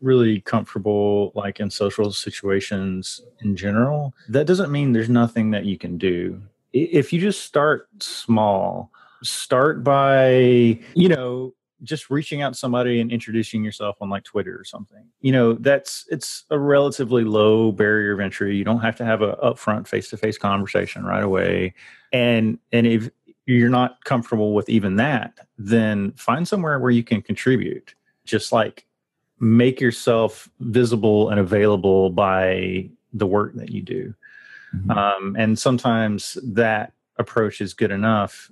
really 0.04 0.40
comfortable 0.40 1.32
like 1.34 1.60
in 1.60 1.70
social 1.70 2.12
situations 2.12 3.22
in 3.40 3.56
general 3.56 4.12
that 4.28 4.46
doesn't 4.46 4.70
mean 4.70 4.92
there's 4.92 5.08
nothing 5.08 5.50
that 5.52 5.64
you 5.64 5.78
can 5.78 5.96
do. 5.96 6.40
If 6.72 7.12
you 7.12 7.20
just 7.20 7.42
start 7.42 7.88
small 8.00 8.90
start 9.22 9.82
by 9.82 10.78
you 10.94 11.08
know 11.08 11.54
just 11.82 12.08
reaching 12.10 12.42
out 12.42 12.52
to 12.52 12.58
somebody 12.58 13.00
and 13.00 13.10
introducing 13.10 13.64
yourself 13.64 13.96
on 14.00 14.08
like 14.08 14.24
twitter 14.24 14.58
or 14.58 14.64
something 14.64 15.04
you 15.20 15.32
know 15.32 15.54
that's 15.54 16.06
it's 16.10 16.44
a 16.50 16.58
relatively 16.58 17.24
low 17.24 17.72
barrier 17.72 18.12
of 18.12 18.20
entry 18.20 18.56
you 18.56 18.64
don't 18.64 18.80
have 18.80 18.96
to 18.96 19.04
have 19.04 19.22
a 19.22 19.34
upfront 19.36 19.86
face-to-face 19.86 20.38
conversation 20.38 21.04
right 21.04 21.24
away 21.24 21.74
and 22.12 22.58
and 22.72 22.86
if 22.86 23.10
you're 23.46 23.68
not 23.68 24.02
comfortable 24.04 24.54
with 24.54 24.68
even 24.68 24.96
that 24.96 25.34
then 25.58 26.12
find 26.12 26.48
somewhere 26.48 26.78
where 26.78 26.90
you 26.90 27.04
can 27.04 27.20
contribute 27.20 27.94
just 28.24 28.52
like 28.52 28.86
make 29.40 29.80
yourself 29.80 30.48
visible 30.60 31.28
and 31.30 31.40
available 31.40 32.10
by 32.10 32.88
the 33.12 33.26
work 33.26 33.54
that 33.54 33.70
you 33.70 33.82
do. 33.82 34.14
Mm-hmm. 34.74 34.90
Um, 34.90 35.36
and 35.38 35.58
sometimes 35.58 36.38
that 36.42 36.92
approach 37.18 37.60
is 37.60 37.74
good 37.74 37.90
enough. 37.90 38.50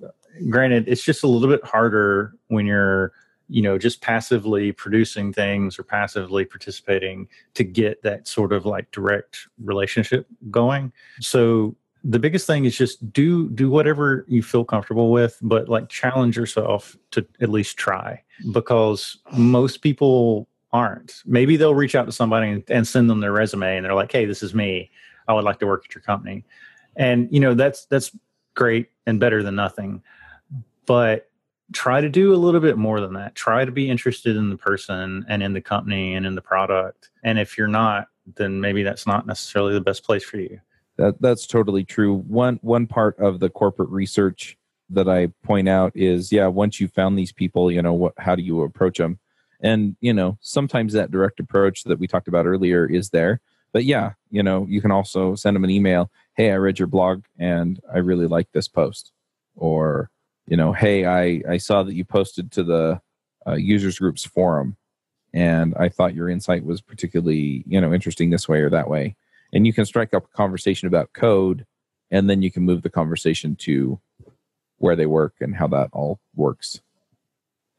Granted, 0.49 0.89
it's 0.89 1.03
just 1.03 1.23
a 1.23 1.27
little 1.27 1.49
bit 1.49 1.65
harder 1.65 2.35
when 2.49 2.67
you're, 2.67 3.13
you 3.49 3.63
know, 3.63 3.79
just 3.79 4.01
passively 4.01 4.73
producing 4.73 5.33
things 5.33 5.79
or 5.79 5.83
passively 5.83 6.45
participating 6.45 7.29
to 7.55 7.65
get 7.65 8.03
that 8.03 8.27
sort 8.27 8.53
of 8.53 8.65
like 8.65 8.91
direct 8.91 9.49
relationship 9.63 10.27
going. 10.51 10.93
So 11.21 11.77
the 12.05 12.19
biggest 12.19 12.47
thing 12.47 12.65
is 12.65 12.77
just 12.77 13.13
do 13.13 13.49
do 13.51 13.71
whatever 13.71 14.25
you 14.27 14.43
feel 14.43 14.65
comfortable 14.65 15.13
with 15.13 15.39
but 15.41 15.69
like 15.69 15.89
challenge 15.89 16.37
yourself 16.37 16.97
to 17.13 17.25
at 17.41 17.49
least 17.49 17.77
try 17.77 18.21
because 18.53 19.19
most 19.37 19.83
people 19.83 20.49
aren't. 20.73 21.23
Maybe 21.27 21.57
they'll 21.57 21.75
reach 21.75 21.95
out 21.95 22.07
to 22.07 22.13
somebody 22.13 22.63
and, 22.69 22.89
send 22.89 23.11
them 23.11 23.21
their 23.21 23.33
resume 23.33 23.77
and 23.77 23.85
they're 23.85 23.95
like, 23.95 24.11
"Hey, 24.11 24.25
this 24.25 24.43
is 24.43 24.55
me. 24.55 24.91
I 25.29 25.35
would 25.35 25.45
like 25.45 25.59
to 25.61 25.67
work 25.67 25.85
at 25.85 25.95
your 25.95 26.03
company." 26.03 26.45
And 26.97 27.29
you 27.31 27.41
know, 27.41 27.55
that's 27.55 27.87
that's 27.87 28.17
great 28.55 28.89
and 29.07 29.21
better 29.21 29.43
than 29.43 29.55
nothing. 29.55 30.03
But 30.87 31.29
try 31.73 32.01
to 32.01 32.09
do 32.09 32.35
a 32.35 32.37
little 32.37 32.61
bit 32.61 32.77
more 32.77 33.01
than 33.01 33.15
that. 33.15 33.35
Try 33.35 33.65
to 33.65 33.73
be 33.73 33.89
interested 33.89 34.37
in 34.37 34.51
the 34.51 34.57
person 34.57 35.25
and 35.29 35.43
in 35.43 35.53
the 35.53 35.61
company 35.61 36.15
and 36.15 36.27
in 36.27 36.35
the 36.35 36.43
product. 36.43 37.11
And 37.23 37.39
if 37.39 37.57
you're 37.57 37.69
not, 37.69 38.09
then 38.37 38.61
maybe 38.61 38.83
that's 38.83 39.07
not 39.07 39.27
necessarily 39.27 39.75
the 39.75 39.81
best 39.81 40.05
place 40.05 40.25
for 40.25 40.39
you. 40.39 40.61
That 40.97 41.21
that's 41.21 41.47
totally 41.47 41.85
true. 41.85 42.17
One 42.29 42.59
one 42.63 42.87
part 42.87 43.19
of 43.19 43.41
the 43.41 43.49
corporate 43.49 43.89
research 43.89 44.59
that 44.91 45.09
I 45.09 45.29
point 45.43 45.69
out 45.69 45.93
is 45.95 46.31
yeah, 46.31 46.49
once 46.49 46.81
you 46.81 46.89
found 46.89 47.19
these 47.19 47.33
people, 47.33 47.73
you 47.73 47.81
know, 47.81 47.95
what 47.95 48.13
how 48.19 48.35
do 48.35 48.43
you 48.43 48.63
approach 48.63 48.99
them? 48.99 49.19
and 49.63 49.97
you 50.01 50.13
know 50.13 50.37
sometimes 50.41 50.93
that 50.93 51.11
direct 51.11 51.41
approach 51.41 51.85
that 51.85 51.99
we 51.99 52.07
talked 52.07 52.29
about 52.29 52.47
earlier 52.47 52.85
is 52.85 53.11
there 53.11 53.41
but 53.73 53.85
yeah 53.85 54.13
you 54.31 54.43
know 54.43 54.67
you 54.69 54.81
can 54.81 54.91
also 54.91 55.35
send 55.35 55.55
them 55.55 55.65
an 55.65 55.71
email 55.71 56.11
hey 56.37 56.51
i 56.51 56.57
read 56.57 56.79
your 56.79 56.89
blog 56.89 57.25
and 57.39 57.81
i 57.93 57.99
really 57.99 58.27
like 58.27 58.51
this 58.53 58.69
post 58.69 59.13
or 59.57 60.11
you 60.47 60.57
know 60.57 60.73
hey 60.73 61.05
i 61.05 61.43
i 61.49 61.57
saw 61.57 61.83
that 61.83 61.95
you 61.95 62.05
posted 62.05 62.51
to 62.51 62.63
the 62.63 63.01
uh, 63.47 63.55
users 63.55 63.99
groups 63.99 64.25
forum 64.25 64.77
and 65.33 65.75
i 65.77 65.89
thought 65.89 66.15
your 66.15 66.29
insight 66.29 66.65
was 66.65 66.81
particularly 66.81 67.65
you 67.67 67.81
know 67.81 67.93
interesting 67.93 68.31
this 68.31 68.49
way 68.49 68.61
or 68.61 68.71
that 68.71 68.89
way 68.89 69.17
and 69.53 69.67
you 69.67 69.73
can 69.73 69.85
strike 69.85 70.15
up 70.15 70.25
a 70.25 70.37
conversation 70.37 70.89
about 70.89 71.13
code 71.13 71.67
and 72.11 72.29
then 72.29 72.43
you 72.43 72.51
can 72.51 72.63
move 72.63 72.83
the 72.83 72.91
conversation 72.91 73.57
to 73.57 73.99
where 74.79 74.97
they 74.97 75.07
work 75.07 75.35
and 75.41 75.57
how 75.57 75.67
that 75.67 75.89
all 75.93 76.21
works 76.35 76.81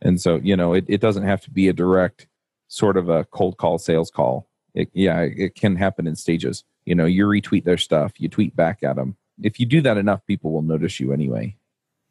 and 0.04 0.22
so, 0.22 0.36
you 0.44 0.56
know, 0.56 0.74
it, 0.74 0.86
it 0.88 1.02
doesn't 1.02 1.24
have 1.24 1.42
to 1.42 1.50
be 1.50 1.70
a 1.70 1.74
direct 1.74 2.28
sort 2.68 2.98
of 2.98 3.10
a 3.10 3.24
cold 3.26 3.58
call 3.58 3.80
sales 3.80 4.12
call. 4.12 4.48
It, 4.76 4.90
yeah, 4.94 5.22
it 5.22 5.56
can 5.56 5.78
happen 5.78 6.08
in 6.08 6.16
stages. 6.16 6.64
You 6.86 6.94
know, 6.94 7.06
you 7.06 7.26
retweet 7.26 7.64
their 7.64 7.78
stuff, 7.78 8.12
you 8.18 8.28
tweet 8.28 8.56
back 8.56 8.84
at 8.84 8.98
them. 8.98 9.16
If 9.42 9.60
you 9.60 9.66
do 9.66 9.82
that 9.82 9.98
enough, 9.98 10.26
people 10.28 10.52
will 10.52 10.62
notice 10.62 11.00
you 11.00 11.14
anyway. 11.14 11.56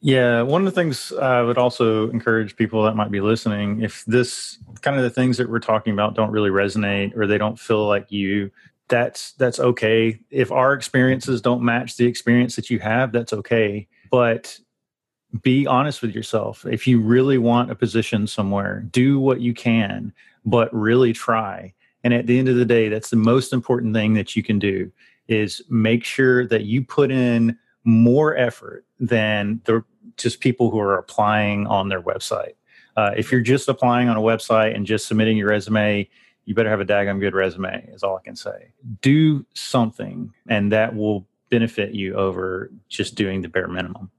Yeah, 0.05 0.43
one 0.43 0.63
of 0.63 0.65
the 0.65 0.81
things 0.81 1.13
I 1.13 1.43
would 1.43 1.59
also 1.59 2.11
encourage 2.11 2.57
people 2.57 2.83
that 2.83 2.97
might 2.97 3.13
be 3.13 3.21
listening, 3.21 3.83
if 3.83 4.05
this 4.05 4.59
kind 4.81 4.97
of 4.97 5.05
the 5.05 5.11
things 5.11 5.37
that 5.37 5.49
we're 5.49 5.61
talking 5.61 5.93
about 5.93 6.17
don't 6.17 6.33
really 6.33 6.51
resonate 6.51 7.17
or 7.17 7.29
they 7.29 7.39
don't 7.39 7.59
feel 7.59 7.87
like 7.87 8.11
you, 8.11 8.51
that's 8.89 9.33
that's 9.35 9.61
okay. 9.61 10.19
If 10.31 10.51
our 10.51 10.73
experiences 10.73 11.41
don't 11.41 11.63
match 11.63 11.97
the 11.97 12.07
experience 12.07 12.57
that 12.57 12.69
you 12.69 12.81
have, 12.81 13.13
that's 13.13 13.33
okay. 13.33 13.87
But 14.11 14.59
be 15.41 15.69
honest 15.69 16.03
with 16.03 16.17
yourself. 16.17 16.67
If 16.67 16.89
you 16.89 17.01
really 17.01 17.39
want 17.39 17.71
a 17.71 17.77
position 17.77 18.27
somewhere, 18.27 18.81
do 18.91 19.21
what 19.21 19.41
you 19.41 19.55
can, 19.55 20.13
but 20.45 20.75
really 20.75 21.13
try. 21.13 21.75
And 22.03 22.13
at 22.13 22.27
the 22.27 22.41
end 22.41 22.49
of 22.49 22.57
the 22.57 22.65
day, 22.65 22.89
that's 22.89 23.11
the 23.11 23.17
most 23.17 23.53
important 23.53 23.95
thing 23.95 24.15
that 24.15 24.35
you 24.35 24.43
can 24.43 24.59
do 24.59 24.91
is 25.29 25.63
make 25.71 26.03
sure 26.03 26.45
that 26.49 26.65
you 26.65 26.83
put 26.83 27.13
in 27.13 27.57
more 27.85 28.37
effort 28.37 28.85
than 28.99 29.61
the 29.65 29.85
just 30.17 30.41
people 30.41 30.71
who 30.71 30.79
are 30.79 30.99
applying 30.99 31.67
on 31.67 31.89
their 31.89 32.03
website. 32.03 32.55
Uh, 32.97 33.13
if 33.17 33.33
you're 33.33 33.41
just 33.41 33.69
applying 33.69 34.09
on 34.09 34.17
a 34.17 34.21
website 34.21 34.75
and 34.75 34.87
just 34.87 35.07
submitting 35.07 35.37
your 35.37 35.49
resume, 35.49 36.09
you 36.45 36.55
better 36.55 36.71
have 36.71 36.81
a 36.81 36.85
daggum 36.85 37.21
good 37.21 37.35
resume, 37.35 37.89
is 37.93 38.03
all 38.03 38.17
I 38.17 38.23
can 38.23 38.37
say. 38.37 38.73
Do 39.01 39.47
something, 39.55 40.33
and 40.49 40.73
that 40.73 40.95
will 40.95 41.27
benefit 41.51 41.95
you 41.95 42.15
over 42.15 42.71
just 42.89 43.15
doing 43.15 43.43
the 43.43 43.49
bare 43.49 43.69
minimum. 43.69 44.11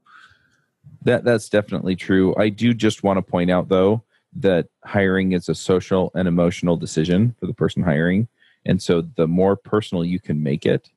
That 1.02 1.24
that's 1.24 1.48
definitely 1.48 1.96
true. 1.96 2.34
I 2.36 2.48
do 2.48 2.72
just 2.72 3.02
want 3.02 3.18
to 3.18 3.22
point 3.22 3.50
out 3.50 3.68
though 3.68 4.02
that 4.36 4.68
hiring 4.84 5.32
is 5.32 5.48
a 5.48 5.54
social 5.54 6.10
and 6.14 6.26
emotional 6.26 6.76
decision 6.76 7.34
for 7.38 7.46
the 7.46 7.52
person 7.52 7.82
hiring. 7.82 8.26
And 8.64 8.82
so 8.82 9.02
the 9.02 9.28
more 9.28 9.56
personal 9.56 10.04
you 10.04 10.18
can 10.18 10.42
make 10.42 10.64
it, 10.64 10.88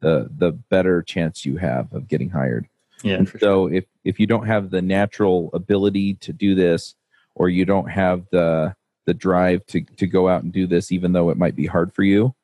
the 0.00 0.28
the 0.36 0.52
better 0.52 1.02
chance 1.02 1.44
you 1.44 1.56
have 1.56 1.92
of 1.92 2.08
getting 2.08 2.30
hired. 2.30 2.68
Yeah. 3.02 3.24
so 3.24 3.68
sure. 3.68 3.74
if 3.74 3.84
if 4.04 4.20
you 4.20 4.26
don't 4.26 4.46
have 4.46 4.70
the 4.70 4.82
natural 4.82 5.50
ability 5.52 6.14
to 6.14 6.32
do 6.32 6.54
this 6.54 6.94
or 7.34 7.48
you 7.48 7.64
don't 7.64 7.90
have 7.90 8.24
the 8.32 8.74
the 9.04 9.14
drive 9.14 9.64
to 9.66 9.82
to 9.82 10.06
go 10.06 10.28
out 10.28 10.42
and 10.42 10.52
do 10.52 10.66
this 10.66 10.90
even 10.90 11.12
though 11.12 11.30
it 11.30 11.36
might 11.36 11.54
be 11.54 11.66
hard 11.66 11.94
for 11.94 12.02
you, 12.02 12.34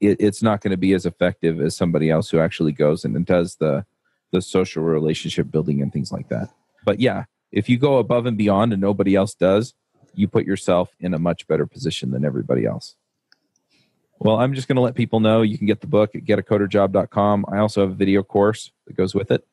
it, 0.00 0.18
it's 0.20 0.42
not 0.42 0.60
going 0.60 0.70
to 0.72 0.76
be 0.76 0.92
as 0.92 1.06
effective 1.06 1.60
as 1.60 1.76
somebody 1.76 2.10
else 2.10 2.30
who 2.30 2.38
actually 2.38 2.72
goes 2.72 3.04
and, 3.04 3.16
and 3.16 3.26
does 3.26 3.56
the 3.56 3.84
the 4.32 4.42
social 4.42 4.82
relationship 4.82 5.50
building 5.50 5.82
and 5.82 5.92
things 5.92 6.10
like 6.10 6.28
that. 6.28 6.48
But 6.84 7.00
yeah, 7.00 7.24
if 7.52 7.68
you 7.68 7.78
go 7.78 7.98
above 7.98 8.26
and 8.26 8.36
beyond 8.36 8.72
and 8.72 8.80
nobody 8.80 9.14
else 9.14 9.34
does, 9.34 9.74
you 10.14 10.26
put 10.26 10.44
yourself 10.44 10.94
in 11.00 11.14
a 11.14 11.18
much 11.18 11.46
better 11.46 11.66
position 11.66 12.10
than 12.10 12.24
everybody 12.24 12.64
else. 12.64 12.96
Well, 14.18 14.36
I'm 14.36 14.54
just 14.54 14.68
going 14.68 14.76
to 14.76 14.82
let 14.82 14.94
people 14.94 15.20
know 15.20 15.42
you 15.42 15.58
can 15.58 15.66
get 15.66 15.80
the 15.80 15.86
book 15.86 16.14
at 16.14 16.24
getacoderjob.com. 16.24 17.44
I 17.48 17.58
also 17.58 17.80
have 17.80 17.90
a 17.90 17.94
video 17.94 18.22
course 18.22 18.70
that 18.86 18.96
goes 18.96 19.14
with 19.14 19.30
it. 19.30 19.46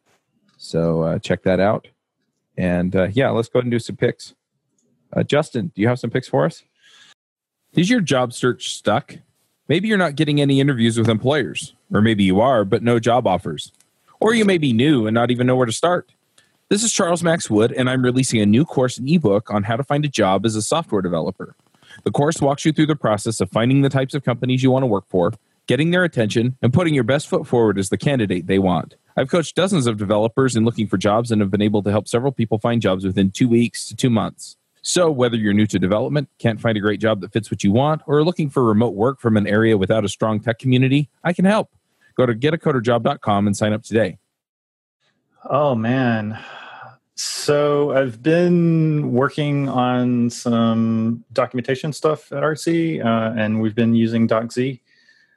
So 0.59 1.03
uh, 1.03 1.19
check 1.19 1.43
that 1.43 1.61
out. 1.61 1.87
And 2.57 2.93
uh, 2.95 3.07
yeah, 3.13 3.29
let's 3.29 3.47
go 3.47 3.59
ahead 3.59 3.65
and 3.65 3.71
do 3.71 3.79
some 3.79 3.95
picks. 3.95 4.35
Uh, 5.15 5.23
Justin, 5.23 5.71
do 5.73 5.81
you 5.81 5.87
have 5.87 5.99
some 5.99 6.09
picks 6.09 6.27
for 6.27 6.45
us? 6.45 6.63
Is 7.73 7.89
your 7.89 8.01
job 8.01 8.33
search 8.33 8.75
stuck? 8.75 9.15
Maybe 9.69 9.87
you're 9.87 9.97
not 9.97 10.15
getting 10.15 10.41
any 10.41 10.59
interviews 10.59 10.97
with 10.97 11.07
employers, 11.07 11.73
or 11.93 12.01
maybe 12.01 12.25
you 12.25 12.41
are, 12.41 12.65
but 12.65 12.83
no 12.83 12.99
job 12.99 13.25
offers. 13.25 13.71
Or 14.19 14.33
you 14.33 14.43
may 14.43 14.57
be 14.57 14.73
new 14.73 15.07
and 15.07 15.13
not 15.13 15.31
even 15.31 15.47
know 15.47 15.55
where 15.55 15.65
to 15.65 15.71
start. 15.71 16.11
This 16.67 16.83
is 16.83 16.91
Charles 16.91 17.23
Max 17.23 17.49
Wood, 17.49 17.71
and 17.71 17.89
I'm 17.89 18.03
releasing 18.03 18.41
a 18.41 18.45
new 18.45 18.65
course 18.65 18.97
and 18.97 19.09
ebook 19.09 19.49
on 19.49 19.63
how 19.63 19.77
to 19.77 19.83
find 19.83 20.03
a 20.03 20.09
job 20.09 20.45
as 20.45 20.55
a 20.55 20.61
software 20.61 21.01
developer. 21.01 21.55
The 22.03 22.11
course 22.11 22.41
walks 22.41 22.65
you 22.65 22.73
through 22.73 22.87
the 22.87 22.95
process 22.95 23.39
of 23.39 23.49
finding 23.49 23.81
the 23.81 23.89
types 23.89 24.13
of 24.13 24.25
companies 24.25 24.61
you 24.61 24.71
want 24.71 24.83
to 24.83 24.87
work 24.87 25.05
for, 25.07 25.31
getting 25.67 25.91
their 25.91 26.03
attention, 26.03 26.57
and 26.61 26.73
putting 26.73 26.93
your 26.93 27.05
best 27.05 27.29
foot 27.29 27.47
forward 27.47 27.79
as 27.79 27.89
the 27.89 27.97
candidate 27.97 28.47
they 28.47 28.59
want. 28.59 28.95
I've 29.19 29.29
coached 29.29 29.53
dozens 29.53 29.85
of 29.85 29.97
developers 29.97 30.55
in 30.55 30.63
looking 30.63 30.87
for 30.87 30.95
jobs 30.95 31.29
and 31.29 31.41
have 31.41 31.51
been 31.51 31.61
able 31.61 31.83
to 31.83 31.91
help 31.91 32.07
several 32.07 32.31
people 32.31 32.57
find 32.57 32.81
jobs 32.81 33.03
within 33.03 33.31
two 33.31 33.49
weeks 33.49 33.85
to 33.87 33.95
two 33.97 34.09
months. 34.09 34.55
So, 34.81 35.11
whether 35.11 35.35
you're 35.35 35.51
new 35.51 35.67
to 35.67 35.77
development, 35.77 36.29
can't 36.37 36.61
find 36.61 36.77
a 36.77 36.79
great 36.79 37.01
job 37.01 37.19
that 37.19 37.33
fits 37.33 37.51
what 37.51 37.61
you 37.61 37.73
want, 37.73 38.01
or 38.07 38.19
are 38.19 38.23
looking 38.23 38.49
for 38.49 38.63
remote 38.63 38.93
work 38.93 39.19
from 39.19 39.35
an 39.35 39.45
area 39.45 39.77
without 39.77 40.05
a 40.05 40.07
strong 40.07 40.39
tech 40.39 40.57
community, 40.57 41.09
I 41.21 41.33
can 41.33 41.43
help. 41.43 41.69
Go 42.15 42.25
to 42.27 42.33
getacoderjob.com 42.33 43.45
and 43.45 43.57
sign 43.57 43.73
up 43.73 43.83
today. 43.83 44.19
Oh, 45.43 45.75
man. 45.75 46.39
So 47.15 47.91
I've 47.91 48.23
been 48.23 49.11
working 49.11 49.67
on 49.67 50.29
some 50.29 51.25
documentation 51.33 51.91
stuff 51.91 52.31
at 52.31 52.41
Artsy, 52.41 53.03
uh, 53.03 53.37
and 53.37 53.59
we've 53.59 53.75
been 53.75 53.95
using 53.95 54.29
DocZ, 54.29 54.79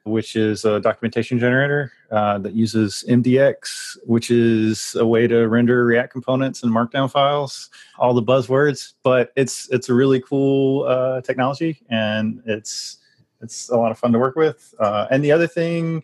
which 0.05 0.37
is 0.37 0.65
a 0.65 0.81
documentation 0.81 1.39
generator 1.39 1.93
uh, 2.11 2.39
that 2.39 2.55
uses 2.55 3.05
MDX, 3.09 3.99
which 4.05 4.31
is 4.31 4.97
a 4.97 5.07
way 5.07 5.27
to 5.27 5.49
render 5.49 5.85
React 5.85 6.13
components 6.13 6.63
and 6.63 6.73
Markdown 6.73 7.11
files. 7.11 7.71
All 7.99 8.15
the 8.15 8.23
buzzwords, 8.23 8.95
but 9.03 9.33
it's 9.37 9.69
it's 9.71 9.89
a 9.89 9.95
really 9.95 10.21
cool 10.21 10.85
uh, 10.85 11.21
technology, 11.21 11.81
and 11.89 12.43
it's 12.47 12.99
it's 13.41 13.69
a 13.69 13.77
lot 13.77 13.91
of 13.91 13.99
fun 13.99 14.13
to 14.13 14.19
work 14.19 14.37
with. 14.37 14.75
Uh, 14.79 15.07
and 15.11 15.23
the 15.23 15.33
other 15.33 15.47
thing 15.47 16.03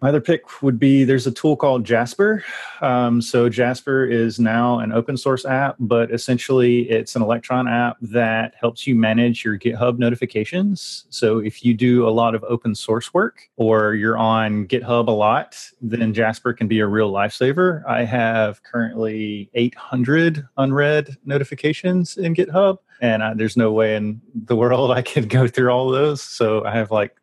my 0.00 0.08
other 0.08 0.20
pick 0.20 0.62
would 0.62 0.78
be 0.78 1.04
there's 1.04 1.26
a 1.26 1.32
tool 1.32 1.56
called 1.56 1.84
Jasper. 1.84 2.44
Um, 2.80 3.22
so 3.22 3.48
Jasper 3.48 4.04
is 4.04 4.38
now 4.38 4.78
an 4.78 4.92
open 4.92 5.16
source 5.16 5.44
app, 5.44 5.76
but 5.78 6.10
essentially 6.10 6.88
it's 6.90 7.16
an 7.16 7.22
Electron 7.22 7.68
app 7.68 7.96
that 8.00 8.54
helps 8.60 8.86
you 8.86 8.94
manage 8.94 9.44
your 9.44 9.58
GitHub 9.58 9.98
notifications. 9.98 11.06
So 11.10 11.38
if 11.38 11.64
you 11.64 11.74
do 11.74 12.06
a 12.06 12.10
lot 12.10 12.34
of 12.34 12.44
open 12.44 12.74
source 12.74 13.14
work 13.14 13.48
or 13.56 13.94
you're 13.94 14.18
on 14.18 14.66
GitHub 14.66 15.08
a 15.08 15.12
lot, 15.12 15.56
then 15.80 16.12
Jasper 16.12 16.52
can 16.52 16.68
be 16.68 16.80
a 16.80 16.86
real 16.86 17.10
lifesaver. 17.10 17.84
I 17.86 18.04
have 18.04 18.62
currently 18.62 19.50
800 19.54 20.46
unread 20.58 21.16
notifications 21.24 22.16
in 22.16 22.34
GitHub, 22.34 22.78
and 23.00 23.22
I, 23.22 23.34
there's 23.34 23.56
no 23.56 23.72
way 23.72 23.96
in 23.96 24.20
the 24.34 24.56
world 24.56 24.90
I 24.90 25.02
could 25.02 25.28
go 25.28 25.48
through 25.48 25.70
all 25.70 25.90
those. 25.90 26.20
So 26.20 26.64
I 26.64 26.72
have 26.72 26.90
like 26.90 27.16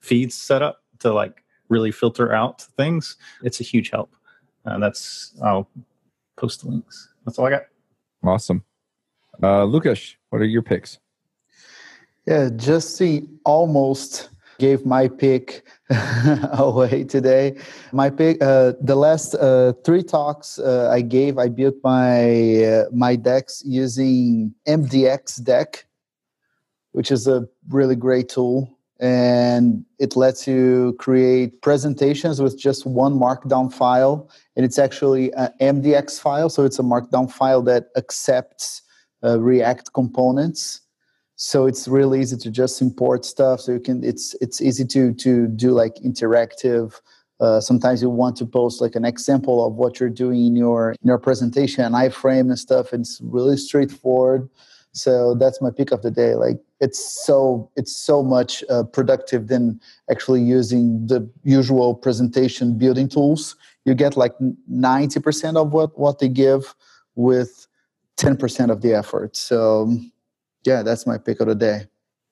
feeds 0.00 0.34
set 0.34 0.60
up 0.60 0.82
to 0.98 1.12
like 1.12 1.43
really 1.74 1.92
filter 1.92 2.32
out 2.32 2.62
things, 2.78 3.16
it's 3.42 3.60
a 3.60 3.64
huge 3.72 3.90
help. 3.90 4.10
And 4.64 4.82
that's 4.82 5.34
I'll 5.42 5.68
post 6.36 6.62
the 6.62 6.68
links. 6.68 6.96
That's 7.24 7.38
all 7.38 7.46
I 7.46 7.50
got. 7.50 7.64
Awesome. 8.22 8.64
Uh, 9.42 9.64
Lucas, 9.64 10.16
what 10.30 10.40
are 10.40 10.46
your 10.56 10.62
picks? 10.62 10.98
Yeah, 12.26 12.48
Justin 12.56 13.38
almost 13.44 14.30
gave 14.58 14.86
my 14.86 15.08
pick 15.08 15.66
away 16.52 17.04
today. 17.04 17.58
My 17.92 18.08
pick, 18.08 18.42
uh, 18.42 18.72
the 18.80 18.96
last 18.96 19.34
uh, 19.34 19.72
three 19.84 20.02
talks 20.02 20.58
uh, 20.58 20.88
I 20.90 21.02
gave, 21.02 21.38
I 21.38 21.48
built 21.48 21.76
my 21.82 22.64
uh, 22.64 22.84
my 22.92 23.16
decks 23.16 23.62
using 23.66 24.54
MDX 24.66 25.42
Deck, 25.42 25.86
which 26.92 27.10
is 27.10 27.26
a 27.26 27.46
really 27.68 27.96
great 27.96 28.28
tool 28.28 28.74
and 29.00 29.84
it 29.98 30.16
lets 30.16 30.46
you 30.46 30.94
create 30.98 31.60
presentations 31.62 32.40
with 32.40 32.58
just 32.58 32.86
one 32.86 33.18
markdown 33.18 33.72
file. 33.72 34.30
And 34.56 34.64
it's 34.64 34.78
actually 34.78 35.32
an 35.32 35.52
mdx 35.60 36.20
file. 36.20 36.48
So 36.48 36.64
it's 36.64 36.78
a 36.78 36.82
markdown 36.82 37.30
file 37.30 37.62
that 37.62 37.88
accepts 37.96 38.82
uh, 39.22 39.40
react 39.40 39.92
components. 39.92 40.80
So 41.36 41.66
it's 41.66 41.88
really 41.88 42.20
easy 42.20 42.36
to 42.36 42.50
just 42.50 42.80
import 42.80 43.24
stuff. 43.24 43.60
So 43.60 43.72
you 43.72 43.80
can 43.80 44.04
it's 44.04 44.34
it's 44.40 44.62
easy 44.62 44.84
to 44.86 45.12
to 45.14 45.48
do 45.48 45.72
like 45.72 45.96
interactive 45.96 47.00
uh, 47.40 47.60
sometimes 47.60 48.00
you 48.00 48.08
want 48.08 48.36
to 48.36 48.46
post 48.46 48.80
like 48.80 48.94
an 48.94 49.04
example 49.04 49.66
of 49.66 49.74
what 49.74 49.98
you're 49.98 50.08
doing 50.08 50.46
in 50.46 50.56
your 50.56 50.92
in 50.92 51.08
your 51.08 51.18
presentation 51.18 51.92
iframe 51.92 52.48
and 52.48 52.58
stuff. 52.58 52.92
And 52.92 53.02
it's 53.02 53.20
really 53.22 53.56
straightforward. 53.56 54.48
So 54.92 55.34
that's 55.34 55.60
my 55.60 55.70
pick 55.70 55.90
of 55.90 56.02
the 56.02 56.10
day. 56.10 56.36
Like 56.36 56.60
it's 56.84 57.00
so 57.26 57.70
it's 57.76 57.94
so 57.96 58.22
much 58.22 58.62
uh, 58.68 58.84
productive 58.96 59.48
than 59.48 59.80
actually 60.10 60.42
using 60.42 61.06
the 61.06 61.20
usual 61.42 61.94
presentation 61.94 62.76
building 62.76 63.08
tools. 63.08 63.56
You 63.86 63.94
get 63.94 64.16
like 64.16 64.34
90% 64.70 65.56
of 65.56 65.72
what 65.72 65.98
what 65.98 66.18
they 66.18 66.28
give 66.28 66.74
with 67.14 67.66
10% 68.16 68.70
of 68.70 68.82
the 68.82 68.92
effort. 68.94 69.36
So 69.36 69.96
yeah 70.64 70.82
that's 70.82 71.06
my 71.06 71.18
pick 71.18 71.40
of 71.40 71.48
the 71.48 71.54
day. 71.54 71.86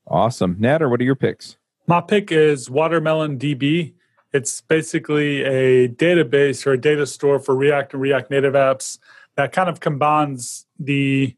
Awesome. 0.06 0.56
Nader 0.56 0.90
what 0.90 1.00
are 1.00 1.04
your 1.04 1.16
picks? 1.16 1.56
My 1.86 2.00
pick 2.00 2.30
is 2.30 2.68
WatermelonDB 2.68 3.94
it's 4.32 4.62
basically 4.62 5.42
a 5.42 5.88
database 5.88 6.66
or 6.66 6.72
a 6.72 6.80
data 6.80 7.06
store 7.06 7.38
for 7.38 7.54
react 7.54 7.92
and 7.92 8.00
react 8.00 8.30
native 8.30 8.54
apps 8.54 8.98
that 9.36 9.52
kind 9.52 9.68
of 9.68 9.80
combines 9.80 10.66
the 10.78 11.36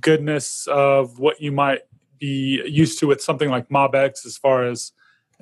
goodness 0.00 0.66
of 0.68 1.18
what 1.18 1.40
you 1.40 1.52
might 1.52 1.80
be 2.18 2.62
used 2.66 2.98
to 3.00 3.06
with 3.06 3.22
something 3.22 3.50
like 3.50 3.68
MobX 3.68 4.26
as 4.26 4.36
far 4.36 4.64
as 4.64 4.92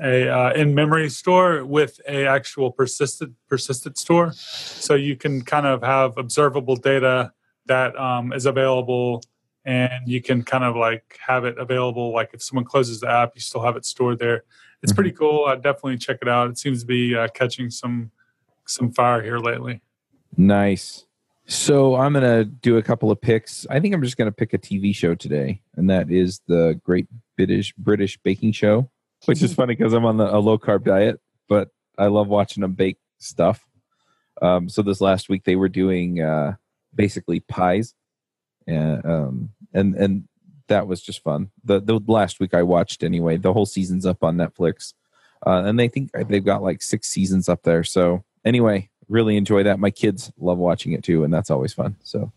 a 0.03 0.29
uh, 0.29 0.53
in 0.55 0.75
memory 0.75 1.09
store 1.09 1.64
with 1.64 2.01
a 2.09 2.27
actual 2.27 2.72
persistent 2.72 3.33
persistent 3.49 3.97
store. 3.99 4.33
So 4.33 4.95
you 4.95 5.16
can 5.16 5.43
kind 5.43 5.66
of 5.66 5.83
have 5.83 6.18
observable 6.18 6.77
data 6.77 7.33
that 7.66 7.97
um, 7.99 8.33
is 8.33 8.47
available 8.47 9.22
and 9.64 10.07
you 10.07 10.20
can 10.20 10.43
kind 10.43 10.64
of 10.64 10.77
like 10.77 11.18
have 11.25 11.45
it 11.45 11.59
available. 11.59 12.12
Like 12.12 12.31
if 12.35 12.43
someone 12.43 12.64
closes 12.64 13.01
the 13.01 13.11
app 13.11 13.33
you 13.35 13.41
still 13.41 13.62
have 13.62 13.77
it 13.77 13.85
stored 13.85 14.18
there. 14.18 14.45
It's 14.83 14.93
mm-hmm. 14.93 14.97
pretty 14.97 15.12
cool. 15.12 15.45
I 15.47 15.55
definitely 15.55 15.99
check 15.99 16.18
it 16.20 16.29
out. 16.29 16.51
It 16.51 16.59
seems 16.59 16.81
to 16.81 16.87
be 16.87 17.14
uh, 17.14 17.29
catching 17.29 17.70
some 17.70 18.11
some 18.66 18.91
fire 18.93 19.22
here 19.22 19.39
lately. 19.39 19.81
Nice 20.37 21.07
so 21.47 21.95
I'm 21.95 22.12
gonna 22.12 22.45
do 22.45 22.78
a 22.78 22.82
couple 22.82 23.11
of 23.11 23.20
picks. 23.20 23.66
I 23.68 23.80
think 23.80 23.95
I'm 23.95 24.03
just 24.03 24.16
gonna 24.16 24.32
pick 24.32 24.55
a 24.55 24.59
TV 24.59 24.95
show 24.95 25.14
today, 25.14 25.61
and 25.76 25.90
that 25.90 26.11
is 26.11 26.40
the 26.47 26.80
Great 26.84 27.07
British 27.36 27.74
British 27.76 28.18
Baking 28.18 28.53
Show, 28.53 28.90
which 29.26 29.42
is 29.42 29.53
funny 29.55 29.74
because 29.74 29.92
I'm 29.92 30.07
on 30.07 30.16
the, 30.16 30.34
a 30.34 30.38
low 30.38 30.59
carb 30.59 30.84
diet, 30.84 31.20
but 31.49 31.68
I 31.99 32.07
love 32.07 32.28
watching 32.28 32.62
them 32.62 32.72
bake 32.72 32.99
stuff. 33.18 33.64
Um, 34.40 34.68
so 34.68 34.82
this 34.82 35.01
last 35.01 35.28
week 35.28 35.45
they 35.45 35.57
were 35.57 35.68
doing 35.68 36.20
uh, 36.20 36.57
basically 36.95 37.40
pies, 37.40 37.95
and 38.66 39.05
um, 39.05 39.51
and 39.72 39.95
and 39.97 40.28
that 40.68 40.86
was 40.86 41.03
just 41.03 41.22
fun. 41.22 41.51
The 41.62 41.80
the 41.80 42.01
last 42.07 42.40
week 42.40 42.55
I 42.55 42.62
watched 42.62 43.03
anyway. 43.03 43.36
The 43.36 43.53
whole 43.53 43.66
season's 43.66 44.07
up 44.07 44.24
on 44.24 44.36
Netflix, 44.36 44.95
uh, 45.47 45.62
and 45.66 45.78
they 45.78 45.88
think 45.88 46.11
they've 46.12 46.45
got 46.45 46.62
like 46.62 46.82
six 46.82 47.09
seasons 47.09 47.49
up 47.49 47.62
there. 47.64 47.84
So 47.84 48.24
anyway, 48.45 48.90
really 49.09 49.36
enjoy 49.36 49.62
that. 49.64 49.78
My 49.78 49.90
kids 49.90 50.32
love 50.38 50.59
watching 50.59 50.92
it 50.92 51.02
too, 51.02 51.24
and 51.24 51.32
that's 51.32 51.50
always 51.50 51.72
fun. 51.72 51.96
So 52.02 52.32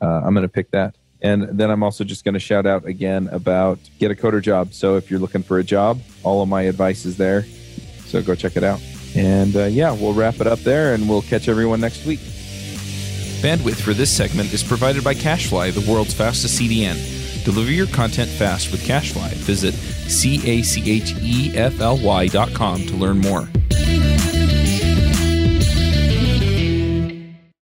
uh, 0.00 0.22
I'm 0.24 0.34
going 0.34 0.42
to 0.42 0.48
pick 0.48 0.70
that. 0.72 0.96
And 1.20 1.58
then 1.58 1.70
I'm 1.70 1.82
also 1.82 2.04
just 2.04 2.24
going 2.24 2.34
to 2.34 2.40
shout 2.40 2.64
out 2.64 2.86
again 2.86 3.28
about 3.32 3.78
Get 3.98 4.10
a 4.10 4.14
Coder 4.14 4.40
Job. 4.40 4.72
So 4.72 4.96
if 4.96 5.10
you're 5.10 5.18
looking 5.18 5.42
for 5.42 5.58
a 5.58 5.64
job, 5.64 6.00
all 6.22 6.42
of 6.42 6.48
my 6.48 6.62
advice 6.62 7.04
is 7.04 7.16
there. 7.16 7.44
So 8.06 8.22
go 8.22 8.34
check 8.34 8.56
it 8.56 8.62
out. 8.62 8.80
And 9.16 9.56
uh, 9.56 9.64
yeah, 9.64 9.90
we'll 9.90 10.14
wrap 10.14 10.40
it 10.40 10.46
up 10.46 10.60
there 10.60 10.94
and 10.94 11.08
we'll 11.08 11.22
catch 11.22 11.48
everyone 11.48 11.80
next 11.80 12.06
week. 12.06 12.20
Bandwidth 13.40 13.80
for 13.80 13.94
this 13.94 14.16
segment 14.16 14.52
is 14.52 14.62
provided 14.62 15.02
by 15.02 15.14
CacheFly, 15.14 15.72
the 15.72 15.90
world's 15.90 16.14
fastest 16.14 16.60
CDN. 16.60 17.44
Deliver 17.44 17.70
your 17.70 17.86
content 17.86 18.28
fast 18.30 18.70
with 18.70 18.82
CacheFly. 18.82 19.32
Visit 19.34 19.74
C 19.74 20.40
A 20.48 20.62
C 20.62 20.90
H 20.90 21.14
E 21.20 21.56
F 21.56 21.80
L 21.80 21.98
Y 21.98 22.26
dot 22.28 22.52
com 22.52 22.84
to 22.86 22.94
learn 22.96 23.18
more. 23.18 23.48